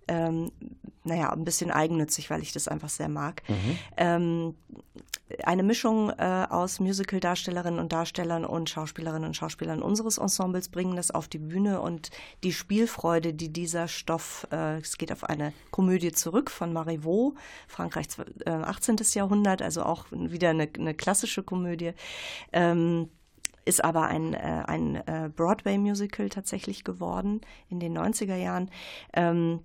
ähm, 0.07 0.51
naja, 1.03 1.31
ein 1.31 1.43
bisschen 1.43 1.71
eigennützig, 1.71 2.29
weil 2.29 2.41
ich 2.41 2.53
das 2.53 2.67
einfach 2.67 2.89
sehr 2.89 3.09
mag. 3.09 3.41
Mhm. 3.47 3.77
Ähm, 3.97 4.55
eine 5.43 5.63
Mischung 5.63 6.11
äh, 6.11 6.47
aus 6.49 6.79
Musical-Darstellerinnen 6.79 7.79
und 7.79 7.91
Darstellern 7.91 8.45
und 8.45 8.69
Schauspielerinnen 8.69 9.27
und 9.27 9.35
Schauspielern 9.35 9.81
unseres 9.81 10.17
Ensembles 10.17 10.69
bringen 10.69 10.95
das 10.95 11.11
auf 11.11 11.27
die 11.27 11.39
Bühne 11.39 11.81
und 11.81 12.11
die 12.43 12.53
Spielfreude, 12.53 13.33
die 13.33 13.51
dieser 13.51 13.87
Stoff, 13.87 14.47
äh, 14.51 14.77
es 14.77 14.97
geht 14.97 15.11
auf 15.11 15.23
eine 15.23 15.53
Komödie 15.71 16.11
zurück 16.11 16.51
von 16.51 16.71
Marivaux, 16.73 17.35
Frankreich 17.67 18.07
äh, 18.45 18.49
18. 18.49 18.97
Jahrhundert, 19.13 19.61
also 19.61 19.83
auch 19.83 20.05
wieder 20.11 20.49
eine, 20.49 20.69
eine 20.77 20.93
klassische 20.93 21.43
Komödie. 21.43 21.93
Ähm, 22.51 23.09
ist 23.65 23.83
aber 23.83 24.07
ein, 24.07 24.33
äh, 24.33 24.63
ein 24.67 24.95
äh, 25.07 25.29
Broadway-Musical 25.33 26.29
tatsächlich 26.29 26.83
geworden 26.83 27.41
in 27.69 27.79
den 27.79 27.97
90er 27.97 28.35
Jahren. 28.35 28.69
Ähm, 29.13 29.61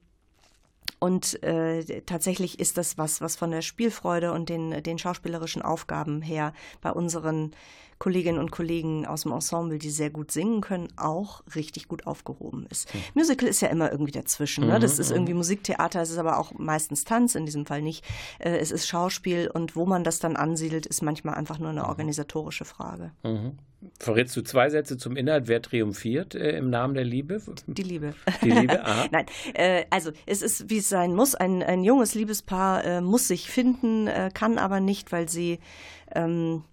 und 0.98 1.42
äh, 1.42 2.02
tatsächlich 2.02 2.58
ist 2.58 2.76
das 2.76 2.98
was, 2.98 3.20
was 3.20 3.36
von 3.36 3.50
der 3.50 3.62
Spielfreude 3.62 4.32
und 4.32 4.48
den, 4.48 4.82
den 4.82 4.98
schauspielerischen 4.98 5.62
Aufgaben 5.62 6.22
her 6.22 6.52
bei 6.80 6.90
unseren 6.90 7.52
Kolleginnen 7.98 8.38
und 8.38 8.50
Kollegen 8.50 9.06
aus 9.06 9.22
dem 9.22 9.32
Ensemble, 9.32 9.78
die 9.78 9.90
sehr 9.90 10.10
gut 10.10 10.30
singen 10.30 10.60
können, 10.60 10.88
auch 10.96 11.42
richtig 11.54 11.88
gut 11.88 12.06
aufgehoben 12.06 12.66
ist. 12.70 12.92
Mhm. 12.94 13.00
Musical 13.14 13.48
ist 13.48 13.60
ja 13.60 13.68
immer 13.68 13.90
irgendwie 13.90 14.12
dazwischen. 14.12 14.66
Ne? 14.66 14.78
Das 14.78 14.98
ist 14.98 15.10
mhm, 15.10 15.16
irgendwie 15.16 15.32
mhm. 15.32 15.38
Musiktheater, 15.38 16.00
es 16.00 16.10
ist 16.10 16.18
aber 16.18 16.38
auch 16.38 16.52
meistens 16.54 17.04
Tanz, 17.04 17.34
in 17.34 17.46
diesem 17.46 17.66
Fall 17.66 17.82
nicht. 17.82 18.04
Äh, 18.38 18.58
es 18.58 18.70
ist 18.70 18.86
Schauspiel 18.86 19.50
und 19.52 19.76
wo 19.76 19.86
man 19.86 20.04
das 20.04 20.18
dann 20.18 20.36
ansiedelt, 20.36 20.86
ist 20.86 21.02
manchmal 21.02 21.34
einfach 21.34 21.58
nur 21.58 21.70
eine 21.70 21.82
mhm. 21.82 21.88
organisatorische 21.88 22.64
Frage. 22.64 23.12
Mhm. 23.24 23.58
Verrätst 24.00 24.36
du 24.36 24.42
zwei 24.42 24.70
Sätze 24.70 24.96
zum 24.96 25.16
Inhalt? 25.16 25.46
Wer 25.46 25.62
triumphiert 25.62 26.34
äh, 26.34 26.56
im 26.56 26.68
Namen 26.68 26.94
der 26.94 27.04
Liebe? 27.04 27.40
Die 27.68 27.82
Liebe. 27.82 28.14
Die 28.42 28.50
Liebe, 28.50 28.84
aha. 28.84 29.06
Nein, 29.12 29.26
äh, 29.54 29.84
also 29.90 30.10
es 30.26 30.42
ist, 30.42 30.68
wie 30.68 30.78
es 30.78 30.88
sein 30.88 31.14
muss. 31.14 31.36
Ein, 31.36 31.62
ein 31.62 31.84
junges 31.84 32.14
Liebespaar 32.14 32.84
äh, 32.84 33.00
muss 33.00 33.28
sich 33.28 33.48
finden, 33.48 34.08
äh, 34.08 34.30
kann 34.34 34.58
aber 34.58 34.80
nicht, 34.80 35.12
weil 35.12 35.28
sie 35.28 35.60
ähm, 36.12 36.64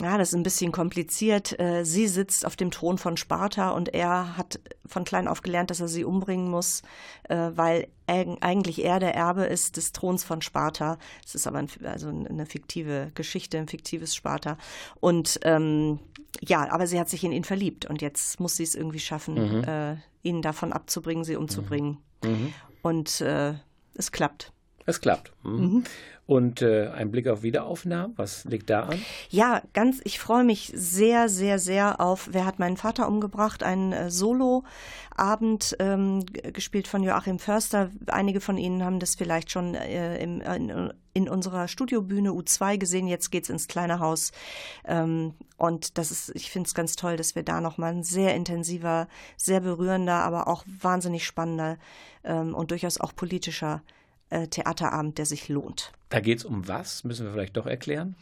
ja, 0.00 0.16
das 0.16 0.28
ist 0.28 0.34
ein 0.34 0.44
bisschen 0.44 0.70
kompliziert. 0.70 1.58
Äh, 1.58 1.84
sie 1.84 2.06
sitzt 2.06 2.46
auf 2.46 2.54
dem 2.54 2.70
Thron 2.70 2.98
von 2.98 3.16
Sparta 3.16 3.70
und 3.70 3.92
er 3.94 4.36
hat 4.36 4.60
von 4.86 5.04
klein 5.04 5.26
auf 5.26 5.42
gelernt, 5.42 5.70
dass 5.70 5.80
er 5.80 5.88
sie 5.88 6.04
umbringen 6.04 6.48
muss, 6.50 6.82
äh, 7.28 7.50
weil 7.54 7.88
eigentlich 8.06 8.84
er 8.84 9.00
der 9.00 9.14
Erbe 9.14 9.44
ist 9.44 9.76
des 9.76 9.92
Throns 9.92 10.24
von 10.24 10.40
Sparta. 10.40 10.98
Es 11.26 11.34
ist 11.34 11.46
aber 11.46 11.58
ein, 11.58 11.68
also 11.84 12.08
eine 12.08 12.46
fiktive 12.46 13.10
Geschichte, 13.14 13.58
ein 13.58 13.68
fiktives 13.68 14.14
Sparta. 14.14 14.56
Und 15.00 15.40
ähm, 15.42 15.98
ja, 16.40 16.70
aber 16.70 16.86
sie 16.86 16.98
hat 16.98 17.08
sich 17.08 17.24
in 17.24 17.32
ihn 17.32 17.44
verliebt 17.44 17.84
und 17.86 18.00
jetzt 18.00 18.38
muss 18.40 18.56
sie 18.56 18.62
es 18.62 18.74
irgendwie 18.74 19.00
schaffen, 19.00 19.34
mhm. 19.34 19.64
äh, 19.64 19.96
ihn 20.22 20.42
davon 20.42 20.72
abzubringen, 20.72 21.24
sie 21.24 21.36
umzubringen. 21.36 21.98
Mhm. 22.22 22.30
mhm. 22.30 22.54
Und 22.80 23.20
äh, 23.20 23.54
es 23.94 24.12
klappt. 24.12 24.52
Es 24.88 25.02
klappt. 25.02 25.32
Mhm. 25.44 25.52
mhm. 25.52 25.84
Und 26.24 26.60
äh, 26.60 26.90
ein 26.90 27.10
Blick 27.10 27.26
auf 27.26 27.42
Wiederaufnahmen, 27.42 28.12
was 28.18 28.44
liegt 28.44 28.68
da 28.68 28.82
an? 28.82 29.00
Ja, 29.30 29.62
ganz, 29.72 30.02
ich 30.04 30.18
freue 30.18 30.44
mich 30.44 30.70
sehr, 30.74 31.30
sehr, 31.30 31.58
sehr 31.58 32.02
auf 32.02 32.28
Wer 32.32 32.44
hat 32.44 32.58
meinen 32.58 32.76
Vater 32.76 33.08
umgebracht? 33.08 33.62
Ein 33.62 33.94
äh, 33.94 34.10
Solo-Abend 34.10 35.74
ähm, 35.78 36.26
gespielt 36.52 36.86
von 36.86 37.02
Joachim 37.02 37.38
Förster. 37.38 37.90
Einige 38.08 38.42
von 38.42 38.58
Ihnen 38.58 38.84
haben 38.84 38.98
das 38.98 39.14
vielleicht 39.14 39.50
schon 39.50 39.74
äh, 39.74 40.22
im, 40.22 40.42
in, 40.42 40.92
in, 41.14 41.30
unserer 41.30 41.66
Studiobühne 41.66 42.32
U2 42.32 42.76
gesehen. 42.76 43.08
Jetzt 43.08 43.30
geht's 43.30 43.48
ins 43.48 43.66
kleine 43.66 43.98
Haus. 43.98 44.32
Ähm, 44.84 45.32
und 45.56 45.96
das 45.96 46.10
ist, 46.10 46.30
ich 46.34 46.50
finde 46.50 46.66
es 46.66 46.74
ganz 46.74 46.96
toll, 46.96 47.16
dass 47.16 47.36
wir 47.36 47.42
da 47.42 47.62
nochmal 47.62 47.94
ein 47.94 48.02
sehr 48.02 48.34
intensiver, 48.34 49.08
sehr 49.38 49.60
berührender, 49.60 50.16
aber 50.16 50.46
auch 50.46 50.62
wahnsinnig 50.66 51.24
spannender 51.24 51.78
ähm, 52.22 52.54
und 52.54 52.70
durchaus 52.70 53.00
auch 53.00 53.14
politischer 53.16 53.80
äh, 53.86 53.97
Theaterabend, 54.30 55.18
der 55.18 55.26
sich 55.26 55.48
lohnt. 55.48 55.92
Da 56.10 56.20
geht 56.20 56.38
es 56.38 56.44
um 56.44 56.66
was? 56.68 57.04
Müssen 57.04 57.26
wir 57.26 57.32
vielleicht 57.32 57.56
doch 57.56 57.66
erklären? 57.66 58.16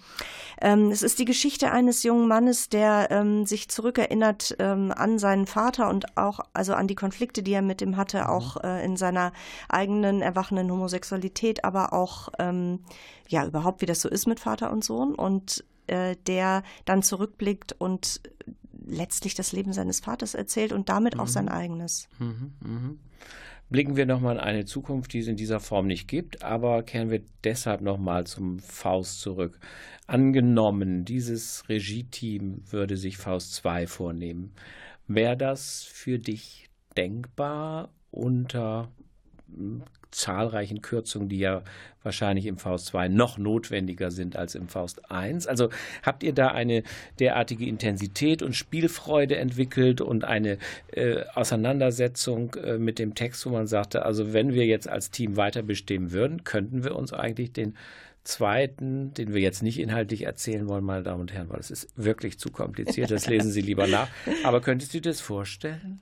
Ähm, 0.61 0.91
es 0.91 1.03
ist 1.03 1.19
die 1.19 1.25
Geschichte 1.25 1.71
eines 1.71 2.03
jungen 2.03 2.27
Mannes, 2.27 2.69
der 2.69 3.09
ähm, 3.11 3.47
sich 3.47 3.69
zurückerinnert 3.69 4.57
ähm, 4.59 4.93
an 4.93 5.19
seinen 5.19 5.47
Vater 5.47 5.89
und 5.89 6.17
auch 6.17 6.41
also 6.53 6.75
an 6.75 6.89
die 6.89 6.97
Konflikte, 6.97 7.43
die 7.43 7.53
er 7.53 7.63
mit 7.63 7.81
ihm 7.83 7.97
hatte, 7.97 8.23
mhm. 8.23 8.27
auch 8.27 8.57
äh, 8.65 8.85
in 8.85 8.97
seiner 8.97 9.33
eigenen 9.69 10.21
erwachenden 10.21 10.71
Homosexualität, 10.71 11.65
aber 11.65 11.93
auch 11.93 12.29
ähm, 12.39 12.81
ja 13.29 13.47
überhaupt, 13.47 13.83
wie 13.83 13.87
das 13.87 14.01
so 14.01 14.09
ist 14.09 14.27
mit 14.27 14.41
Vater 14.41 14.73
und 14.73 14.85
Sohn 14.85 15.15
und 15.15 15.65
äh, 15.87 16.17
der 16.27 16.65
dann 16.87 17.05
zurückblickt 17.05 17.75
und 17.79 18.21
letztlich 18.85 19.35
das 19.35 19.53
Leben 19.53 19.73
seines 19.73 20.01
Vaters 20.01 20.35
erzählt 20.35 20.73
und 20.73 20.89
damit 20.89 21.15
mhm. 21.15 21.21
auch 21.21 21.29
sein 21.29 21.49
eigenes. 21.49 22.09
Mhm, 22.19 22.53
mh 22.61 22.95
blicken 23.69 23.97
wir 23.97 24.07
nochmal 24.07 24.37
in 24.37 24.41
eine 24.41 24.64
Zukunft, 24.64 25.12
die 25.12 25.19
es 25.21 25.27
in 25.27 25.37
dieser 25.37 25.61
Form 25.61 25.87
nicht 25.87 26.09
gibt, 26.09 26.43
aber 26.43 26.83
kehren 26.83 27.11
wir 27.11 27.23
deshalb 27.45 27.81
nochmal 27.81 28.27
zum 28.27 28.59
Faust 28.61 29.21
zurück. 29.21 29.59
Angenommen, 30.07 31.05
dieses 31.05 31.69
Regie-Team 31.69 32.62
würde 32.71 32.97
sich 32.97 33.17
Faust 33.17 33.55
2 33.55 33.87
vornehmen. 33.87 34.53
Wäre 35.09 35.37
das 35.37 35.83
für 35.83 36.19
dich 36.19 36.69
denkbar 36.97 37.91
unter 38.11 38.91
zahlreichen 40.11 40.83
Kürzungen, 40.83 41.29
die 41.29 41.39
ja 41.39 41.63
wahrscheinlich 42.03 42.47
im 42.47 42.57
Faust 42.57 42.87
2 42.87 43.09
noch 43.09 43.37
notwendiger 43.37 44.11
sind 44.11 44.37
als 44.37 44.55
im 44.55 44.69
Faust 44.69 45.11
1. 45.11 45.47
Also 45.47 45.71
habt 46.03 46.23
ihr 46.23 46.33
da 46.33 46.49
eine 46.49 46.83
derartige 47.19 47.67
Intensität 47.67 48.43
und 48.43 48.55
Spielfreude 48.55 49.37
entwickelt 49.37 50.01
und 50.01 50.25
eine 50.25 50.59
äh, 50.93 51.25
Auseinandersetzung 51.35 52.55
äh, 52.55 52.79
mit 52.79 52.99
dem 52.99 53.15
Text, 53.15 53.45
wo 53.45 53.51
man 53.51 53.67
sagte, 53.67 54.05
also 54.05 54.33
wenn 54.33 54.55
wir 54.55 54.65
jetzt 54.67 54.89
als 54.89 55.11
Team 55.11 55.37
weiter 55.37 55.63
bestehen 55.63 56.13
würden, 56.13 56.45
könnten 56.45 56.85
wir 56.85 56.97
uns 56.97 57.13
eigentlich 57.13 57.53
den 57.53 57.75
zweiten, 58.25 59.15
den 59.15 59.35
wir 59.35 59.41
jetzt 59.41 59.63
nicht 59.63 59.79
inhaltlich 59.79 60.23
erzählen 60.23 60.69
wollen, 60.69 60.85
meine 60.85 61.03
Damen 61.03 61.21
und 61.21 61.33
Herren, 61.33 61.49
weil 61.49 61.61
es 61.61 61.71
ist 61.71 61.89
wirklich 61.97 62.39
zu 62.39 62.51
kompliziert, 62.51 63.11
das 63.11 63.27
lesen 63.27 63.51
Sie 63.51 63.61
lieber 63.61 63.87
nach. 63.87 64.09
Aber 64.45 64.61
könntest 64.61 64.95
du 64.95 65.01
dir 65.01 65.11
das 65.11 65.21
vorstellen? 65.21 66.01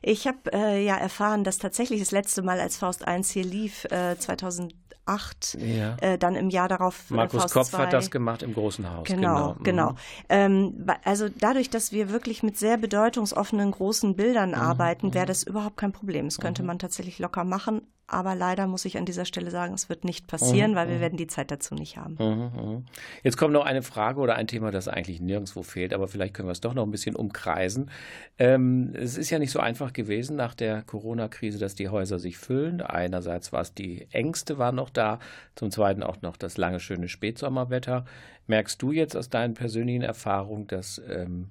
Ich 0.00 0.26
habe 0.26 0.52
äh, 0.52 0.84
ja 0.84 0.96
erfahren, 0.96 1.44
dass 1.44 1.58
tatsächlich 1.58 2.00
das 2.00 2.10
letzte 2.10 2.42
Mal, 2.42 2.60
als 2.60 2.76
Faust 2.76 3.06
1 3.06 3.30
hier 3.30 3.44
lief, 3.44 3.84
äh, 3.86 4.16
2008, 4.18 5.58
ja. 5.60 5.96
äh, 6.00 6.18
dann 6.18 6.34
im 6.34 6.50
Jahr 6.50 6.68
darauf. 6.68 7.10
Äh, 7.10 7.14
Markus 7.14 7.42
Faust 7.42 7.54
Kopf 7.54 7.70
2. 7.70 7.78
hat 7.78 7.92
das 7.92 8.10
gemacht 8.10 8.42
im 8.42 8.54
Großen 8.54 8.90
Haus. 8.90 9.06
Genau, 9.06 9.56
genau. 9.62 9.88
genau. 9.88 9.94
Ähm, 10.28 10.86
also 11.04 11.28
dadurch, 11.28 11.70
dass 11.70 11.92
wir 11.92 12.10
wirklich 12.10 12.42
mit 12.42 12.58
sehr 12.58 12.76
bedeutungsoffenen 12.76 13.70
großen 13.70 14.16
Bildern 14.16 14.50
mhm. 14.50 14.56
arbeiten, 14.56 15.14
wäre 15.14 15.26
mhm. 15.26 15.28
das 15.28 15.42
überhaupt 15.42 15.76
kein 15.76 15.92
Problem. 15.92 16.26
Das 16.26 16.38
könnte 16.38 16.62
mhm. 16.62 16.68
man 16.68 16.78
tatsächlich 16.78 17.18
locker 17.18 17.44
machen. 17.44 17.82
Aber 18.12 18.34
leider 18.34 18.66
muss 18.66 18.84
ich 18.84 18.98
an 18.98 19.04
dieser 19.04 19.24
Stelle 19.24 19.50
sagen, 19.50 19.74
es 19.74 19.88
wird 19.88 20.04
nicht 20.04 20.26
passieren, 20.26 20.72
mhm. 20.72 20.76
weil 20.76 20.88
wir 20.88 20.96
mhm. 20.96 21.00
werden 21.00 21.16
die 21.16 21.26
Zeit 21.26 21.50
dazu 21.50 21.74
nicht 21.74 21.96
haben. 21.96 22.16
Mhm, 22.18 22.62
mhm. 22.62 22.84
Jetzt 23.22 23.36
kommt 23.36 23.52
noch 23.52 23.64
eine 23.64 23.82
Frage 23.82 24.20
oder 24.20 24.34
ein 24.36 24.46
Thema, 24.46 24.70
das 24.70 24.88
eigentlich 24.88 25.20
nirgendwo 25.20 25.62
fehlt, 25.62 25.92
aber 25.92 26.08
vielleicht 26.08 26.34
können 26.34 26.48
wir 26.48 26.52
es 26.52 26.60
doch 26.60 26.74
noch 26.74 26.84
ein 26.84 26.90
bisschen 26.90 27.16
umkreisen. 27.16 27.90
Ähm, 28.38 28.92
es 28.94 29.16
ist 29.16 29.30
ja 29.30 29.38
nicht 29.38 29.50
so 29.50 29.60
einfach 29.60 29.92
gewesen 29.92 30.36
nach 30.36 30.54
der 30.54 30.82
Corona-Krise, 30.82 31.58
dass 31.58 31.74
die 31.74 31.88
Häuser 31.88 32.18
sich 32.18 32.38
füllen. 32.38 32.80
Einerseits 32.80 33.52
war 33.52 33.62
es 33.62 33.74
die 33.74 34.06
Ängste 34.10 34.58
waren 34.58 34.76
noch 34.76 34.90
da, 34.90 35.18
zum 35.54 35.70
Zweiten 35.70 36.02
auch 36.02 36.20
noch 36.22 36.36
das 36.36 36.56
lange 36.56 36.80
schöne 36.80 37.08
Spätsommerwetter. 37.08 38.04
Merkst 38.46 38.82
du 38.82 38.92
jetzt 38.92 39.16
aus 39.16 39.30
deinen 39.30 39.54
persönlichen 39.54 40.02
Erfahrungen, 40.02 40.66
dass 40.66 41.00
ähm, 41.08 41.48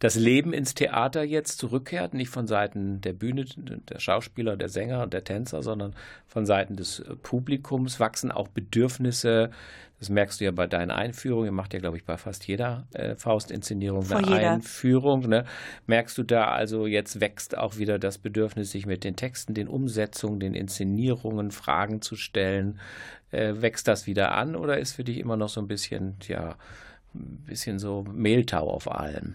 das 0.00 0.14
Leben 0.14 0.54
ins 0.54 0.74
Theater 0.74 1.22
jetzt 1.22 1.58
zurückkehrt, 1.58 2.14
nicht 2.14 2.30
von 2.30 2.46
Seiten 2.46 3.02
der 3.02 3.12
Bühne, 3.12 3.44
der 3.44 4.00
Schauspieler, 4.00 4.56
der 4.56 4.70
Sänger 4.70 5.02
und 5.02 5.12
der 5.12 5.24
Tänzer, 5.24 5.62
sondern 5.62 5.94
von 6.26 6.46
Seiten 6.46 6.74
des 6.74 7.00
äh, 7.00 7.14
Publikums 7.16 8.00
wachsen 8.00 8.32
auch 8.32 8.48
Bedürfnisse. 8.48 9.50
Das 9.98 10.08
merkst 10.08 10.40
du 10.40 10.46
ja 10.46 10.52
bei 10.52 10.66
deinen 10.66 10.90
Einführungen. 10.90 11.44
Ihr 11.44 11.52
macht 11.52 11.74
ja, 11.74 11.80
glaube 11.80 11.98
ich, 11.98 12.04
bei 12.04 12.16
fast 12.16 12.46
jeder 12.46 12.86
äh, 12.94 13.14
Faustinszenierung 13.14 14.10
eine 14.10 14.26
jeder. 14.26 14.52
Einführung. 14.52 15.28
Ne? 15.28 15.44
Merkst 15.86 16.16
du 16.16 16.22
da 16.22 16.46
also, 16.46 16.86
jetzt 16.86 17.20
wächst 17.20 17.58
auch 17.58 17.76
wieder 17.76 17.98
das 17.98 18.16
Bedürfnis, 18.16 18.70
sich 18.70 18.86
mit 18.86 19.04
den 19.04 19.16
Texten, 19.16 19.52
den 19.52 19.68
Umsetzungen, 19.68 20.40
den 20.40 20.54
Inszenierungen 20.54 21.50
Fragen 21.50 22.00
zu 22.00 22.16
stellen? 22.16 22.80
Äh, 23.32 23.60
wächst 23.60 23.86
das 23.86 24.06
wieder 24.06 24.32
an 24.32 24.56
oder 24.56 24.78
ist 24.78 24.94
für 24.94 25.04
dich 25.04 25.18
immer 25.18 25.36
noch 25.36 25.50
so 25.50 25.60
ein 25.60 25.68
bisschen, 25.68 26.16
ja, 26.26 26.56
ein 27.14 27.44
bisschen 27.46 27.78
so 27.78 28.02
Mehltau 28.10 28.70
auf 28.70 28.90
allem? 28.90 29.34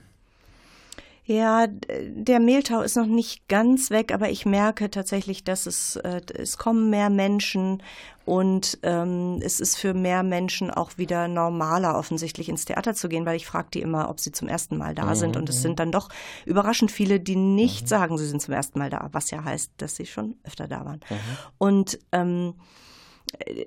Ja, 1.27 1.65
der 1.67 2.39
Mehltau 2.39 2.81
ist 2.81 2.95
noch 2.95 3.07
nicht 3.07 3.47
ganz 3.47 3.89
weg, 3.89 4.13
aber 4.13 4.29
ich 4.29 4.45
merke 4.45 4.91
tatsächlich, 4.91 5.43
dass 5.43 5.65
es, 5.65 5.95
äh, 5.95 6.21
es 6.35 6.59
kommen 6.59 6.91
mehr 6.91 7.09
Menschen 7.09 7.81
und 8.25 8.77
ähm, 8.83 9.39
es 9.43 9.59
ist 9.59 9.77
für 9.77 9.95
mehr 9.95 10.21
Menschen 10.21 10.69
auch 10.69 10.97
wieder 10.97 11.27
normaler, 11.27 11.97
offensichtlich 11.97 12.47
ins 12.47 12.65
Theater 12.65 12.93
zu 12.93 13.09
gehen, 13.09 13.25
weil 13.25 13.37
ich 13.37 13.47
frage 13.47 13.69
die 13.73 13.81
immer, 13.81 14.09
ob 14.09 14.19
sie 14.19 14.31
zum 14.31 14.47
ersten 14.47 14.77
Mal 14.77 14.93
da 14.93 15.05
mhm. 15.05 15.15
sind. 15.15 15.37
Und 15.37 15.49
es 15.49 15.63
sind 15.63 15.79
dann 15.79 15.91
doch 15.91 16.09
überraschend 16.45 16.91
viele, 16.91 17.19
die 17.19 17.35
nicht 17.35 17.83
mhm. 17.83 17.87
sagen, 17.87 18.17
sie 18.19 18.27
sind 18.27 18.41
zum 18.41 18.53
ersten 18.53 18.77
Mal 18.77 18.91
da, 18.91 19.09
was 19.11 19.31
ja 19.31 19.43
heißt, 19.43 19.71
dass 19.77 19.95
sie 19.95 20.05
schon 20.05 20.35
öfter 20.43 20.67
da 20.67 20.85
waren. 20.85 21.01
Mhm. 21.09 21.15
Und 21.57 21.99
ähm, 22.11 22.53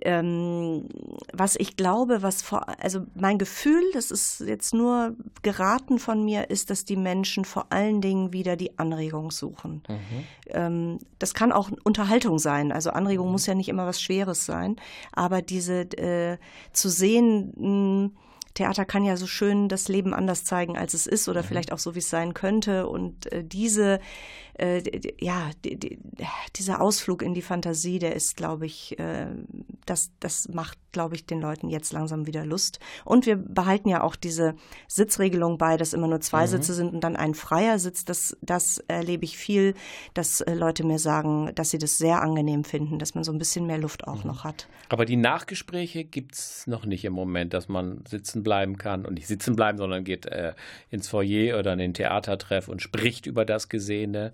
ähm, 0.02 0.88
was 1.32 1.56
ich 1.56 1.76
glaube, 1.76 2.22
was 2.22 2.42
vor, 2.42 2.66
also 2.80 3.00
mein 3.14 3.38
Gefühl, 3.38 3.82
das 3.92 4.10
ist 4.10 4.40
jetzt 4.40 4.74
nur 4.74 5.14
geraten 5.42 5.98
von 5.98 6.24
mir, 6.24 6.50
ist, 6.50 6.70
dass 6.70 6.84
die 6.84 6.96
Menschen 6.96 7.44
vor 7.44 7.66
allen 7.70 8.00
Dingen 8.00 8.32
wieder 8.32 8.56
die 8.56 8.78
Anregung 8.78 9.30
suchen. 9.30 9.82
Mhm. 9.88 10.24
Ähm, 10.48 10.98
das 11.18 11.34
kann 11.34 11.52
auch 11.52 11.70
Unterhaltung 11.84 12.38
sein. 12.38 12.72
Also 12.72 12.90
Anregung 12.90 13.26
mhm. 13.26 13.32
muss 13.32 13.46
ja 13.46 13.54
nicht 13.54 13.68
immer 13.68 13.86
was 13.86 14.00
Schweres 14.00 14.46
sein, 14.46 14.76
aber 15.12 15.42
diese 15.42 15.80
äh, 15.98 16.38
zu 16.72 16.88
sehen, 16.88 17.52
mh, 17.56 18.10
Theater 18.58 18.84
kann 18.84 19.04
ja 19.04 19.16
so 19.16 19.26
schön 19.26 19.68
das 19.68 19.88
Leben 19.88 20.12
anders 20.12 20.44
zeigen, 20.44 20.76
als 20.76 20.92
es 20.92 21.06
ist 21.06 21.28
oder 21.28 21.42
mhm. 21.42 21.46
vielleicht 21.46 21.72
auch 21.72 21.78
so, 21.78 21.94
wie 21.94 22.00
es 22.00 22.10
sein 22.10 22.34
könnte. 22.34 22.88
Und 22.88 23.30
äh, 23.32 23.44
diese 23.44 24.00
äh, 24.58 24.82
ja, 25.20 25.50
die, 25.64 25.76
die, 25.76 25.98
dieser 26.56 26.80
Ausflug 26.80 27.22
in 27.22 27.32
die 27.32 27.42
Fantasie, 27.42 27.98
der 27.98 28.14
ist, 28.16 28.36
glaube 28.36 28.66
ich, 28.66 28.98
äh, 28.98 29.28
das, 29.86 30.10
das 30.18 30.48
macht, 30.48 30.78
glaube 30.92 31.14
ich, 31.14 31.26
den 31.26 31.40
Leuten 31.40 31.68
jetzt 31.68 31.92
langsam 31.92 32.26
wieder 32.26 32.44
Lust. 32.44 32.80
Und 33.04 33.24
wir 33.24 33.36
behalten 33.36 33.88
ja 33.88 34.02
auch 34.02 34.16
diese 34.16 34.54
Sitzregelung 34.88 35.58
bei, 35.58 35.76
dass 35.76 35.92
immer 35.92 36.08
nur 36.08 36.20
zwei 36.20 36.42
mhm. 36.42 36.50
Sitze 36.50 36.74
sind 36.74 36.92
und 36.92 37.04
dann 37.04 37.14
ein 37.14 37.34
freier 37.34 37.78
Sitz. 37.78 38.04
Das, 38.04 38.36
das 38.42 38.78
erlebe 38.88 39.24
ich 39.24 39.38
viel, 39.38 39.74
dass 40.12 40.40
äh, 40.40 40.54
Leute 40.54 40.84
mir 40.84 40.98
sagen, 40.98 41.52
dass 41.54 41.70
sie 41.70 41.78
das 41.78 41.96
sehr 41.96 42.20
angenehm 42.20 42.64
finden, 42.64 42.98
dass 42.98 43.14
man 43.14 43.22
so 43.22 43.32
ein 43.32 43.38
bisschen 43.38 43.66
mehr 43.66 43.78
Luft 43.78 44.08
auch 44.08 44.24
mhm. 44.24 44.30
noch 44.30 44.44
hat. 44.44 44.68
Aber 44.88 45.04
die 45.04 45.16
Nachgespräche 45.16 46.04
gibt 46.04 46.34
es 46.34 46.66
noch 46.66 46.84
nicht 46.84 47.04
im 47.04 47.12
Moment, 47.12 47.54
dass 47.54 47.68
man 47.68 48.02
sitzen 48.08 48.42
bleiben 48.48 48.78
kann 48.78 49.04
und 49.04 49.14
nicht 49.14 49.26
sitzen 49.26 49.56
bleiben, 49.56 49.76
sondern 49.76 50.04
geht 50.04 50.24
äh, 50.24 50.54
ins 50.90 51.06
Foyer 51.06 51.58
oder 51.58 51.74
in 51.74 51.78
den 51.78 51.92
Theatertreff 51.92 52.68
und 52.68 52.80
spricht 52.80 53.26
über 53.26 53.44
das 53.44 53.68
Gesehene. 53.68 54.32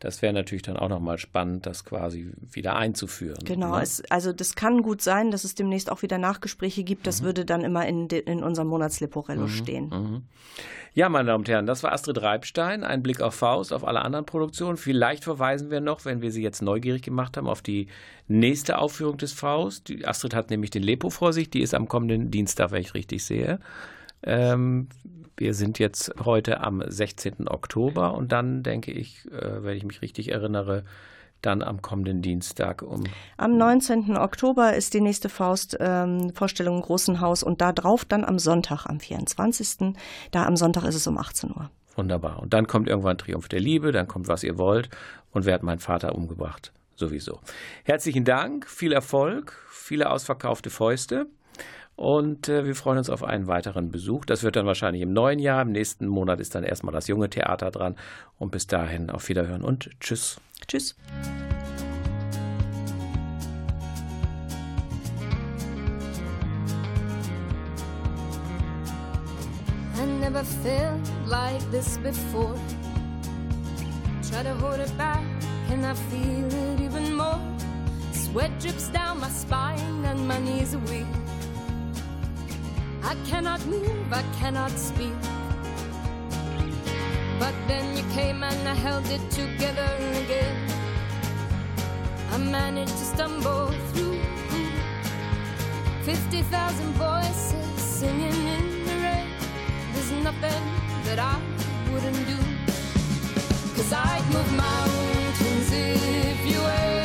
Das 0.00 0.22
wäre 0.22 0.32
natürlich 0.32 0.62
dann 0.62 0.78
auch 0.78 0.88
nochmal 0.88 1.18
spannend, 1.18 1.66
das 1.66 1.84
quasi 1.84 2.32
wieder 2.50 2.74
einzuführen. 2.74 3.44
Genau, 3.44 3.76
ne? 3.76 3.82
es, 3.82 4.02
also 4.10 4.32
das 4.32 4.54
kann 4.54 4.80
gut 4.80 5.02
sein, 5.02 5.30
dass 5.30 5.44
es 5.44 5.54
demnächst 5.54 5.92
auch 5.92 6.00
wieder 6.00 6.16
Nachgespräche 6.16 6.84
gibt. 6.84 7.06
Das 7.06 7.20
mhm. 7.20 7.26
würde 7.26 7.44
dann 7.44 7.60
immer 7.60 7.86
in, 7.86 8.08
de, 8.08 8.20
in 8.20 8.42
unserem 8.42 8.68
Monatsleporello 8.68 9.42
mhm. 9.42 9.48
stehen. 9.48 9.88
Mhm. 9.90 10.22
Ja, 10.94 11.08
meine 11.10 11.26
Damen 11.26 11.42
und 11.42 11.48
Herren, 11.48 11.66
das 11.66 11.82
war 11.82 11.92
Astrid 11.92 12.20
Reibstein, 12.20 12.82
ein 12.82 13.02
Blick 13.02 13.20
auf 13.20 13.34
Faust, 13.34 13.74
auf 13.74 13.86
alle 13.86 14.00
anderen 14.00 14.24
Produktionen. 14.24 14.78
Vielleicht 14.78 15.22
verweisen 15.22 15.70
wir 15.70 15.80
noch, 15.80 16.06
wenn 16.06 16.22
wir 16.22 16.32
Sie 16.32 16.42
jetzt 16.42 16.62
neugierig 16.62 17.02
gemacht 17.02 17.36
haben, 17.36 17.46
auf 17.46 17.62
die 17.62 17.86
nächste 18.26 18.78
Aufführung 18.78 19.18
des 19.18 19.32
Faust. 19.32 19.88
Die 19.88 20.06
Astrid 20.06 20.34
hat 20.34 20.48
nämlich 20.50 20.70
den 20.70 20.82
Lepo 20.82 21.10
vor 21.10 21.34
sich, 21.34 21.50
die 21.50 21.60
ist 21.60 21.74
am 21.74 21.88
kommenden 21.88 22.30
Dienstag, 22.30 22.72
wenn 22.72 22.80
ich 22.80 22.94
richtig 22.94 23.22
sehe. 23.24 23.60
Ähm, 24.22 24.88
wir 25.40 25.54
sind 25.54 25.78
jetzt 25.78 26.12
heute 26.22 26.60
am 26.60 26.82
16. 26.86 27.48
Oktober 27.48 28.14
und 28.14 28.30
dann 28.30 28.62
denke 28.62 28.92
ich, 28.92 29.26
äh, 29.32 29.64
wenn 29.64 29.76
ich 29.76 29.84
mich 29.84 30.02
richtig 30.02 30.30
erinnere, 30.30 30.84
dann 31.40 31.62
am 31.62 31.80
kommenden 31.80 32.20
Dienstag 32.20 32.82
um. 32.82 33.04
Am 33.38 33.56
19. 33.56 34.18
Oktober 34.18 34.74
ist 34.74 34.92
die 34.92 35.00
nächste 35.00 35.30
Faust-Vorstellung 35.30 36.74
ähm, 36.74 36.80
im 36.80 36.84
Großen 36.84 37.20
Haus 37.22 37.42
und 37.42 37.62
da 37.62 37.72
drauf 37.72 38.04
dann 38.04 38.26
am 38.26 38.38
Sonntag, 38.38 38.84
am 38.84 39.00
24. 39.00 39.94
Da 40.30 40.44
am 40.44 40.56
Sonntag 40.56 40.84
ist 40.84 40.94
es 40.94 41.06
um 41.06 41.16
18 41.16 41.50
Uhr. 41.50 41.70
Wunderbar. 41.96 42.40
Und 42.40 42.52
dann 42.52 42.66
kommt 42.66 42.88
irgendwann 42.88 43.16
Triumph 43.16 43.48
der 43.48 43.60
Liebe, 43.60 43.92
dann 43.92 44.06
kommt 44.06 44.28
Was 44.28 44.44
ihr 44.44 44.58
wollt 44.58 44.90
und 45.32 45.46
wer 45.46 45.54
hat 45.54 45.62
meinen 45.62 45.80
Vater 45.80 46.14
umgebracht? 46.14 46.72
Sowieso. 46.96 47.40
Herzlichen 47.84 48.26
Dank, 48.26 48.68
viel 48.68 48.92
Erfolg, 48.92 49.58
viele 49.70 50.10
ausverkaufte 50.10 50.68
Fäuste. 50.68 51.26
Und 52.00 52.48
äh, 52.48 52.64
wir 52.64 52.74
freuen 52.74 52.96
uns 52.96 53.10
auf 53.10 53.22
einen 53.22 53.46
weiteren 53.46 53.90
Besuch. 53.90 54.24
Das 54.24 54.42
wird 54.42 54.56
dann 54.56 54.64
wahrscheinlich 54.64 55.02
im 55.02 55.12
neuen 55.12 55.38
Jahr. 55.38 55.60
Im 55.60 55.70
nächsten 55.70 56.06
Monat 56.06 56.40
ist 56.40 56.54
dann 56.54 56.64
erstmal 56.64 56.94
das 56.94 57.08
junge 57.08 57.28
Theater 57.28 57.70
dran. 57.70 57.94
Und 58.38 58.52
bis 58.52 58.66
dahin 58.66 59.10
auf 59.10 59.28
Wiederhören 59.28 59.60
und 59.60 59.90
tschüss. 60.00 60.40
Tschüss. 60.66 60.96
I 69.94 70.06
never 70.22 70.42
felt 70.42 71.06
like 71.26 71.60
this 71.70 71.98
before. 71.98 72.58
Try 74.30 74.42
to 74.42 74.54
hold 74.54 74.80
it 74.80 74.96
back, 74.96 75.20
and 75.70 75.84
I 75.84 75.92
feel 76.08 76.46
it 76.46 76.80
even 76.80 77.14
more. 77.14 77.38
Sweat 78.14 78.50
drips 78.58 78.88
down 78.90 79.20
my 79.20 79.28
spine, 79.28 80.06
and 80.06 80.26
my 80.26 80.38
knees 80.38 80.74
are 80.74 80.80
weak. 80.90 81.04
I 83.02 83.14
cannot 83.26 83.64
move, 83.66 84.12
I 84.12 84.22
cannot 84.38 84.70
speak. 84.72 85.14
But 87.38 87.54
then 87.66 87.96
you 87.96 88.04
came 88.12 88.42
and 88.42 88.68
I 88.68 88.74
held 88.74 89.06
it 89.06 89.30
together 89.30 89.90
again. 90.22 90.56
I 92.32 92.36
managed 92.38 92.92
to 92.92 93.04
stumble 93.04 93.72
through 93.92 94.20
50,000 96.02 96.92
voices 96.94 97.82
singing 97.82 98.46
in 98.56 98.84
the 98.84 98.96
rain. 99.04 99.28
There's 99.92 100.12
nothing 100.12 100.62
that 101.04 101.18
I 101.18 101.40
wouldn't 101.92 102.26
do. 102.26 102.38
Cause 103.74 103.92
I'd 103.92 104.24
move 104.32 104.52
mountains 104.52 105.72
if 105.72 106.46
you 106.46 106.60
asked 106.60 106.99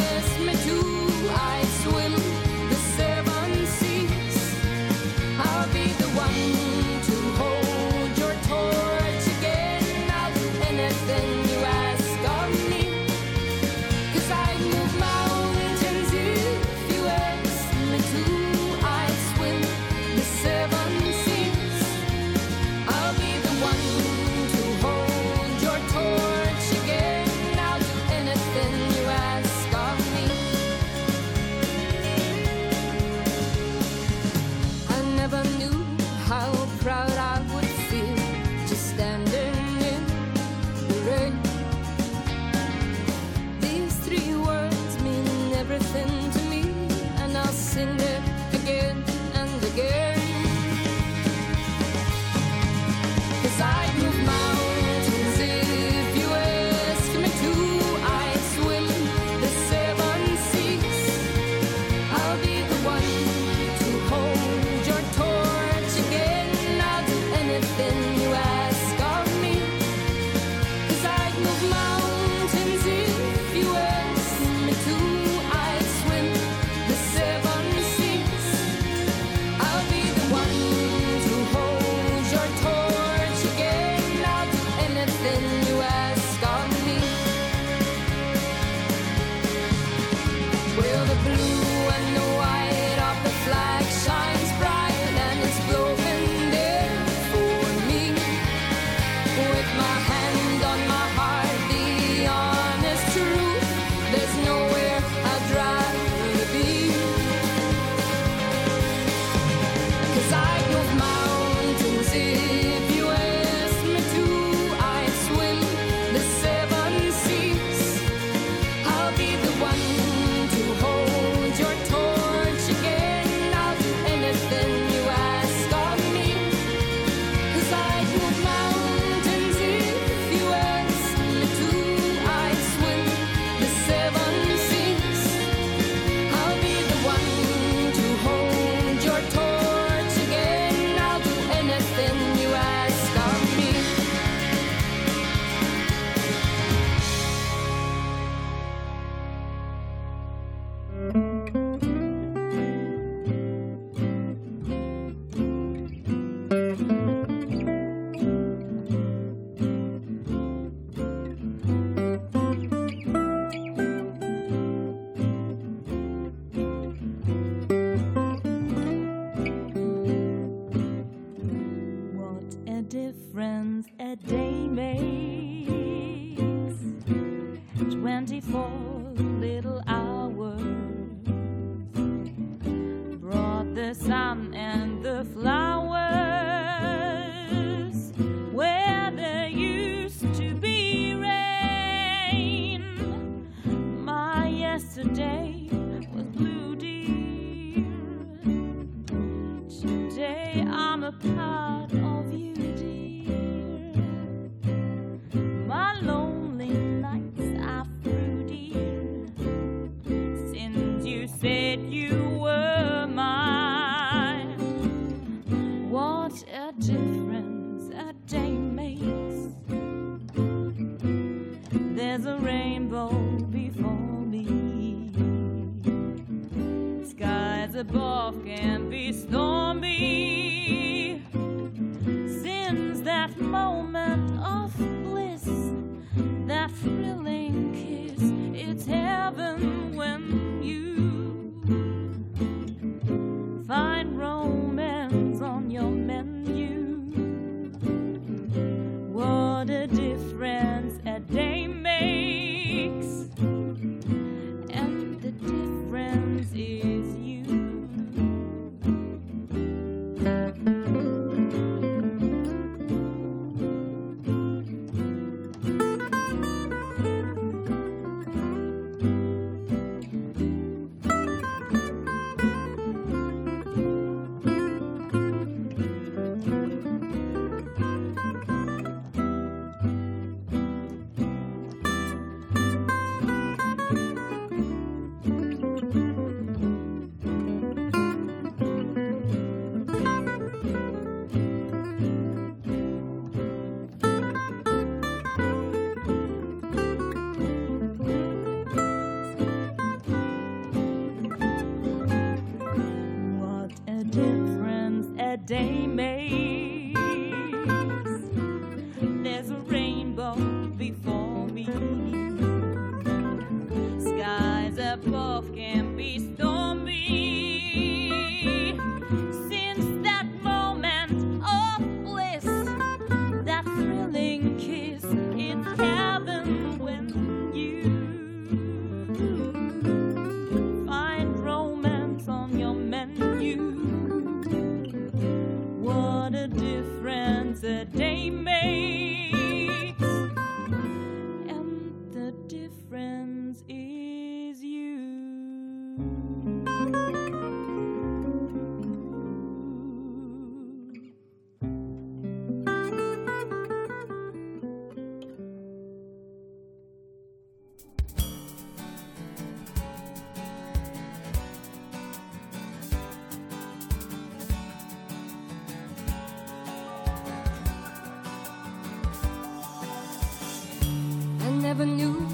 never 371.78 371.91
knew 371.91 372.26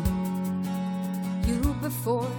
you 1.47 1.73
before. 1.81 2.29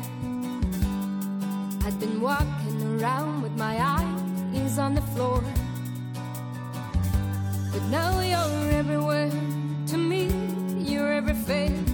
I'd 1.85 1.99
been 1.99 2.21
walking 2.21 3.01
around 3.01 3.43
with 3.43 3.57
my 3.57 3.77
eyes 3.77 4.79
on 4.79 4.95
the 4.95 5.01
floor. 5.01 5.43
But 7.73 7.83
now 7.91 8.21
you're 8.21 8.71
everywhere 8.71 9.31
to 9.89 9.97
me, 9.97 10.31
you're 10.79 11.13
every 11.13 11.35
face. 11.35 11.92